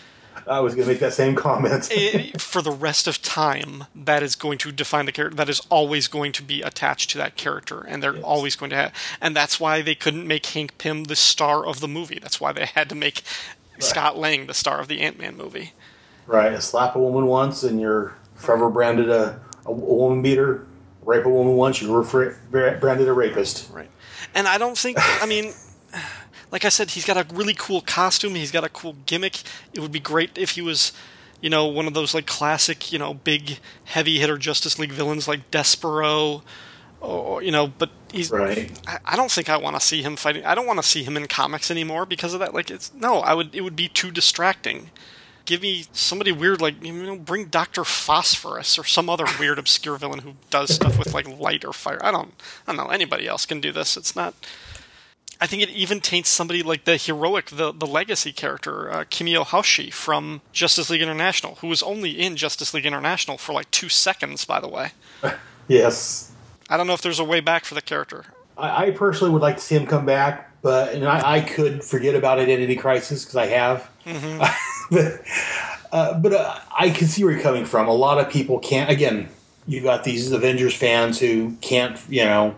[0.47, 1.89] I was going to make that same comment.
[1.91, 5.37] It- for the rest of time, that is going to define the character.
[5.37, 8.77] That is always going to be attached to that character, and they're always going to
[8.77, 8.93] have.
[9.21, 12.19] And that's why they couldn't make Hank Pym the star of the movie.
[12.19, 13.23] That's why they had to make
[13.79, 15.73] Scott Lang the star of the Ant Man movie.
[16.27, 20.67] right, slap a woman once and you're forever branded a, a woman beater.
[21.03, 23.71] Rape a woman once, you're branded a rapist.
[23.71, 23.91] Right.
[24.35, 25.53] And I don't think, I mean,
[26.51, 28.35] like I said, he's got a really cool costume.
[28.35, 29.43] He's got a cool gimmick.
[29.73, 30.93] It would be great if he was,
[31.41, 35.27] you know, one of those like classic, you know, big heavy hitter Justice League villains
[35.27, 36.43] like Despero,
[37.01, 37.67] or you know.
[37.67, 38.31] But he's.
[38.31, 38.71] Right.
[38.87, 40.45] I, I don't think I want to see him fighting.
[40.45, 42.55] I don't want to see him in comics anymore because of that.
[42.55, 43.19] Like, it's no.
[43.21, 43.55] I would.
[43.55, 44.91] It would be too distracting.
[45.47, 49.99] Give me somebody weird like you know, bring Doctor Phosphorus or some other weird obscure
[49.99, 52.03] villain who does stuff with like light or fire.
[52.03, 52.33] I don't.
[52.67, 52.91] I don't know.
[52.91, 53.97] Anybody else can do this.
[53.97, 54.35] It's not.
[55.41, 59.45] I think it even taints somebody like the heroic, the the legacy character, uh, Kimiyo
[59.45, 63.89] Hoshi from Justice League International, who was only in Justice League International for like two
[63.89, 64.93] seconds, by the way.
[65.67, 66.31] Yes.
[66.69, 68.27] I don't know if there's a way back for the character.
[68.59, 71.83] I, I personally would like to see him come back, but and I, I could
[71.83, 73.91] forget about Identity Crisis because I have.
[74.91, 75.23] but
[75.93, 77.89] uh, but uh, I can see where you're coming from.
[77.89, 78.91] A lot of people can't.
[78.91, 79.29] Again,
[79.67, 82.57] you've got these Avengers fans who can't, you know.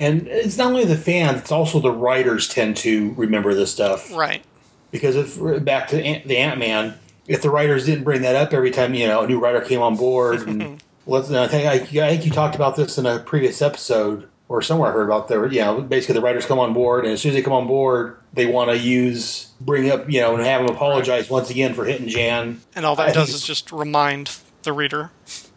[0.00, 4.10] And it's not only the fans; it's also the writers tend to remember this stuff
[4.12, 4.42] Right.
[4.90, 6.98] because if back to Ant- the Ant Man,
[7.28, 9.82] if the writers didn't bring that up every time you know a new writer came
[9.82, 13.18] on board, and let's, I think I, I think you talked about this in a
[13.18, 15.46] previous episode or somewhere I heard about there.
[15.46, 17.66] You know, basically the writers come on board, and as soon as they come on
[17.66, 21.74] board, they want to use bring up you know and have them apologize once again
[21.74, 22.62] for hitting Jan.
[22.74, 25.10] And all that I does is just remind the reader.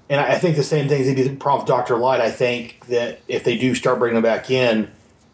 [0.09, 2.21] And I I think the same things they did prompt Doctor Light.
[2.21, 4.91] I think that if they do start bringing them back in,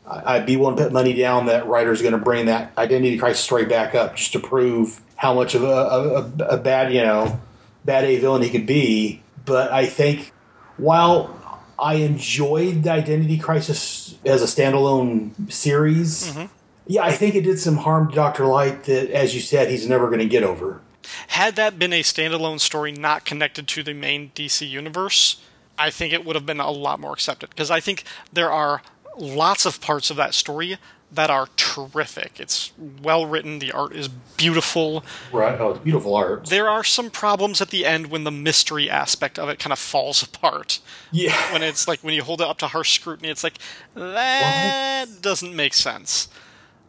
[0.09, 3.43] I'd be willing to put money down that writers going to bring that Identity Crisis
[3.43, 7.39] story back up just to prove how much of a, a, a- bad, you know,
[7.85, 9.21] bad A villain he could be.
[9.45, 10.31] But I think
[10.77, 11.35] while
[11.77, 16.45] I enjoyed the Identity Crisis as a standalone series, mm-hmm.
[16.87, 19.87] yeah, I think it did some harm to Doctor Light that, as you said, he's
[19.87, 20.81] never going to get over.
[21.30, 25.41] Had that been a standalone story not connected to the main DC universe,
[25.77, 27.49] I think it would have been a lot more accepted.
[27.49, 28.81] Because I think there are
[29.18, 30.77] lots of parts of that story
[31.11, 32.40] that are terrific.
[32.40, 32.72] It's
[33.02, 35.03] well written, the art is beautiful.
[35.34, 35.60] Right?
[35.60, 36.45] Oh, it's beautiful art.
[36.48, 39.80] There are some problems at the end when the mystery aspect of it kind of
[39.80, 40.80] falls apart.
[41.11, 41.36] Yeah.
[41.52, 43.57] When it's like when you hold it up to harsh scrutiny, it's like
[43.95, 46.30] that doesn't make sense.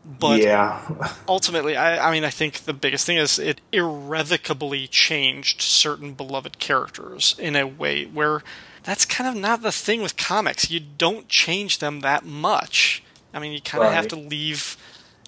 [0.05, 0.81] But yeah.
[1.29, 6.59] ultimately, I, I mean, I think the biggest thing is it irrevocably changed certain beloved
[6.59, 8.43] characters in a way where
[8.83, 10.71] that's kind of not the thing with comics.
[10.71, 13.03] You don't change them that much.
[13.35, 14.77] I mean, you kind of have to leave.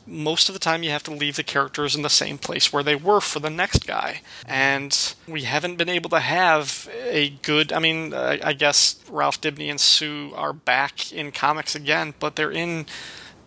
[0.05, 2.83] Most of the time, you have to leave the characters in the same place where
[2.83, 4.23] they were for the next guy.
[4.47, 7.73] And we haven't been able to have a good.
[7.73, 12.35] I mean, uh, I guess Ralph Dibny and Sue are back in comics again, but
[12.35, 12.87] they're in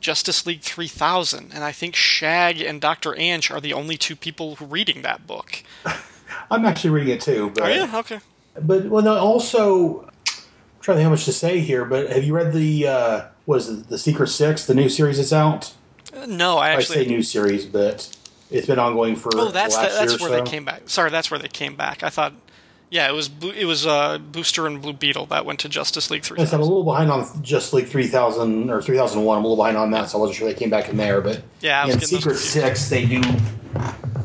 [0.06, 3.14] Justice League 3000, and I think Shag and Dr.
[3.14, 5.64] Anj are the only two people reading that book.
[6.52, 7.50] I'm actually reading it too.
[7.56, 7.98] But, Oh, yeah?
[7.98, 8.20] Okay.
[8.62, 10.12] But well, no, also I'm
[10.80, 11.86] trying to think how much to say here.
[11.86, 15.34] But have you read the uh, was it the Secret Six, the new series that's
[15.34, 15.74] out?
[16.16, 17.04] Uh, No, I I actually.
[17.04, 18.16] say new series, but
[18.52, 20.84] it's been ongoing for oh, that's the that's where or they came back.
[20.86, 22.04] Sorry, that's where they came back.
[22.04, 22.34] I thought.
[22.96, 26.26] Yeah, it was it was uh, Booster and Blue Beetle that went to Justice League
[26.38, 29.38] Yes, I'm a little behind on Just League 3000 or 3001.
[29.38, 31.20] I'm a little behind on that, so I wasn't sure they came back in there.
[31.20, 32.38] But Yeah, in Secret.
[32.38, 33.22] Six, they do.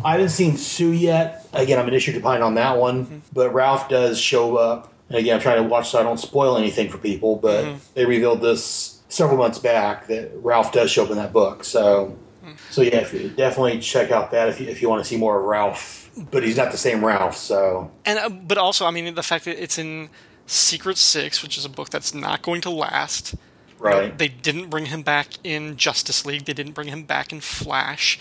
[0.04, 1.48] I haven't seen Sue yet.
[1.52, 3.06] Again, I'm an issue behind on that one.
[3.06, 3.18] Mm-hmm.
[3.32, 4.94] But Ralph does show up.
[5.08, 7.34] And again, I'm trying to watch so I don't spoil anything for people.
[7.36, 7.78] But Mm-hmm.
[7.94, 11.64] they revealed this several months back that Ralph does show up in that book.
[11.64, 12.16] So,
[12.46, 12.56] Mm.
[12.70, 15.16] so yeah, if you, definitely check out that if you, if you want to see
[15.18, 15.99] more of Ralph.
[16.30, 17.36] But he's not the same Ralph.
[17.36, 20.10] So And uh, but also, I mean, the fact that it's in
[20.46, 23.34] Secret Six, which is a book that's not going to last.
[23.78, 24.16] right.
[24.16, 26.44] They didn't bring him back in Justice League.
[26.44, 28.18] They didn't bring him back in Flash.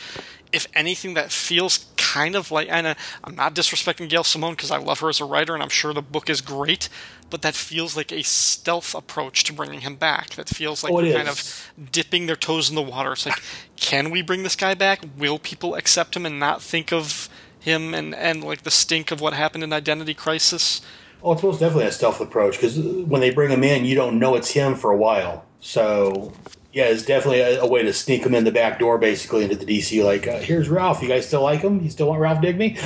[0.52, 2.68] If anything, that feels kind of like.
[2.72, 2.94] And uh,
[3.24, 5.94] I'm not disrespecting Gail Simone because I love her as a writer, and I'm sure
[5.94, 6.90] the book is great.
[7.30, 10.32] But that feels like a stealth approach to bringing him back.
[10.32, 11.66] That feels like Oh, kind is.
[11.78, 13.11] of dipping their toes in the water.
[13.14, 13.41] It's like,
[13.76, 15.03] can we bring this guy back?
[15.18, 17.30] Will people accept him and not think of
[17.60, 20.81] him and and like the stink of what happened in Identity Crisis?
[21.22, 24.19] Oh, it's most definitely a stealth approach because when they bring him in, you don't
[24.19, 25.45] know it's him for a while.
[25.60, 26.31] So,
[26.72, 29.57] yeah, it's definitely a, a way to sneak him in the back door, basically, into
[29.57, 30.03] the DC.
[30.03, 31.02] Like, uh, here's Ralph.
[31.02, 31.81] You guys still like him?
[31.81, 32.77] You still want Ralph Dibny?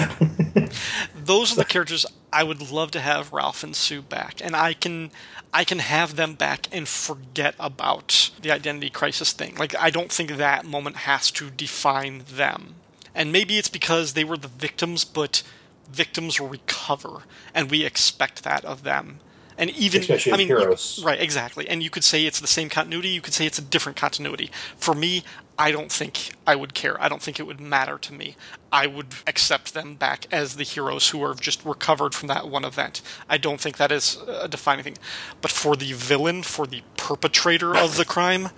[1.16, 4.74] Those are the characters I would love to have Ralph and Sue back, and I
[4.74, 5.12] can
[5.54, 9.56] I can have them back and forget about the identity crisis thing.
[9.56, 12.76] Like I don't think that moment has to define them.
[13.16, 15.44] And maybe it's because they were the victims, but
[15.90, 17.24] victims recover,
[17.54, 19.20] and we expect that of them.
[19.58, 21.02] And even Especially I mean, heroes.
[21.06, 21.70] right, exactly.
[21.70, 23.10] And you could say it's the same continuity.
[23.10, 24.50] You could say it's a different continuity.
[24.78, 25.24] For me,
[25.60, 27.00] I don't think I would care.
[27.02, 28.36] I don't think it would matter to me.
[28.72, 32.66] I would accept them back as the heroes who are just recovered from that one
[32.66, 33.04] event.
[33.30, 34.98] I don't think that is a defining thing.
[35.42, 38.50] But for the villain, for the perpetrator of the crime,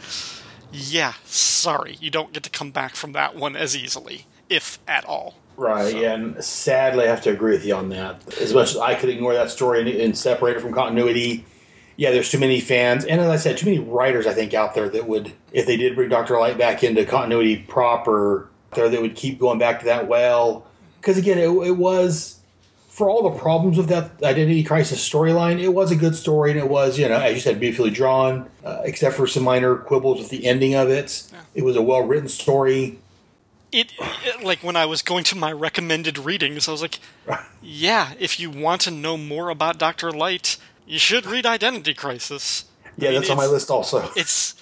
[0.72, 5.06] yeah, sorry, you don't get to come back from that one as easily, if at
[5.06, 5.36] all.
[5.58, 8.22] Right, So- yeah, and sadly, I have to agree with you on that.
[8.40, 11.46] As much as I could ignore that story and, and separate it from continuity,
[11.98, 14.76] yeah, there's too many fans, and as I said, too many writers, I think, out
[14.76, 19.02] there that would, if they did bring Doctor Light back into continuity proper, there that
[19.02, 20.68] would keep going back to that well.
[21.00, 22.40] Because again, it, it was
[22.90, 26.60] for all the problems with that identity crisis storyline, it was a good story, and
[26.60, 30.20] it was, you know, as you said, beautifully drawn, uh, except for some minor quibbles
[30.20, 31.24] with the ending of it.
[31.54, 33.00] It was a well written story.
[33.80, 33.94] It,
[34.26, 37.00] it- like when I was going to my recommended readings, I was like,
[37.62, 42.66] yeah, if you want to know more about Doctor Light, you should read Identity Crisis.
[42.98, 44.10] Yeah, I mean, that's on my list also.
[44.16, 44.56] It's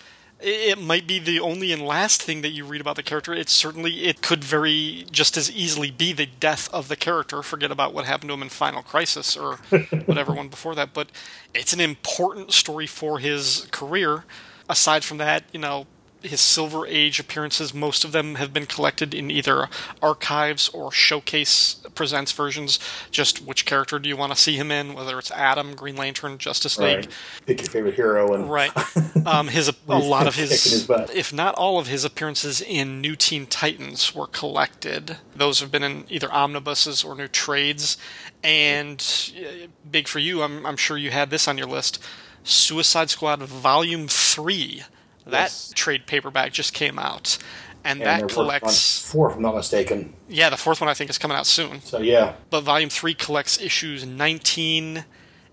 [0.45, 3.34] it might be the only and last thing that you read about the character.
[3.34, 7.41] It certainly it could very just as easily be the death of the character.
[7.41, 9.56] Forget about what happened to him in Final Crisis or
[10.06, 10.94] whatever one before that.
[10.94, 11.11] But
[11.53, 14.26] it's an important story for his career.
[14.69, 15.88] Aside from that, you know,
[16.23, 19.67] his Silver Age appearances, most of them have been collected in either
[20.01, 22.79] archives or showcase presents versions.
[23.11, 24.93] Just which character do you want to see him in?
[24.93, 26.95] Whether it's Atom, Green Lantern, Justice League.
[26.95, 27.07] Right.
[27.45, 28.71] Pick your favorite hero and Right.
[29.25, 33.15] Um, his a lot of his, his if not all of his appearances in New
[33.15, 35.17] Teen Titans were collected.
[35.33, 37.95] Those have been in either omnibuses or new trades.
[38.43, 39.01] And
[39.37, 42.03] uh, big for you, I'm, I'm sure you had this on your list.
[42.43, 44.83] Suicide Squad Volume Three.
[45.25, 45.71] That Yes.
[45.75, 47.37] trade paperback just came out,
[47.83, 49.09] and, and that collects.
[49.09, 50.13] four, if I'm not mistaken.
[50.27, 51.81] Yeah, the fourth one I think is coming out soon.
[51.81, 55.05] So yeah, But Volume 3 collects issues 19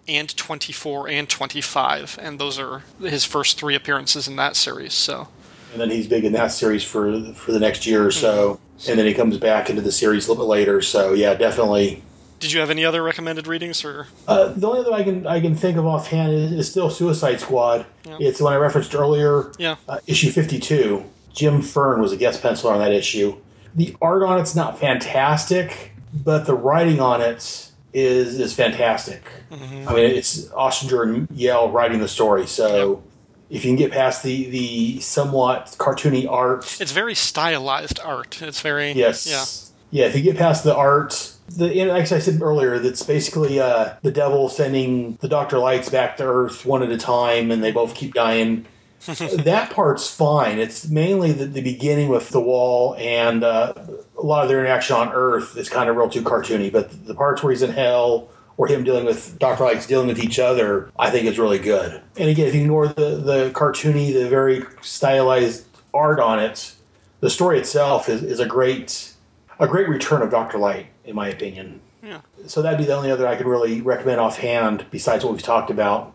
[0.09, 4.93] and 24 and 25, and those are his first three appearances in that series.
[4.95, 5.29] So,
[5.73, 8.91] and then he's big in that series for for the next year or so, mm-hmm.
[8.91, 10.83] and then he comes back into the series a little bit later.
[10.83, 12.03] So yeah, definitely.
[12.41, 13.85] Did you have any other recommended readings?
[13.85, 16.91] Or Uh, the only other I can I can think of offhand is, is still
[16.91, 17.87] Suicide Squad.
[18.19, 19.53] It's the one I referenced earlier.
[19.59, 19.77] Yeah.
[19.89, 21.05] uh, issue fifty two.
[21.35, 23.37] Jim Fern was a guest penciler on that issue.
[23.75, 29.23] The art on it's not fantastic, but the writing on it is is fantastic.
[29.53, 32.47] I mean, it's Ostrander and Yale writing the story.
[32.47, 33.03] So
[33.51, 38.41] if you can get past the the somewhat cartoony art, it's very stylized art.
[38.43, 39.27] It's very Yes.
[39.29, 39.45] yeah.
[39.93, 43.61] Yeah, if you get past the art, the and like I said earlier, that's basically
[43.61, 47.63] uh, the devil sending the Doctor Lights back to Earth one at a time, and
[47.63, 48.67] they both keep dying.
[49.07, 50.59] that part's fine.
[50.59, 53.73] It's mainly the, the beginning with the wall and uh,
[54.19, 56.71] a lot of their interaction on Earth is kind of real too cartoony.
[56.71, 58.29] But the parts where he's in hell
[58.59, 62.03] or him dealing with Doctor Lights dealing with each other, I think is really good.
[62.19, 66.75] And again, if you ignore the the cartoony, the very stylized art on it,
[67.21, 69.15] the story itself is, is a great
[69.59, 71.81] a great return of Doctor Light, in my opinion.
[72.03, 72.21] Yeah.
[72.47, 75.71] So that'd be the only other I could really recommend offhand, besides what we've talked
[75.71, 76.15] about.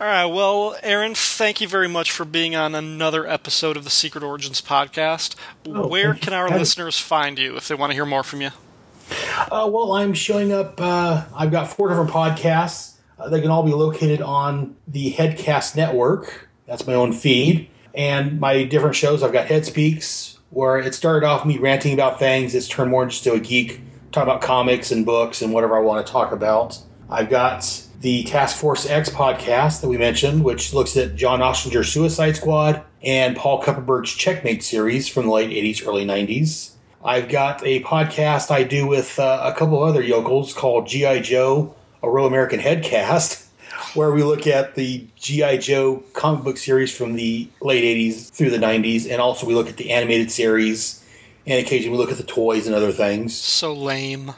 [0.00, 0.24] All right.
[0.24, 4.60] Well, Aaron, thank you very much for being on another episode of the Secret Origins
[4.60, 5.36] podcast.
[5.66, 8.50] Oh, Where can our listeners find you if they want to hear more from you?
[9.52, 10.80] Uh, well, I'm showing up.
[10.80, 12.96] Uh, I've got four different podcasts.
[13.18, 16.48] Uh, they can all be located on the Headcast Network.
[16.66, 17.68] That's my own feed.
[17.94, 22.18] And my different shows, I've got Head Speaks, where it started off me ranting about
[22.18, 22.54] things.
[22.54, 23.80] It's turned more into a geek,
[24.14, 26.78] talking about comics and books and whatever I want to talk about.
[27.10, 31.92] I've got the Task Force X podcast that we mentioned, which looks at John Ostrander's
[31.92, 36.70] Suicide Squad and Paul Kupperberg's Checkmate series from the late 80s, early 90s.
[37.04, 41.20] I've got a podcast I do with uh, a couple of other yokels called G.I.
[41.20, 43.46] Joe, a Real American Headcast,
[43.94, 45.58] where we look at the G.I.
[45.58, 49.68] Joe comic book series from the late 80s through the 90s, and also we look
[49.68, 51.03] at the animated series,
[51.46, 53.36] and occasionally we look at the toys and other things.
[53.36, 54.32] So lame.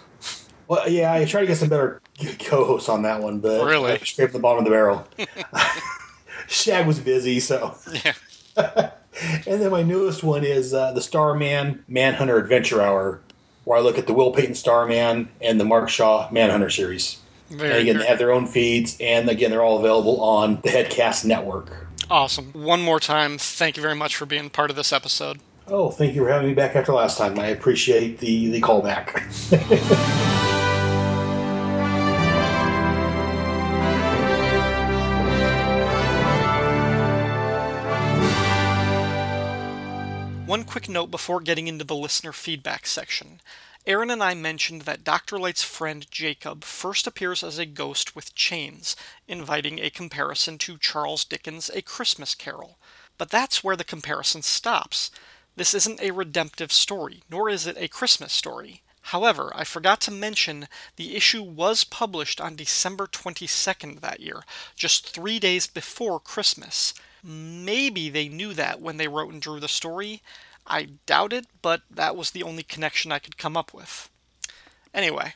[0.69, 2.01] Well, yeah, I try to get some better
[2.41, 3.93] co-hosts on that one, but Really?
[3.93, 5.07] I scraped the bottom of the barrel.
[6.49, 7.77] Shag was busy, so.
[8.57, 8.91] Yeah.
[9.47, 13.20] And then my newest one is uh, the Starman Manhunter Adventure Hour,
[13.65, 17.19] where I look at the Will Payton Starman and the Mark Shaw Manhunter series.
[17.49, 20.69] Very and again, they have their own feeds, and again, they're all available on the
[20.69, 21.87] Headcast Network.
[22.11, 22.53] Awesome.
[22.53, 25.41] One more time, thank you very much for being part of this episode.
[25.68, 27.36] Oh, thank you for having me back after last time.
[27.40, 29.20] I appreciate the the callback.
[40.47, 43.40] One quick note before getting into the listener feedback section.
[43.84, 45.36] Aaron and I mentioned that Dr.
[45.36, 48.94] Light's friend Jacob first appears as a ghost with chains,
[49.26, 52.78] inviting a comparison to Charles Dickens' A Christmas Carol.
[53.18, 55.10] But that's where the comparison stops.
[55.57, 58.83] This isn't a redemptive story, nor is it a Christmas story.
[59.11, 64.43] However, I forgot to mention the issue was published on December 22nd that year,
[64.74, 66.93] just three days before Christmas.
[67.23, 70.23] Maybe they knew that when they wrote and drew the story.
[70.66, 74.11] I doubt it, but that was the only connection I could come up with.
[74.93, 75.35] Anyway,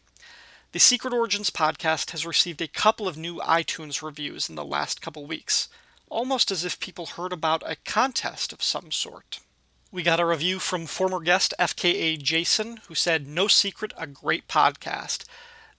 [0.72, 5.00] the Secret Origins podcast has received a couple of new iTunes reviews in the last
[5.00, 5.68] couple weeks,
[6.08, 9.40] almost as if people heard about a contest of some sort.
[9.92, 14.46] We got a review from former guest FKA Jason, who said, No secret, a great
[14.46, 15.24] podcast.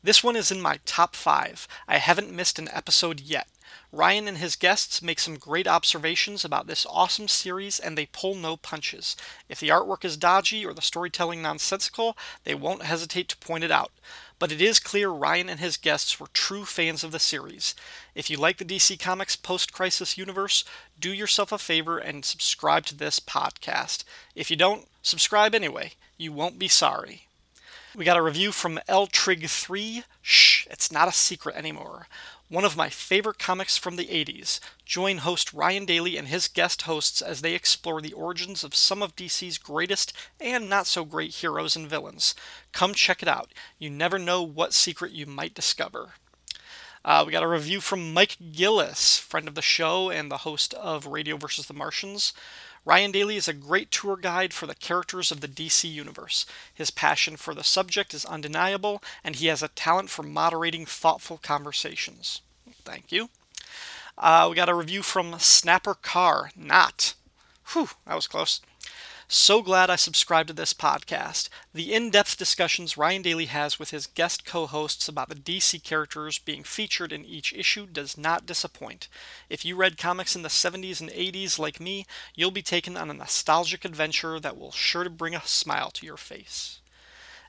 [0.04, 1.66] This one is in my top five.
[1.88, 3.48] I haven't missed an episode yet.
[3.90, 8.36] Ryan and his guests make some great observations about this awesome series and they pull
[8.36, 9.16] no punches.
[9.48, 13.72] If the artwork is dodgy or the storytelling nonsensical, they won't hesitate to point it
[13.72, 13.94] out.
[14.42, 17.76] But it is clear Ryan and his guests were true fans of the series.
[18.16, 20.66] If you like the DC Comics post crisis universe,
[21.00, 24.04] do yourself a favor and subscribe to this podcast.
[24.34, 25.92] If you don't, subscribe anyway.
[26.18, 27.28] You won't be sorry.
[27.96, 30.06] We got a review from L Trig 3.
[30.24, 32.08] Shh, it's not a secret anymore.
[32.52, 34.60] One of my favorite comics from the 80s.
[34.84, 39.02] Join host Ryan Daly and his guest hosts as they explore the origins of some
[39.02, 42.36] of DC's greatest and not so great heroes and villains.
[42.74, 43.54] Come check it out.
[43.80, 46.16] You never know what secret you might discover.
[47.06, 50.74] Uh, we got a review from Mike Gillis, friend of the show and the host
[50.74, 51.68] of Radio vs.
[51.68, 52.34] the Martians.
[52.84, 56.46] Ryan Daly is a great tour guide for the characters of the DC Universe.
[56.74, 61.38] His passion for the subject is undeniable, and he has a talent for moderating thoughtful
[61.38, 62.42] conversations.
[62.84, 63.30] Thank you.
[64.18, 66.52] Uh, we got a review from Snapper Carr.
[66.56, 67.14] Not.
[67.74, 68.62] Whew, that was close.
[69.34, 71.48] So glad I subscribed to this podcast.
[71.74, 75.82] The in depth discussions Ryan Daly has with his guest co hosts about the DC
[75.86, 79.08] characters being featured in each issue does not disappoint.
[79.50, 82.06] If you read comics in the 70s and 80s like me,
[82.36, 86.06] you'll be taken on a nostalgic adventure that will sure to bring a smile to
[86.06, 86.82] your face.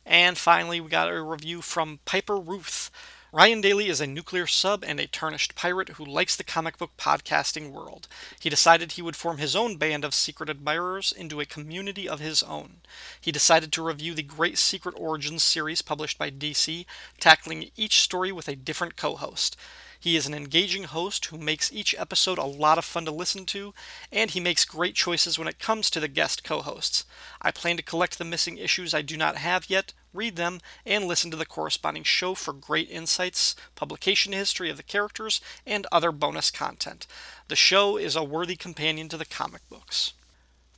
[0.07, 2.93] And finally, we got a review from Piper Ruth.
[3.35, 6.91] Ryan Daly is a nuclear sub and a tarnished pirate who likes the comic book
[6.99, 8.07] podcasting world.
[8.39, 12.21] He decided he would form his own band of secret admirers into a community of
[12.21, 12.83] his own.
[13.19, 16.85] He decided to review the Great Secret Origins series published by DC,
[17.21, 19.57] tackling each story with a different co host.
[20.03, 23.47] He is an engaging host who makes each episode a lot of fun to listen
[23.47, 23.73] to,
[24.11, 27.05] and he makes great choices when it comes to the guest co hosts.
[27.41, 31.05] I plan to collect the missing issues I do not have yet, read them, and
[31.05, 36.11] listen to the corresponding show for great insights, publication history of the characters, and other
[36.11, 37.07] bonus content.
[37.47, 40.15] The show is a worthy companion to the comic books.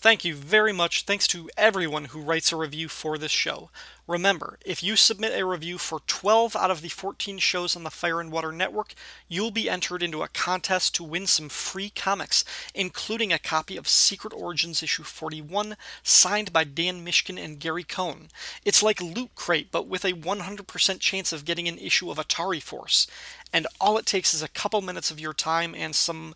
[0.04, 1.04] Thank you very much.
[1.04, 3.70] Thanks to everyone who writes a review for this show.
[4.06, 7.90] Remember, if you submit a review for 12 out of the 14 shows on the
[7.90, 8.92] Fire and Water Network,
[9.28, 12.44] you'll be entered into a contest to win some free comics,
[12.74, 18.28] including a copy of Secret Origins issue 41, signed by Dan Mishkin and Gary Cohn.
[18.62, 22.62] It's like Loot Crate, but with a 100% chance of getting an issue of Atari
[22.62, 23.06] Force.
[23.54, 26.34] And all it takes is a couple minutes of your time and some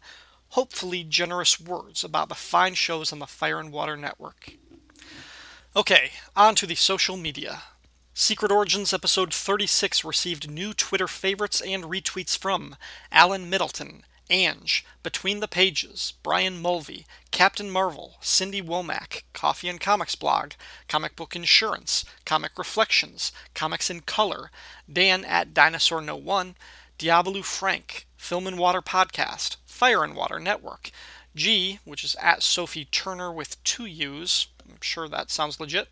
[0.51, 4.55] hopefully generous words about the fine shows on the Fire and Water Network.
[5.77, 7.63] Okay, on to the social media.
[8.15, 12.75] Secret Origins episode 36 received new Twitter favorites and retweets from
[13.13, 20.17] Alan Middleton, Anj, Between the Pages, Brian Mulvey, Captain Marvel, Cindy Womack, Coffee and Comics
[20.17, 20.55] Blog,
[20.89, 24.51] Comic Book Insurance, Comic Reflections, Comics in Color,
[24.93, 26.57] Dan at Dinosaur No One,
[26.99, 30.91] Diabolu Frank, Film and Water Podcast, Fire and Water Network,
[31.35, 35.89] G, which is at Sophie Turner with two U's, I'm sure that sounds legit,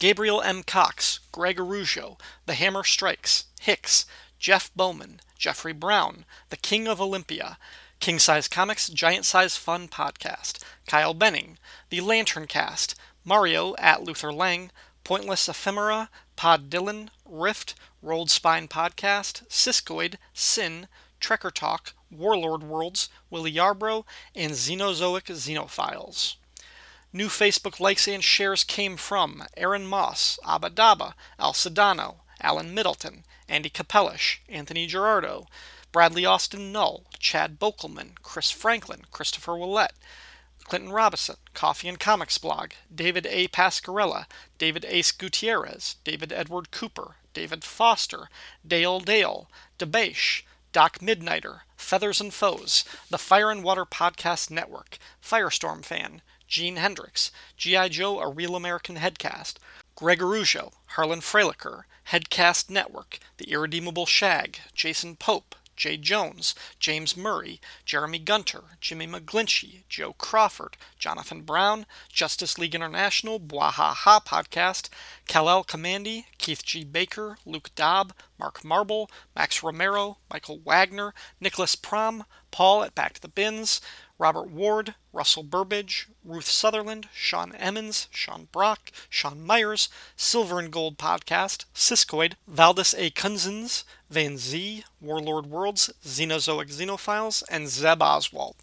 [0.00, 0.64] Gabriel M.
[0.64, 4.06] Cox, Greg Arujo, The Hammer Strikes, Hicks,
[4.38, 7.58] Jeff Bowman, Jeffrey Brown, The King of Olympia,
[8.00, 11.58] King Size Comics Giant Size Fun Podcast, Kyle Benning,
[11.90, 14.70] The Lantern Cast, Mario at Luther Lang,
[15.04, 20.86] Pointless Ephemera, Pod Dylan, Rift, Rolled Spine Podcast, Siskoid, Sin,
[21.20, 24.04] Trekker Talk, Warlord Worlds, Willie Yarbrough,
[24.34, 26.36] and Xenozoic Xenophiles.
[27.12, 33.70] New Facebook likes and shares came from Aaron Moss, Abadaba, Al Sedano, Alan Middleton, Andy
[33.70, 35.46] Capellish, Anthony Gerardo,
[35.90, 39.94] Bradley Austin Null, Chad Bokelman, Chris Franklin, Christopher Willett,
[40.64, 43.48] Clinton Robinson, Coffee and Comics Blog, David A.
[43.48, 44.26] Pascarella,
[44.58, 48.28] David Ace Gutierrez, David Edward Cooper, David Foster,
[48.66, 55.84] Dale Dale, Debache, Doc Midnighter, Feathers and Foes, the Fire and Water Podcast Network, Firestorm
[55.84, 57.88] Fan, Gene Hendricks, G.I.
[57.88, 59.54] Joe A Real American Headcast,
[59.94, 67.60] Greg Arujo, Harlan Freilicher, Headcast Network, The Irredeemable Shag, Jason Pope, Jay Jones, James Murray,
[67.84, 74.88] Jeremy Gunter, Jimmy McGlinchey, Joe Crawford, Jonathan Brown, Justice League International, Bwahaha Podcast,
[75.28, 76.82] Kal-El Kamandi, Keith G.
[76.82, 83.20] Baker, Luke Dobb, Mark Marble, Max Romero, Michael Wagner, Nicholas Prom, Paul at Back to
[83.20, 83.80] the Bins,
[84.18, 90.98] Robert Ward, Russell Burbage, Ruth Sutherland, Sean Emmons, Sean Brock, Sean Myers, Silver and Gold
[90.98, 93.10] Podcast, Siskoid, Valdis A.
[93.10, 98.56] Kunzens, Van Z, Warlord Worlds, Xenozoic Xenophiles, and Zeb Oswald.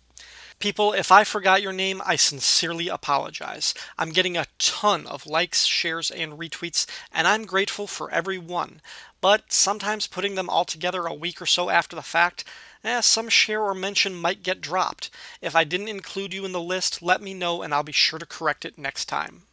[0.60, 3.74] People, if I forgot your name, I sincerely apologize.
[3.98, 8.82] I'm getting a ton of likes, shares, and retweets, and I'm grateful for every one.
[9.20, 12.46] But sometimes putting them all together a week or so after the fact,
[12.86, 15.10] eh, some share or mention might get dropped.
[15.42, 18.20] If I didn't include you in the list, let me know and I'll be sure
[18.20, 19.44] to correct it next time.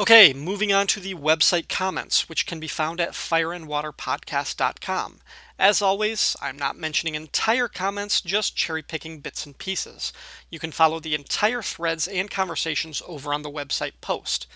[0.00, 5.18] Okay, moving on to the website comments, which can be found at fireandwaterpodcast.com.
[5.58, 10.12] As always, I'm not mentioning entire comments, just cherry picking bits and pieces.
[10.50, 14.46] You can follow the entire threads and conversations over on the website post.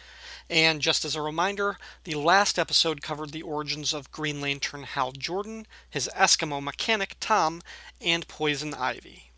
[0.53, 5.12] And just as a reminder, the last episode covered the origins of Green Lantern Hal
[5.12, 7.62] Jordan, his Eskimo mechanic Tom,
[8.03, 9.31] and Poison Ivy.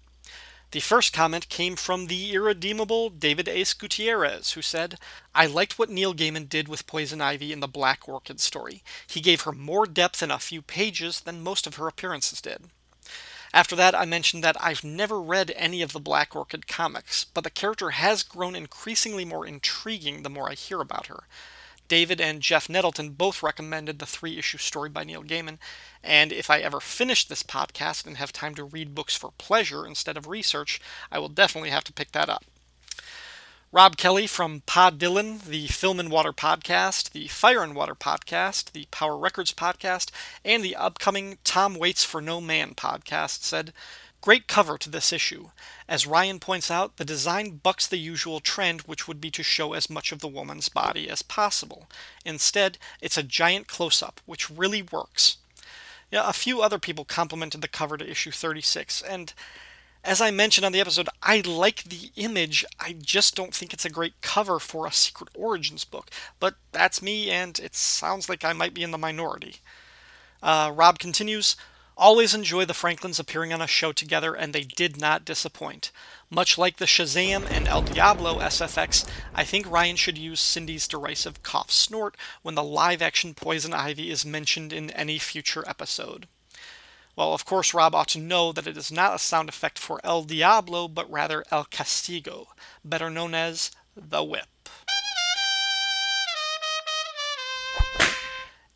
[0.73, 4.99] The first comment came from the irredeemable David Ace Gutierrez, who said,
[5.33, 8.83] I liked what Neil Gaiman did with Poison Ivy in the Black Orchid story.
[9.07, 12.71] He gave her more depth in a few pages than most of her appearances did.
[13.55, 17.45] After that, I mentioned that I've never read any of the Black Orchid comics, but
[17.45, 21.29] the character has grown increasingly more intriguing the more I hear about her.
[21.87, 25.59] David and Jeff Nettleton both recommended the three issue story by Neil Gaiman,
[26.03, 29.87] and if I ever finish this podcast and have time to read books for pleasure
[29.87, 30.81] instead of research,
[31.13, 32.45] I will definitely have to pick that up.
[33.75, 38.71] Rob Kelly from Pod Dylan, the Film and Water podcast, the Fire and Water podcast,
[38.71, 40.13] the Power Records podcast,
[40.45, 43.73] and the upcoming Tom Waits for No Man podcast said,
[44.21, 45.51] Great cover to this issue.
[45.89, 49.73] As Ryan points out, the design bucks the usual trend, which would be to show
[49.73, 51.89] as much of the woman's body as possible.
[52.25, 55.39] Instead, it's a giant close up, which really works.
[56.13, 59.35] Yeah, a few other people complimented the cover to issue 36, and
[60.05, 62.65] as I mentioned on the episode, I like the image.
[62.79, 66.11] I just don't think it's a great cover for a Secret Origins book.
[66.39, 69.57] But that's me, and it sounds like I might be in the minority.
[70.43, 71.57] Uh, Rob continues
[71.97, 75.93] Always enjoy the Franklins appearing on a show together, and they did not disappoint.
[76.29, 81.45] Much like the Shazam and El Diablo SFX, I think Ryan should use Cindy's derisive
[81.45, 86.27] cough snort when the live action Poison Ivy is mentioned in any future episode.
[87.17, 90.01] Well, of course, Rob ought to know that it is not a sound effect for
[90.05, 92.49] El Diablo, but rather El Castigo,
[92.85, 94.47] better known as the Whip.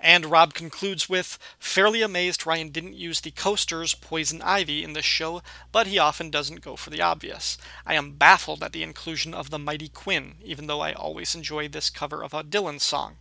[0.01, 5.05] And Rob concludes with Fairly amazed Ryan didn't use the coaster's Poison Ivy in this
[5.05, 5.43] show,
[5.73, 7.59] but he often doesn't go for the obvious.
[7.85, 11.67] I am baffled at the inclusion of the Mighty Quinn, even though I always enjoy
[11.69, 13.17] this cover of a Dylan song.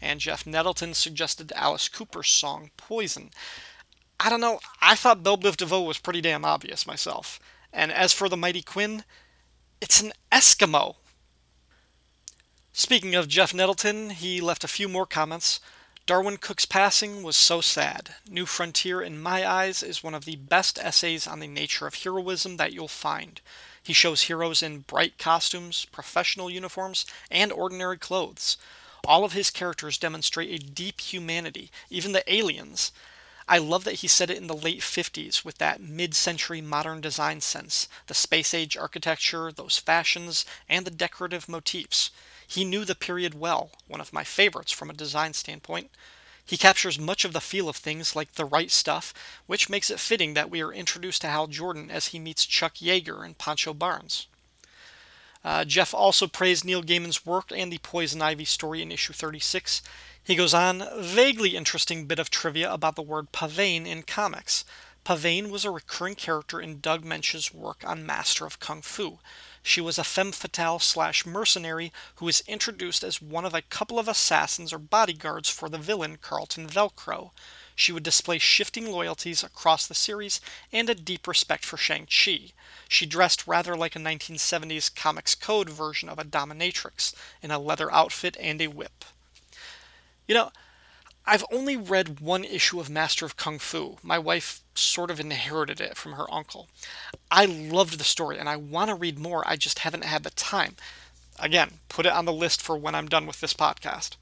[0.00, 3.30] And Jeff Nettleton suggested Alice Cooper's song Poison.
[4.18, 7.38] I don't know, I thought Bell Biv DeVoe was pretty damn obvious myself.
[7.72, 9.04] And as for the Mighty Quinn,
[9.80, 10.96] it's an Eskimo.
[12.72, 15.60] Speaking of Jeff Nettleton, he left a few more comments.
[16.06, 18.14] Darwyn Cooke's passing was so sad.
[18.28, 21.96] New Frontier, in my eyes, is one of the best essays on the nature of
[21.96, 23.40] heroism that you'll find.
[23.82, 28.56] He shows heroes in bright costumes, professional uniforms, and ordinary clothes.
[29.04, 32.92] All of his characters demonstrate a deep humanity, even the aliens.
[33.48, 37.00] I love that he said it in the late 50s with that mid century modern
[37.00, 42.10] design sense the space age architecture, those fashions, and the decorative motifs.
[42.46, 45.90] He knew the period well, one of my favorites from a design standpoint.
[46.44, 49.12] He captures much of the feel of things like The Right Stuff,
[49.46, 52.76] which makes it fitting that we are introduced to Hal Jordan as he meets Chuck
[52.76, 54.28] Yeager and Pancho Barnes.
[55.44, 59.82] Uh, Jeff also praised Neil Gaiman's work and the Poison Ivy story in issue 36.
[60.26, 64.64] He goes on, vaguely interesting bit of trivia about the word pavane in comics.
[65.04, 69.20] Pavane was a recurring character in Doug Moench's work on Master of Kung Fu.
[69.62, 74.00] She was a femme fatale slash mercenary who was introduced as one of a couple
[74.00, 77.30] of assassins or bodyguards for the villain Carlton Velcro.
[77.76, 80.40] She would display shifting loyalties across the series
[80.72, 82.50] and a deep respect for Shang-Chi.
[82.88, 87.92] She dressed rather like a 1970s Comics Code version of a dominatrix, in a leather
[87.92, 89.04] outfit and a whip.
[90.26, 90.50] You know,
[91.24, 93.96] I've only read one issue of Master of Kung Fu.
[94.02, 96.68] My wife sort of inherited it from her uncle.
[97.30, 100.30] I loved the story and I want to read more, I just haven't had the
[100.30, 100.76] time.
[101.38, 104.16] Again, put it on the list for when I'm done with this podcast.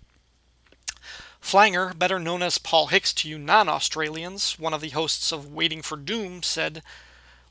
[1.40, 5.52] Flanger, better known as Paul Hicks to you non Australians, one of the hosts of
[5.52, 6.82] Waiting for Doom, said,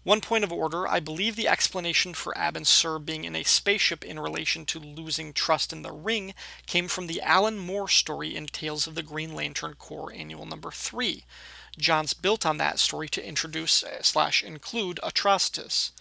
[0.04, 4.04] One point of order, I believe the explanation for Abin Sur being in a spaceship
[4.04, 6.34] in relation to losing trust in the ring
[6.66, 10.72] came from the Alan Moore story in Tales of the Green Lantern Corps Annual Number
[10.72, 11.24] 3.
[11.78, 15.92] Johns built on that story to introduce uh, slash include Atrocitus.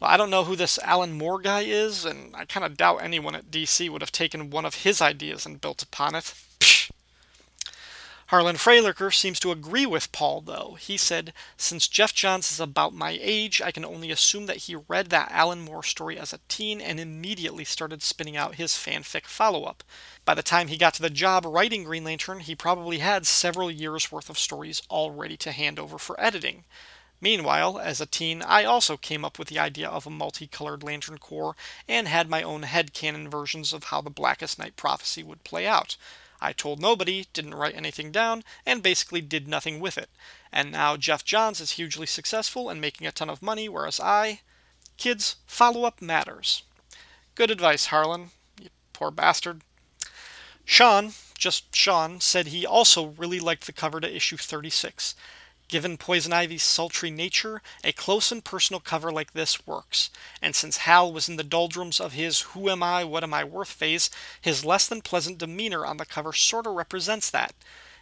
[0.00, 3.02] Well, I don't know who this Alan Moore guy is, and I kind of doubt
[3.02, 6.34] anyone at DC would have taken one of his ideas and built upon it.
[8.30, 10.76] Harlan Freilicher seems to agree with Paul, though.
[10.80, 14.74] He said, Since Geoff Johns is about my age, I can only assume that he
[14.74, 19.26] read that Alan Moore story as a teen and immediately started spinning out his fanfic
[19.26, 19.84] follow up.
[20.24, 23.70] By the time he got to the job writing Green Lantern, he probably had several
[23.70, 26.64] years' worth of stories all ready to hand over for editing.
[27.20, 31.18] Meanwhile, as a teen, I also came up with the idea of a multicolored Lantern
[31.18, 31.54] Corps
[31.88, 35.96] and had my own headcanon versions of how the Blackest Night prophecy would play out.
[36.40, 40.10] I told nobody, didn't write anything down, and basically did nothing with it.
[40.52, 44.40] And now Geoff Johns is hugely successful and making a ton of money, whereas I.
[44.96, 46.62] Kids, follow up matters.
[47.34, 48.30] Good advice, Harlan.
[48.60, 49.62] You poor bastard.
[50.64, 55.14] Sean, just Sean, said he also really liked the cover to issue 36.
[55.68, 60.10] Given Poison Ivy's sultry nature, a close and personal cover like this works.
[60.40, 63.42] And since Hal was in the doldrums of his who am I, what am I
[63.42, 64.08] worth phase,
[64.40, 67.52] his less than pleasant demeanor on the cover sort of represents that.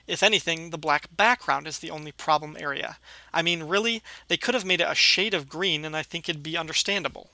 [0.07, 2.99] If anything, the black background is the only problem area.
[3.33, 6.29] I mean, really, they could have made it a shade of green and I think
[6.29, 7.31] it'd be understandable.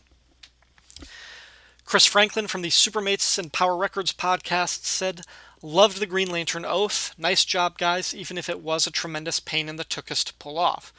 [1.90, 5.22] Chris Franklin from the Supermates and Power Records podcast said,
[5.60, 7.12] Loved the Green Lantern Oath.
[7.18, 10.56] Nice job, guys, even if it was a tremendous pain in the tuchus to pull
[10.56, 10.92] off.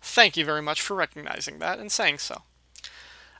[0.00, 2.42] Thank you very much for recognizing that and saying so.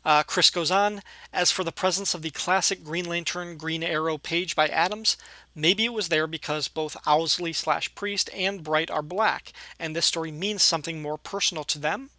[0.04, 1.02] Uh, Chris goes on,
[1.32, 5.16] as for the presence of the classic Green Lantern Green Arrow page by Adams,
[5.54, 10.06] maybe it was there because both Owsley slash Priest and Bright are black, and this
[10.06, 12.10] story means something more personal to them.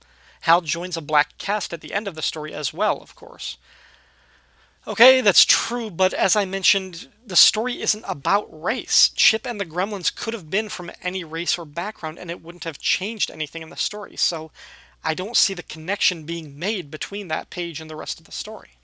[0.44, 3.58] Hal joins a black cast at the end of the story as well, of course.
[4.90, 9.12] Okay, that's true, but as I mentioned, the story isn't about race.
[9.14, 12.64] Chip and the Gremlins could have been from any race or background, and it wouldn't
[12.64, 14.16] have changed anything in the story.
[14.16, 14.50] So
[15.04, 18.32] I don't see the connection being made between that page and the rest of the
[18.32, 18.80] story.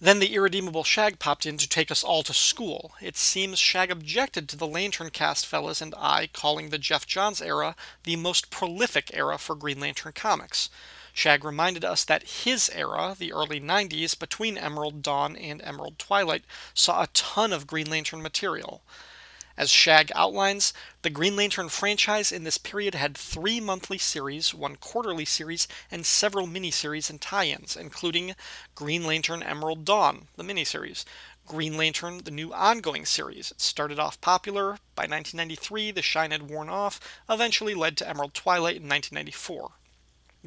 [0.00, 2.92] Then the irredeemable Shag popped in to take us all to school.
[3.02, 7.42] It seems Shag objected to the Lantern cast fellas and I calling the Geoff Johns
[7.42, 7.74] era
[8.04, 10.70] the most prolific era for Green Lantern comics.
[11.18, 16.44] Shag reminded us that his era, the early 90s, between Emerald Dawn and Emerald Twilight,
[16.74, 18.84] saw a ton of Green Lantern material.
[19.56, 20.72] As Shag outlines,
[21.02, 26.06] the Green Lantern franchise in this period had three monthly series, one quarterly series, and
[26.06, 28.36] several miniseries and tie ins, including
[28.76, 31.04] Green Lantern Emerald Dawn, the miniseries,
[31.48, 33.50] Green Lantern, the new ongoing series.
[33.50, 34.78] It started off popular.
[34.94, 39.72] By 1993, the shine had worn off, eventually led to Emerald Twilight in 1994.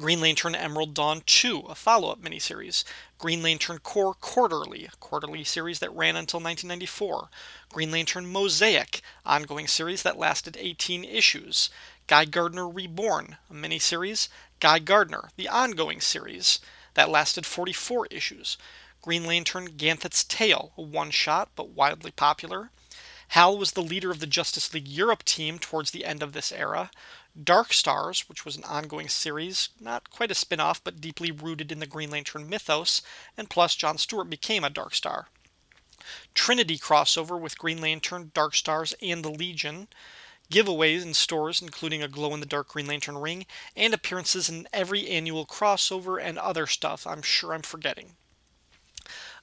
[0.02, 2.82] Green Lantern Emerald Dawn 2, a follow up miniseries.
[3.18, 7.28] Green Lantern Corps Quarterly, a quarterly series that ran until 1994.
[7.72, 11.70] Green Lantern Mosaic, ongoing series that lasted 18 issues.
[12.08, 14.26] Guy Gardner Reborn, a miniseries.
[14.58, 16.58] Guy Gardner, the ongoing series
[16.94, 18.58] that lasted 44 issues.
[19.02, 22.70] Green Lantern Ganthet's Tale, a one shot but wildly popular.
[23.28, 26.52] Hal was the leader of the Justice League Europe team towards the end of this
[26.52, 26.90] era.
[27.40, 31.72] Dark Stars, which was an ongoing series, not quite a spin off, but deeply rooted
[31.72, 33.00] in the Green Lantern mythos,
[33.36, 35.28] and plus John Stewart became a Dark Star.
[36.34, 39.88] Trinity crossover with Green Lantern, Dark Stars, and the Legion.
[40.50, 44.68] Giveaways in stores, including a glow in the dark Green Lantern ring, and appearances in
[44.70, 48.16] every annual crossover and other stuff I'm sure I'm forgetting.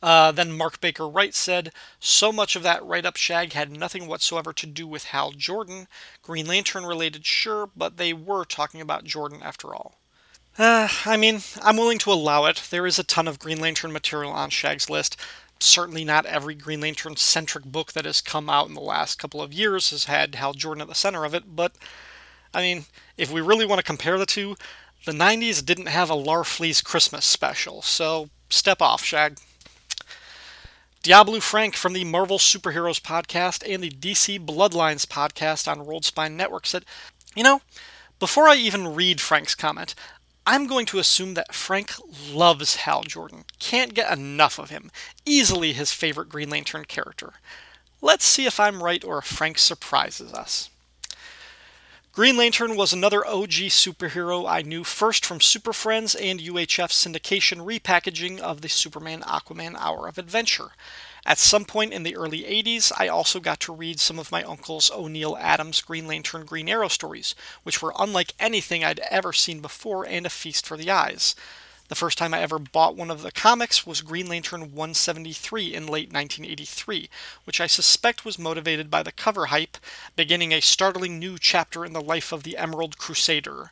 [0.02, 4.08] Uh, then Mark Baker Wright said, So much of that write up shag had nothing
[4.08, 5.88] whatsoever to do with Hal Jordan.
[6.22, 9.96] Green Lantern related, sure, but they were talking about Jordan after all.
[10.58, 12.68] Uh, I mean, I'm willing to allow it.
[12.70, 15.18] There is a ton of Green Lantern material on Shag's list.
[15.60, 19.42] Certainly not every Green Lantern centric book that has come out in the last couple
[19.42, 21.74] of years has had Hal Jordan at the center of it, but
[22.54, 22.86] I mean,
[23.18, 24.56] if we really want to compare the two,
[25.06, 29.38] the 90s didn't have a Larfleeze Christmas special, so step off, Shag.
[31.04, 36.36] Diabolu Frank from the Marvel Superheroes podcast and the DC Bloodlines podcast on Rolled Spine
[36.36, 36.84] Network said,
[37.36, 37.62] You know,
[38.20, 39.96] before I even read Frank's comment,
[40.46, 41.94] I'm going to assume that Frank
[42.34, 44.92] loves Hal Jordan, can't get enough of him,
[45.26, 47.34] easily his favorite Green Lantern character.
[48.02, 50.70] Let's see if I'm right or if Frank surprises us.
[52.20, 57.66] Green Lantern was another OG superhero I knew first from Super Friends and UHF syndication
[57.66, 60.72] repackaging of the Superman Aquaman Hour of Adventure.
[61.26, 64.44] At some point in the early 80s, I also got to read some of my
[64.44, 69.62] uncle's O'Neill Adams Green Lantern Green Arrow stories, which were unlike anything I'd ever seen
[69.62, 71.36] before and a feast for the eyes.
[71.90, 75.88] The first time I ever bought one of the comics was Green Lantern 173 in
[75.88, 77.10] late 1983,
[77.46, 79.76] which I suspect was motivated by the cover hype,
[80.16, 83.72] beginning a startling new chapter in the life of the Emerald Crusader.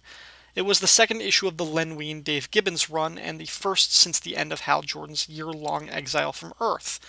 [0.55, 3.93] It was the second issue of the Len Wein Dave Gibbons run and the first
[3.93, 6.99] since the end of Hal Jordan's year long exile from Earth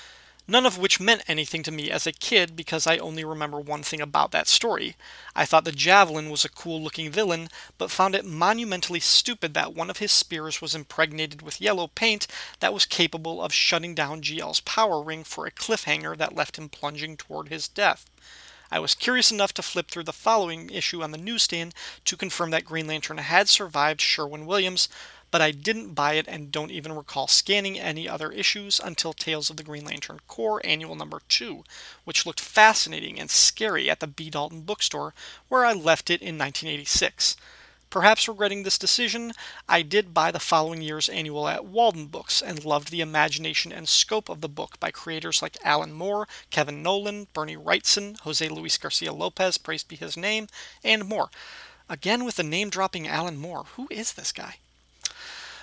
[0.49, 3.83] none of which meant anything to me as a kid because I only remember one
[3.83, 4.97] thing about that story.
[5.37, 9.75] I thought the Javelin was a cool looking villain, but found it monumentally stupid that
[9.75, 12.27] one of his spears was impregnated with yellow paint
[12.61, 16.71] that was capable of shutting down GL's power ring for a cliffhanger that left him
[16.71, 18.07] plunging toward his death.
[18.71, 22.51] I was curious enough to flip through the following issue on the newsstand to confirm
[22.51, 24.91] that Green Lantern had survived Sherwin Williams,
[25.31, 29.51] but I didn't buy it and don't even recall scanning any other issues until Tales
[29.51, 31.65] of the Green Lantern Corps Annual Number 2,
[32.05, 34.31] which looked fascinating and scary at the B.
[34.31, 35.15] Dalton bookstore
[35.49, 37.37] where I left it in 1986.
[37.91, 39.33] Perhaps regretting this decision,
[39.67, 43.89] I did buy the following year's annual at Walden Books and loved the imagination and
[43.89, 48.77] scope of the book by creators like Alan Moore, Kevin Nowlan, Bernie Wrightson, Jose Luis
[48.77, 50.49] Garcia Lopez, praised be his name,
[50.85, 51.31] and more.
[51.89, 53.65] Again with the name dropping Alan Moore.
[53.77, 54.57] Who is this guy?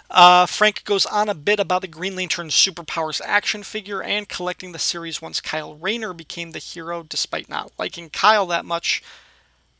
[0.10, 4.72] Uh, Frank goes on a bit about the Green Lantern Superpowers action figure and collecting
[4.72, 9.02] the series once Kyle Rayner became the hero, despite not liking Kyle that much.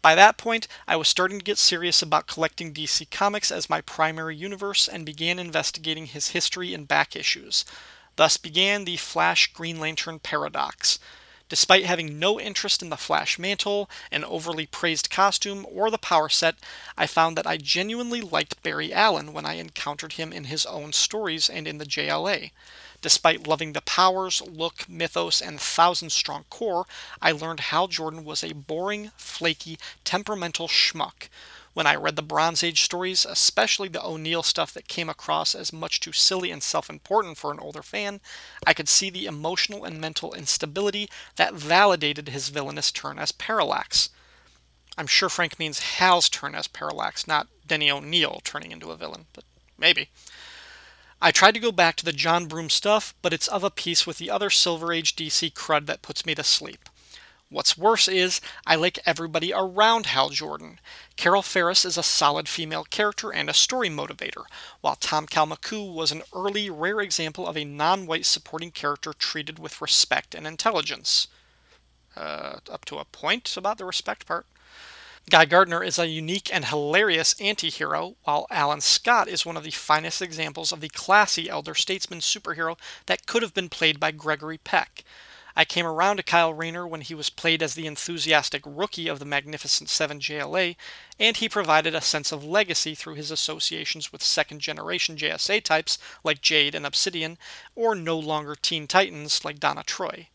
[0.02, 3.82] By that point, I was starting to get serious about collecting DC Comics as my
[3.82, 7.66] primary universe and began investigating his history and back issues.
[8.16, 11.00] Thus began the Flash Green Lantern paradox.
[11.48, 16.28] Despite having no interest in the Flash mantle, an overly praised costume, or the power
[16.28, 16.56] set,
[16.98, 20.92] I found that I genuinely liked Barry Allen when I encountered him in his own
[20.92, 22.50] stories and in the JLA.
[23.02, 26.88] Despite loving the powers, look, mythos, and thousand strong core,
[27.22, 31.30] I learned Hal Jordan was a boring, flaky, temperamental schmuck
[31.76, 35.74] when I read the Bronze Age stories, especially the O'Neill stuff that came across as
[35.74, 38.22] much too silly and self important for an older fan,
[38.66, 44.10] I could see the emotional and mental instability that validated his villainous turn as Parallax.
[44.98, 49.26] I'm sure Frank means Hal's turn as Parallax, not Denny O'Neill turning into a villain,
[49.34, 49.44] but
[49.78, 50.08] maybe.
[51.22, 54.08] I tried to go back to the John Broome stuff, but it's of a piece
[54.08, 56.88] with the other Silver Age DC crud that puts me to sleep.
[57.56, 60.78] What's worse is, I like everybody around Hal Jordan.
[61.16, 64.44] Carol Ferris is a solid female character and a story motivator,
[64.82, 69.58] while Tom Kalmaku was an early, rare example of a non white supporting character treated
[69.58, 71.30] with respect and intelligence.
[72.14, 74.46] Uh, up to a point about the respect part.
[75.30, 79.64] Guy Gardner is a unique and hilarious anti hero, while Alan Scott is one of
[79.64, 84.12] the finest examples of the classy elder statesman superhero that could have been played by
[84.12, 85.06] Gregory Peck.
[85.58, 89.20] I came around to Kyle Rayner when he was played as the enthusiastic rookie of
[89.20, 90.76] the Magnificent Seven JLA,
[91.18, 95.98] and he provided a sense of legacy through his associations with second generation JSA types
[96.24, 97.38] like Jade and Obsidian,
[97.74, 100.28] or no longer Teen Titans like Donna Troy.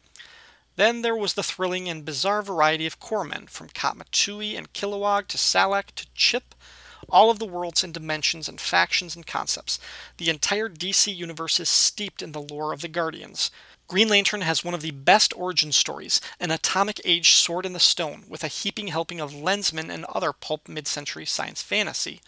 [0.76, 5.26] Then there was the thrilling and bizarre variety of corpsmen, from Katma Tui and Kilowog
[5.26, 6.54] to Salaak to Chip,
[7.10, 9.78] all of the worlds and dimensions and factions and concepts.
[10.16, 13.50] The entire DC universe is steeped in the lore of the Guardians.
[13.90, 17.80] Green Lantern has one of the best origin stories, an atomic age sword in the
[17.80, 22.20] stone, with a heaping helping of Lensman and other pulp mid century science fantasy,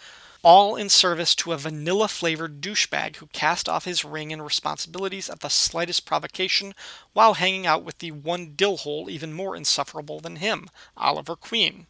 [0.43, 5.31] all in service to a vanilla flavored douchebag who cast off his ring and responsibilities
[5.31, 6.75] at the slightest provocation
[7.13, 11.87] while hanging out with the one dill hole even more insufferable than him, Oliver Queen.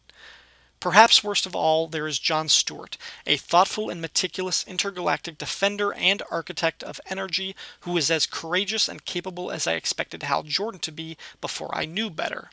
[0.83, 6.21] Perhaps worst of all, there is John Stewart, a thoughtful and meticulous intergalactic defender and
[6.29, 10.91] architect of energy who is as courageous and capable as I expected Hal Jordan to
[10.91, 12.49] be before I knew better.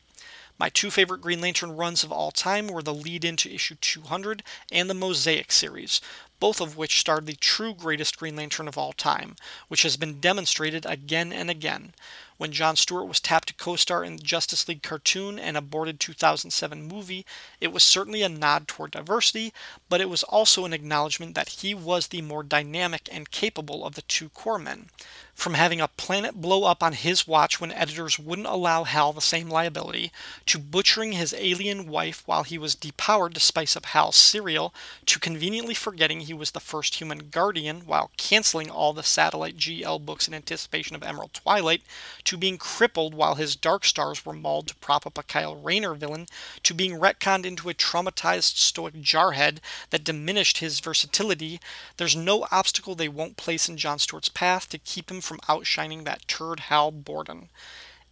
[0.57, 4.43] My two favorite Green Lantern runs of all time were the lead into issue 200
[4.71, 5.99] and the Mosaic series,
[6.39, 9.35] both of which starred the true greatest Green Lantern of all time,
[9.67, 11.93] which has been demonstrated again and again.
[12.41, 15.99] When John Stewart was tapped to co star in the Justice League cartoon and aborted
[15.99, 17.23] 2007 movie,
[17.59, 19.53] it was certainly a nod toward diversity,
[19.89, 23.93] but it was also an acknowledgement that he was the more dynamic and capable of
[23.93, 24.89] the two core men.
[25.41, 29.21] From having a planet blow up on his watch when editors wouldn't allow Hal the
[29.21, 30.11] same liability,
[30.45, 34.71] to butchering his alien wife while he was depowered to spice up Hal's cereal,
[35.07, 40.05] to conveniently forgetting he was the first human guardian while canceling all the satellite GL
[40.05, 41.81] books in anticipation of Emerald Twilight,
[42.25, 45.95] to being crippled while his Dark Stars were mauled to prop up a Kyle Rayner
[45.95, 46.27] villain,
[46.61, 49.57] to being retconned into a traumatized stoic jarhead
[49.89, 51.59] that diminished his versatility,
[51.97, 56.03] there's no obstacle they won't place in John Stewart's path to keep him from outshining
[56.03, 57.49] that turd Hal Borden.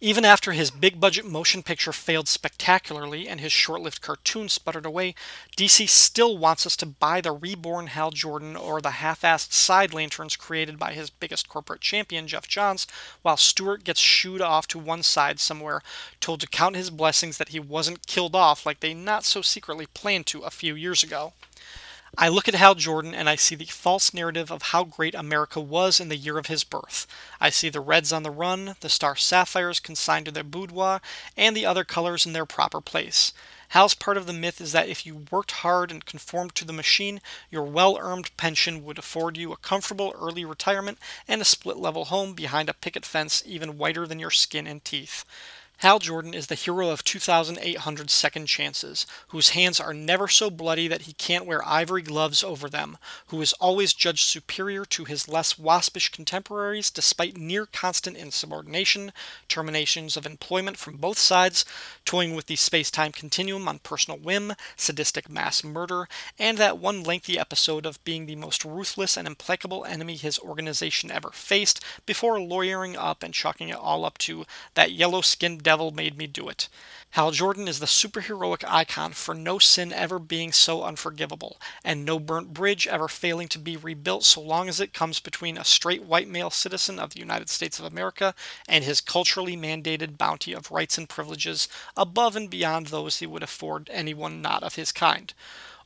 [0.02, 4.86] Even after his big budget motion picture failed spectacularly and his short lived cartoon sputtered
[4.86, 5.14] away,
[5.58, 9.92] DC still wants us to buy the reborn Hal Jordan or the half assed side
[9.92, 12.86] lanterns created by his biggest corporate champion, Geoff Johns,
[13.20, 15.82] while Stewart gets shooed off to one side somewhere,
[16.18, 19.84] told to count his blessings that he wasn't killed off like they not so secretly
[19.84, 21.34] planned to a few years ago.
[22.18, 25.60] I look at Hal Jordan and I see the false narrative of how great America
[25.60, 27.06] was in the year of his birth.
[27.40, 31.00] I see the reds on the run, the star sapphires consigned to their boudoir,
[31.36, 33.32] and the other colors in their proper place.
[33.68, 36.72] Hal's part of the myth is that if you worked hard and conformed to the
[36.72, 37.20] machine,
[37.50, 42.06] your well earned pension would afford you a comfortable early retirement and a split level
[42.06, 45.24] home behind a picket fence even whiter than your skin and teeth.
[45.80, 50.86] Hal Jordan is the hero of 2,800 second chances, whose hands are never so bloody
[50.88, 52.98] that he can't wear ivory gloves over them,
[53.28, 59.10] who is always judged superior to his less waspish contemporaries despite near constant insubordination,
[59.48, 61.64] terminations of employment from both sides,
[62.04, 66.08] toying with the space time continuum on personal whim, sadistic mass murder,
[66.38, 71.10] and that one lengthy episode of being the most ruthless and implacable enemy his organization
[71.10, 74.44] ever faced before lawyering up and chalking it all up to
[74.74, 76.68] that yellow skinned devil made me do it.
[77.10, 82.18] Hal Jordan is the superheroic icon for no sin ever being so unforgivable, and no
[82.18, 86.02] burnt bridge ever failing to be rebuilt so long as it comes between a straight
[86.02, 88.34] white male citizen of the United States of America
[88.68, 93.44] and his culturally mandated bounty of rights and privileges above and beyond those he would
[93.44, 95.34] afford anyone not of his kind.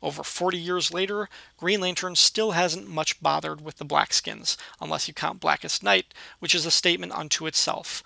[0.01, 1.29] Over 40 years later,
[1.59, 6.55] Green Lantern still hasn't much bothered with the Blackskins, unless you count Blackest Night, which
[6.55, 8.03] is a statement unto itself.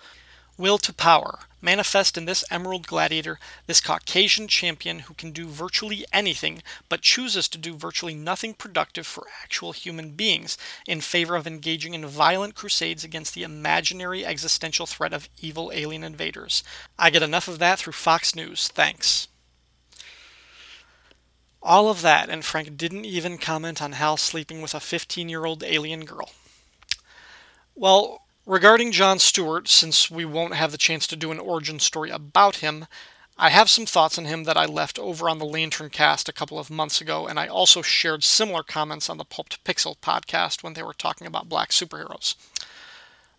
[0.59, 6.03] Will to power, manifest in this Emerald Gladiator, this Caucasian champion who can do virtually
[6.11, 11.47] anything, but chooses to do virtually nothing productive for actual human beings in favor of
[11.47, 16.61] engaging in violent crusades against the imaginary existential threat of evil alien invaders.
[16.97, 19.29] I get enough of that through Fox News, thanks.
[21.63, 25.45] All of that, and Frank didn't even comment on Hal sleeping with a 15 year
[25.45, 26.31] old alien girl.
[27.75, 32.09] Well, Regarding John Stewart, since we won't have the chance to do an origin story
[32.09, 32.87] about him,
[33.37, 36.33] I have some thoughts on him that I left over on the Lantern cast a
[36.33, 40.63] couple of months ago, and I also shared similar comments on the Pulp Pixel podcast
[40.63, 42.33] when they were talking about black superheroes.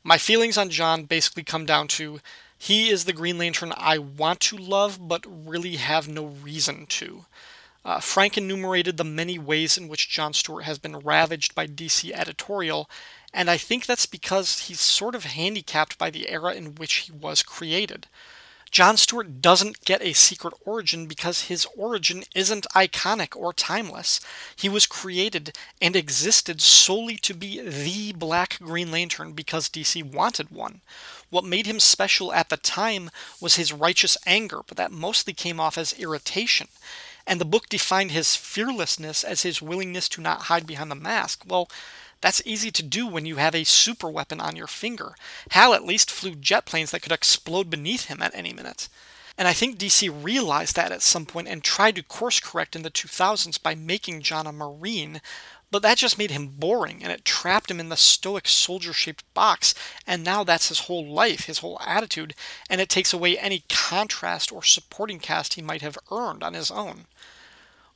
[0.04, 2.20] My feelings on John basically come down to
[2.56, 7.24] he is the Green Lantern I want to love, but really have no reason to.
[7.84, 12.12] Uh, Frank enumerated the many ways in which John Stewart has been ravaged by DC
[12.12, 12.90] editorial,
[13.32, 17.12] and I think that's because he's sort of handicapped by the era in which he
[17.12, 18.06] was created.
[18.70, 24.20] John Stewart doesn't get a secret origin because his origin isn't iconic or timeless.
[24.54, 30.52] He was created and existed solely to be the Black Green Lantern because DC wanted
[30.52, 30.82] one.
[31.30, 35.58] What made him special at the time was his righteous anger, but that mostly came
[35.58, 36.68] off as irritation.
[37.26, 41.42] And the book defined his fearlessness as his willingness to not hide behind the mask.
[41.44, 41.68] Well,
[42.20, 45.14] that's easy to do when you have a super weapon on your finger.
[45.52, 48.88] Hal at least flew jet planes that could explode beneath him at any minute.
[49.38, 52.82] And I think DC realized that at some point and tried to course correct in
[52.82, 55.22] the 2000s by making John a Marine,
[55.70, 59.24] but that just made him boring and it trapped him in the stoic soldier shaped
[59.32, 59.74] box.
[60.06, 62.34] And now that's his whole life, his whole attitude,
[62.68, 66.70] and it takes away any contrast or supporting cast he might have earned on his
[66.70, 67.06] own.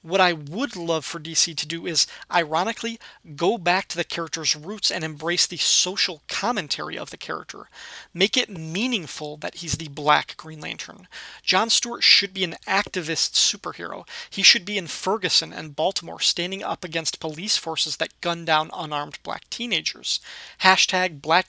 [0.05, 3.01] What I would love for DC to do is, ironically,
[3.37, 7.71] go back to the character's roots and embrace the social commentary of the character.
[8.13, 11.09] Make it meaningful that he's the Black Green Lantern.
[11.43, 14.07] John Stewart should be an activist superhero.
[14.29, 18.71] He should be in Ferguson and Baltimore standing up against police forces that gun down
[18.75, 20.21] unarmed black teenagers.
[20.61, 21.47] Hashtag Black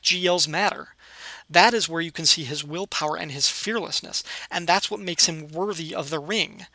[0.47, 0.95] Matter.
[1.49, 5.25] That is where you can see his willpower and his fearlessness, and that's what makes
[5.25, 6.67] him worthy of the ring.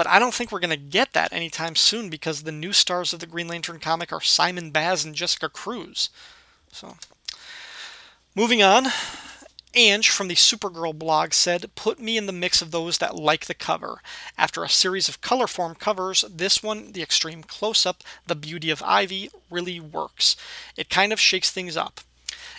[0.00, 3.12] But I don't think we're going to get that anytime soon because the new stars
[3.12, 6.08] of the Green Lantern comic are Simon Baz and Jessica Cruz.
[6.72, 6.96] So,
[8.34, 8.86] moving on.
[9.74, 13.44] Anj from the Supergirl blog said, Put me in the mix of those that like
[13.44, 14.00] the cover.
[14.38, 18.70] After a series of color form covers, this one, the extreme close up, The Beauty
[18.70, 20.34] of Ivy, really works.
[20.78, 22.00] It kind of shakes things up.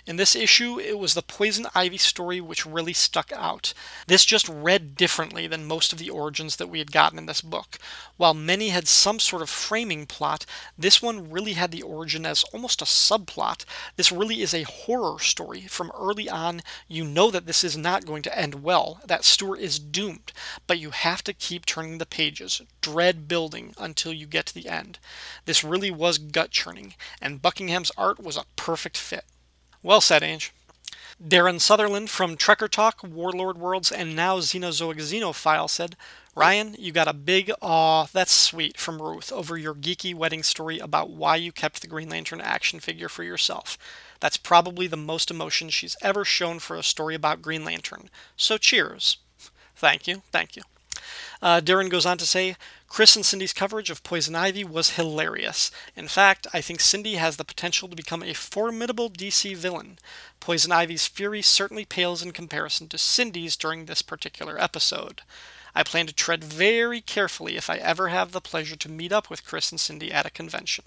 [0.07, 3.75] In this issue, it was the Poison Ivy story which really stuck out.
[4.07, 7.41] This just read differently than most of the origins that we had gotten in this
[7.41, 7.77] book.
[8.17, 12.43] While many had some sort of framing plot, this one really had the origin as
[12.45, 13.63] almost a subplot.
[13.95, 15.61] This really is a horror story.
[15.61, 19.59] From early on, you know that this is not going to end well, that Stewart
[19.59, 20.31] is doomed,
[20.65, 24.67] but you have to keep turning the pages, dread building until you get to the
[24.67, 24.97] end.
[25.45, 29.25] This really was gut churning, and Buckingham's art was a perfect fit.
[29.83, 30.51] Well said, Anj.
[31.21, 35.95] Darren Sutherland from Trekker Talk, Warlord Worlds, and now Xenozoic Xenophile said,
[36.35, 40.79] Ryan, you got a big aw, that's sweet from Ruth over your geeky wedding story
[40.79, 43.77] about why you kept the Green Lantern action figure for yourself.
[44.19, 48.09] That's probably the most emotion she's ever shown for a story about Green Lantern.
[48.37, 49.17] So cheers.
[49.75, 50.63] Thank you, thank you.
[51.41, 52.55] Uh, Darren goes on to say,
[52.91, 55.71] Chris and Cindy's coverage of Poison Ivy was hilarious.
[55.95, 59.97] In fact, I think Cindy has the potential to become a formidable DC villain.
[60.41, 65.21] Poison Ivy's fury certainly pales in comparison to Cindy's during this particular episode.
[65.73, 69.29] I plan to tread very carefully if I ever have the pleasure to meet up
[69.29, 70.83] with Chris and Cindy at a convention.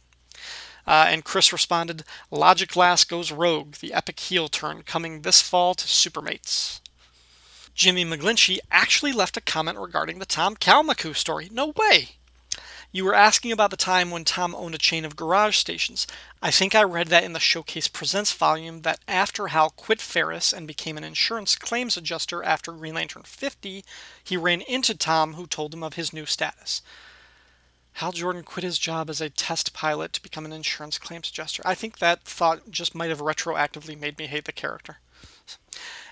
[0.86, 5.74] Uh, and Chris responded, Logic Lass goes rogue, the epic heel turn coming this fall
[5.74, 6.80] to Supermates.
[7.74, 11.48] Jimmy McGlinchey actually left a comment regarding the Tom Kalmaku story.
[11.50, 12.10] No way!
[12.92, 16.06] You were asking about the time when Tom owned a chain of garage stations.
[16.40, 20.52] I think I read that in the Showcase Presents volume that after Hal quit Ferris
[20.52, 23.84] and became an insurance claims adjuster after Green Lantern 50,
[24.22, 26.80] he ran into Tom who told him of his new status.
[27.94, 31.62] Hal Jordan quit his job as a test pilot to become an insurance claims adjuster.
[31.66, 34.98] I think that thought just might have retroactively made me hate the character.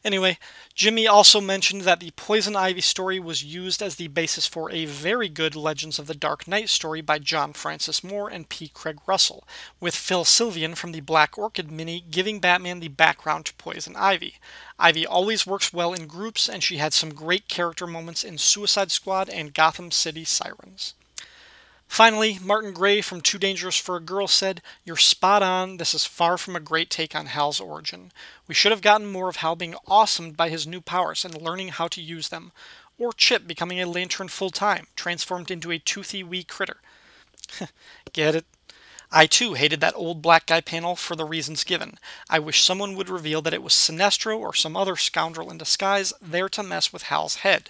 [0.04, 0.36] Anyway,
[0.74, 4.84] Jimmy also mentioned that the Poison Ivy story was used as the basis for a
[4.84, 8.66] very good Legends of the Dark Knight story by John Francis Moore and P.
[8.66, 9.44] Craig Russell,
[9.78, 14.38] with Phil Sylvian from the Black Orchid mini giving Batman the background to Poison Ivy.
[14.76, 18.90] Ivy always works well in groups, and she had some great character moments in Suicide
[18.90, 20.94] Squad and Gotham City Sirens.
[21.92, 25.76] Finally, Martin Gray from Too Dangerous for a Girl said, You're spot on.
[25.76, 28.12] This is far from a great take on Hal's origin.
[28.48, 31.68] We should have gotten more of Hal being awesomed by his new powers and learning
[31.68, 32.52] how to use them.
[32.98, 36.78] Or Chip becoming a lantern full time, transformed into a toothy wee critter.
[38.14, 38.46] Get it?
[39.10, 41.98] I too hated that old black guy panel for the reasons given.
[42.30, 46.14] I wish someone would reveal that it was Sinestro or some other scoundrel in disguise
[46.22, 47.68] there to mess with Hal's head.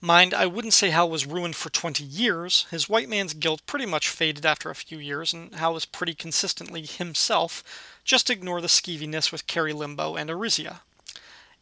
[0.00, 2.66] Mind, I wouldn't say Hal was ruined for 20 years.
[2.70, 6.14] His white man's guilt pretty much faded after a few years, and Hal was pretty
[6.14, 7.64] consistently himself.
[8.04, 10.82] Just ignore the skeeviness with Kari Limbo and Arisia.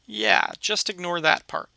[0.06, 1.68] Yeah, just ignore that part.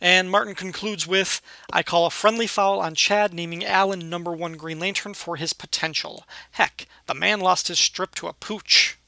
[0.00, 1.40] And Martin concludes with
[1.72, 5.52] I call a friendly foul on Chad naming Alan number one Green Lantern for his
[5.52, 6.26] potential.
[6.52, 8.98] Heck, the man lost his strip to a pooch.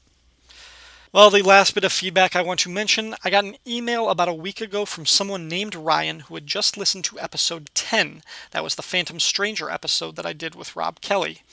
[1.15, 4.27] Well, the last bit of feedback I want to mention I got an email about
[4.27, 8.21] a week ago from someone named Ryan who had just listened to episode 10.
[8.51, 11.43] That was the Phantom Stranger episode that I did with Rob Kelly.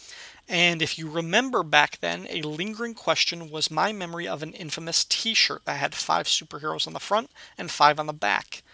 [0.48, 5.04] And if you remember back then, a lingering question was my memory of an infamous
[5.04, 8.64] t shirt that had five superheroes on the front and five on the back.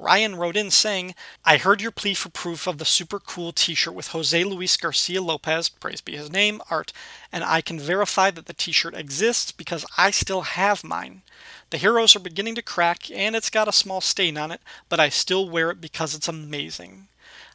[0.00, 1.14] Ryan wrote in saying,
[1.44, 4.74] I heard your plea for proof of the super cool t shirt with Jose Luis
[4.78, 6.94] Garcia Lopez, praise be his name, art,
[7.30, 11.20] and I can verify that the t shirt exists because I still have mine.
[11.68, 14.98] The heroes are beginning to crack and it's got a small stain on it, but
[14.98, 17.08] I still wear it because it's amazing.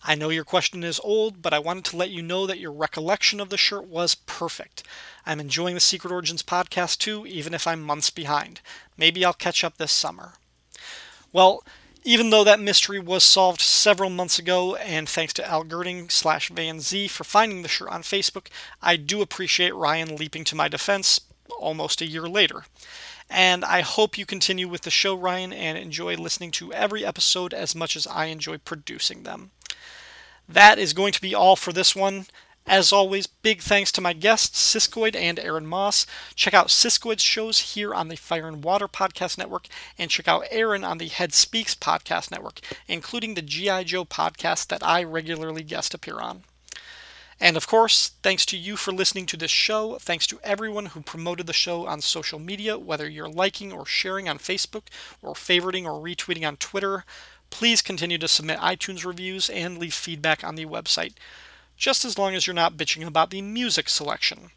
[0.04, 2.72] I know your question is old, but I wanted to let you know that your
[2.72, 4.84] recollection of the shirt was perfect.
[5.26, 8.62] I'm enjoying the Secret Origins podcast too, even if I'm months behind.
[8.98, 10.34] Maybe I'll catch up this summer.
[11.34, 11.64] Well,
[12.06, 16.50] even though that mystery was solved several months ago, and thanks to Al Girding slash
[16.50, 18.48] Van Z for finding the shirt on Facebook,
[18.80, 21.20] I do appreciate Ryan leaping to my defense
[21.60, 22.66] almost a year later.
[23.28, 27.56] And I hope you continue with the show, Ryan, and enjoy listening to every episode
[27.56, 29.50] as much as I enjoy producing them.
[30.48, 32.28] That is going to be all for this one.
[32.68, 36.08] As always, big thanks to my guests, Siskoid and Aaron Moss.
[36.34, 39.68] Check out Siskoid's shows here on the Fire and Water Podcast Network,
[40.00, 43.84] and check out Aaron on the Head Speaks Podcast Network, including the G.I.
[43.84, 46.44] Joe podcast that I regularly guest appear on.
[47.40, 50.00] And of course, thanks to you for listening to this show.
[50.00, 54.28] Thanks to everyone who promoted the show on social media, whether you're liking or sharing
[54.28, 54.84] on Facebook,
[55.22, 57.06] or favoriting or retweeting on Twitter.
[57.52, 61.14] Please continue to submit iTunes reviews and leave feedback on the website.
[61.78, 64.52] Just as long as you're not bitching about the music selection.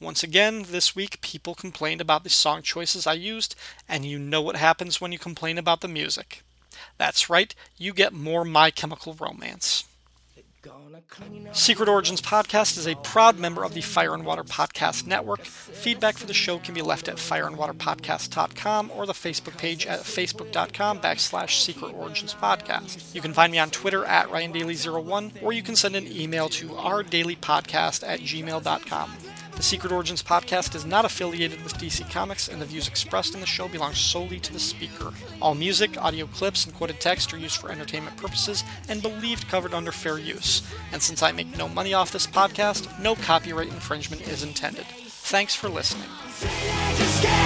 [0.00, 3.54] Once again, this week people complained about the song choices I used,
[3.88, 6.42] and you know what happens when you complain about the music.
[6.98, 9.84] That's right, you get more My Chemical Romance.
[11.52, 15.44] Secret Origins Podcast is a proud member of the Fire and Water Podcast Network.
[15.44, 21.00] Feedback for the show can be left at fireandwaterpodcast.com or the Facebook page at facebook.com
[21.00, 23.14] backslash Secret Origins Podcast.
[23.14, 26.68] You can find me on Twitter at RyanDaily01 or you can send an email to
[26.68, 29.10] ourdailypodcast at gmail.com.
[29.56, 33.40] The Secret Origins podcast is not affiliated with DC Comics, and the views expressed in
[33.40, 35.12] the show belong solely to the speaker.
[35.40, 39.72] All music, audio clips, and quoted text are used for entertainment purposes and believed covered
[39.72, 40.62] under fair use.
[40.92, 44.86] And since I make no money off this podcast, no copyright infringement is intended.
[44.86, 46.08] Thanks for listening.
[46.40, 47.44] The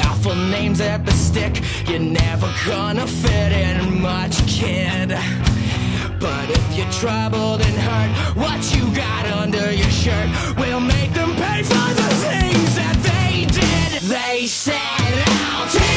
[0.00, 1.62] awful names that stick.
[1.88, 5.08] You're never gonna fit in much, kid.
[6.18, 11.34] But if you're troubled and hurt, what you got under your shirt will make them
[11.36, 14.02] pay for the things that they did.
[14.02, 15.12] They said,
[15.50, 15.89] I'll take.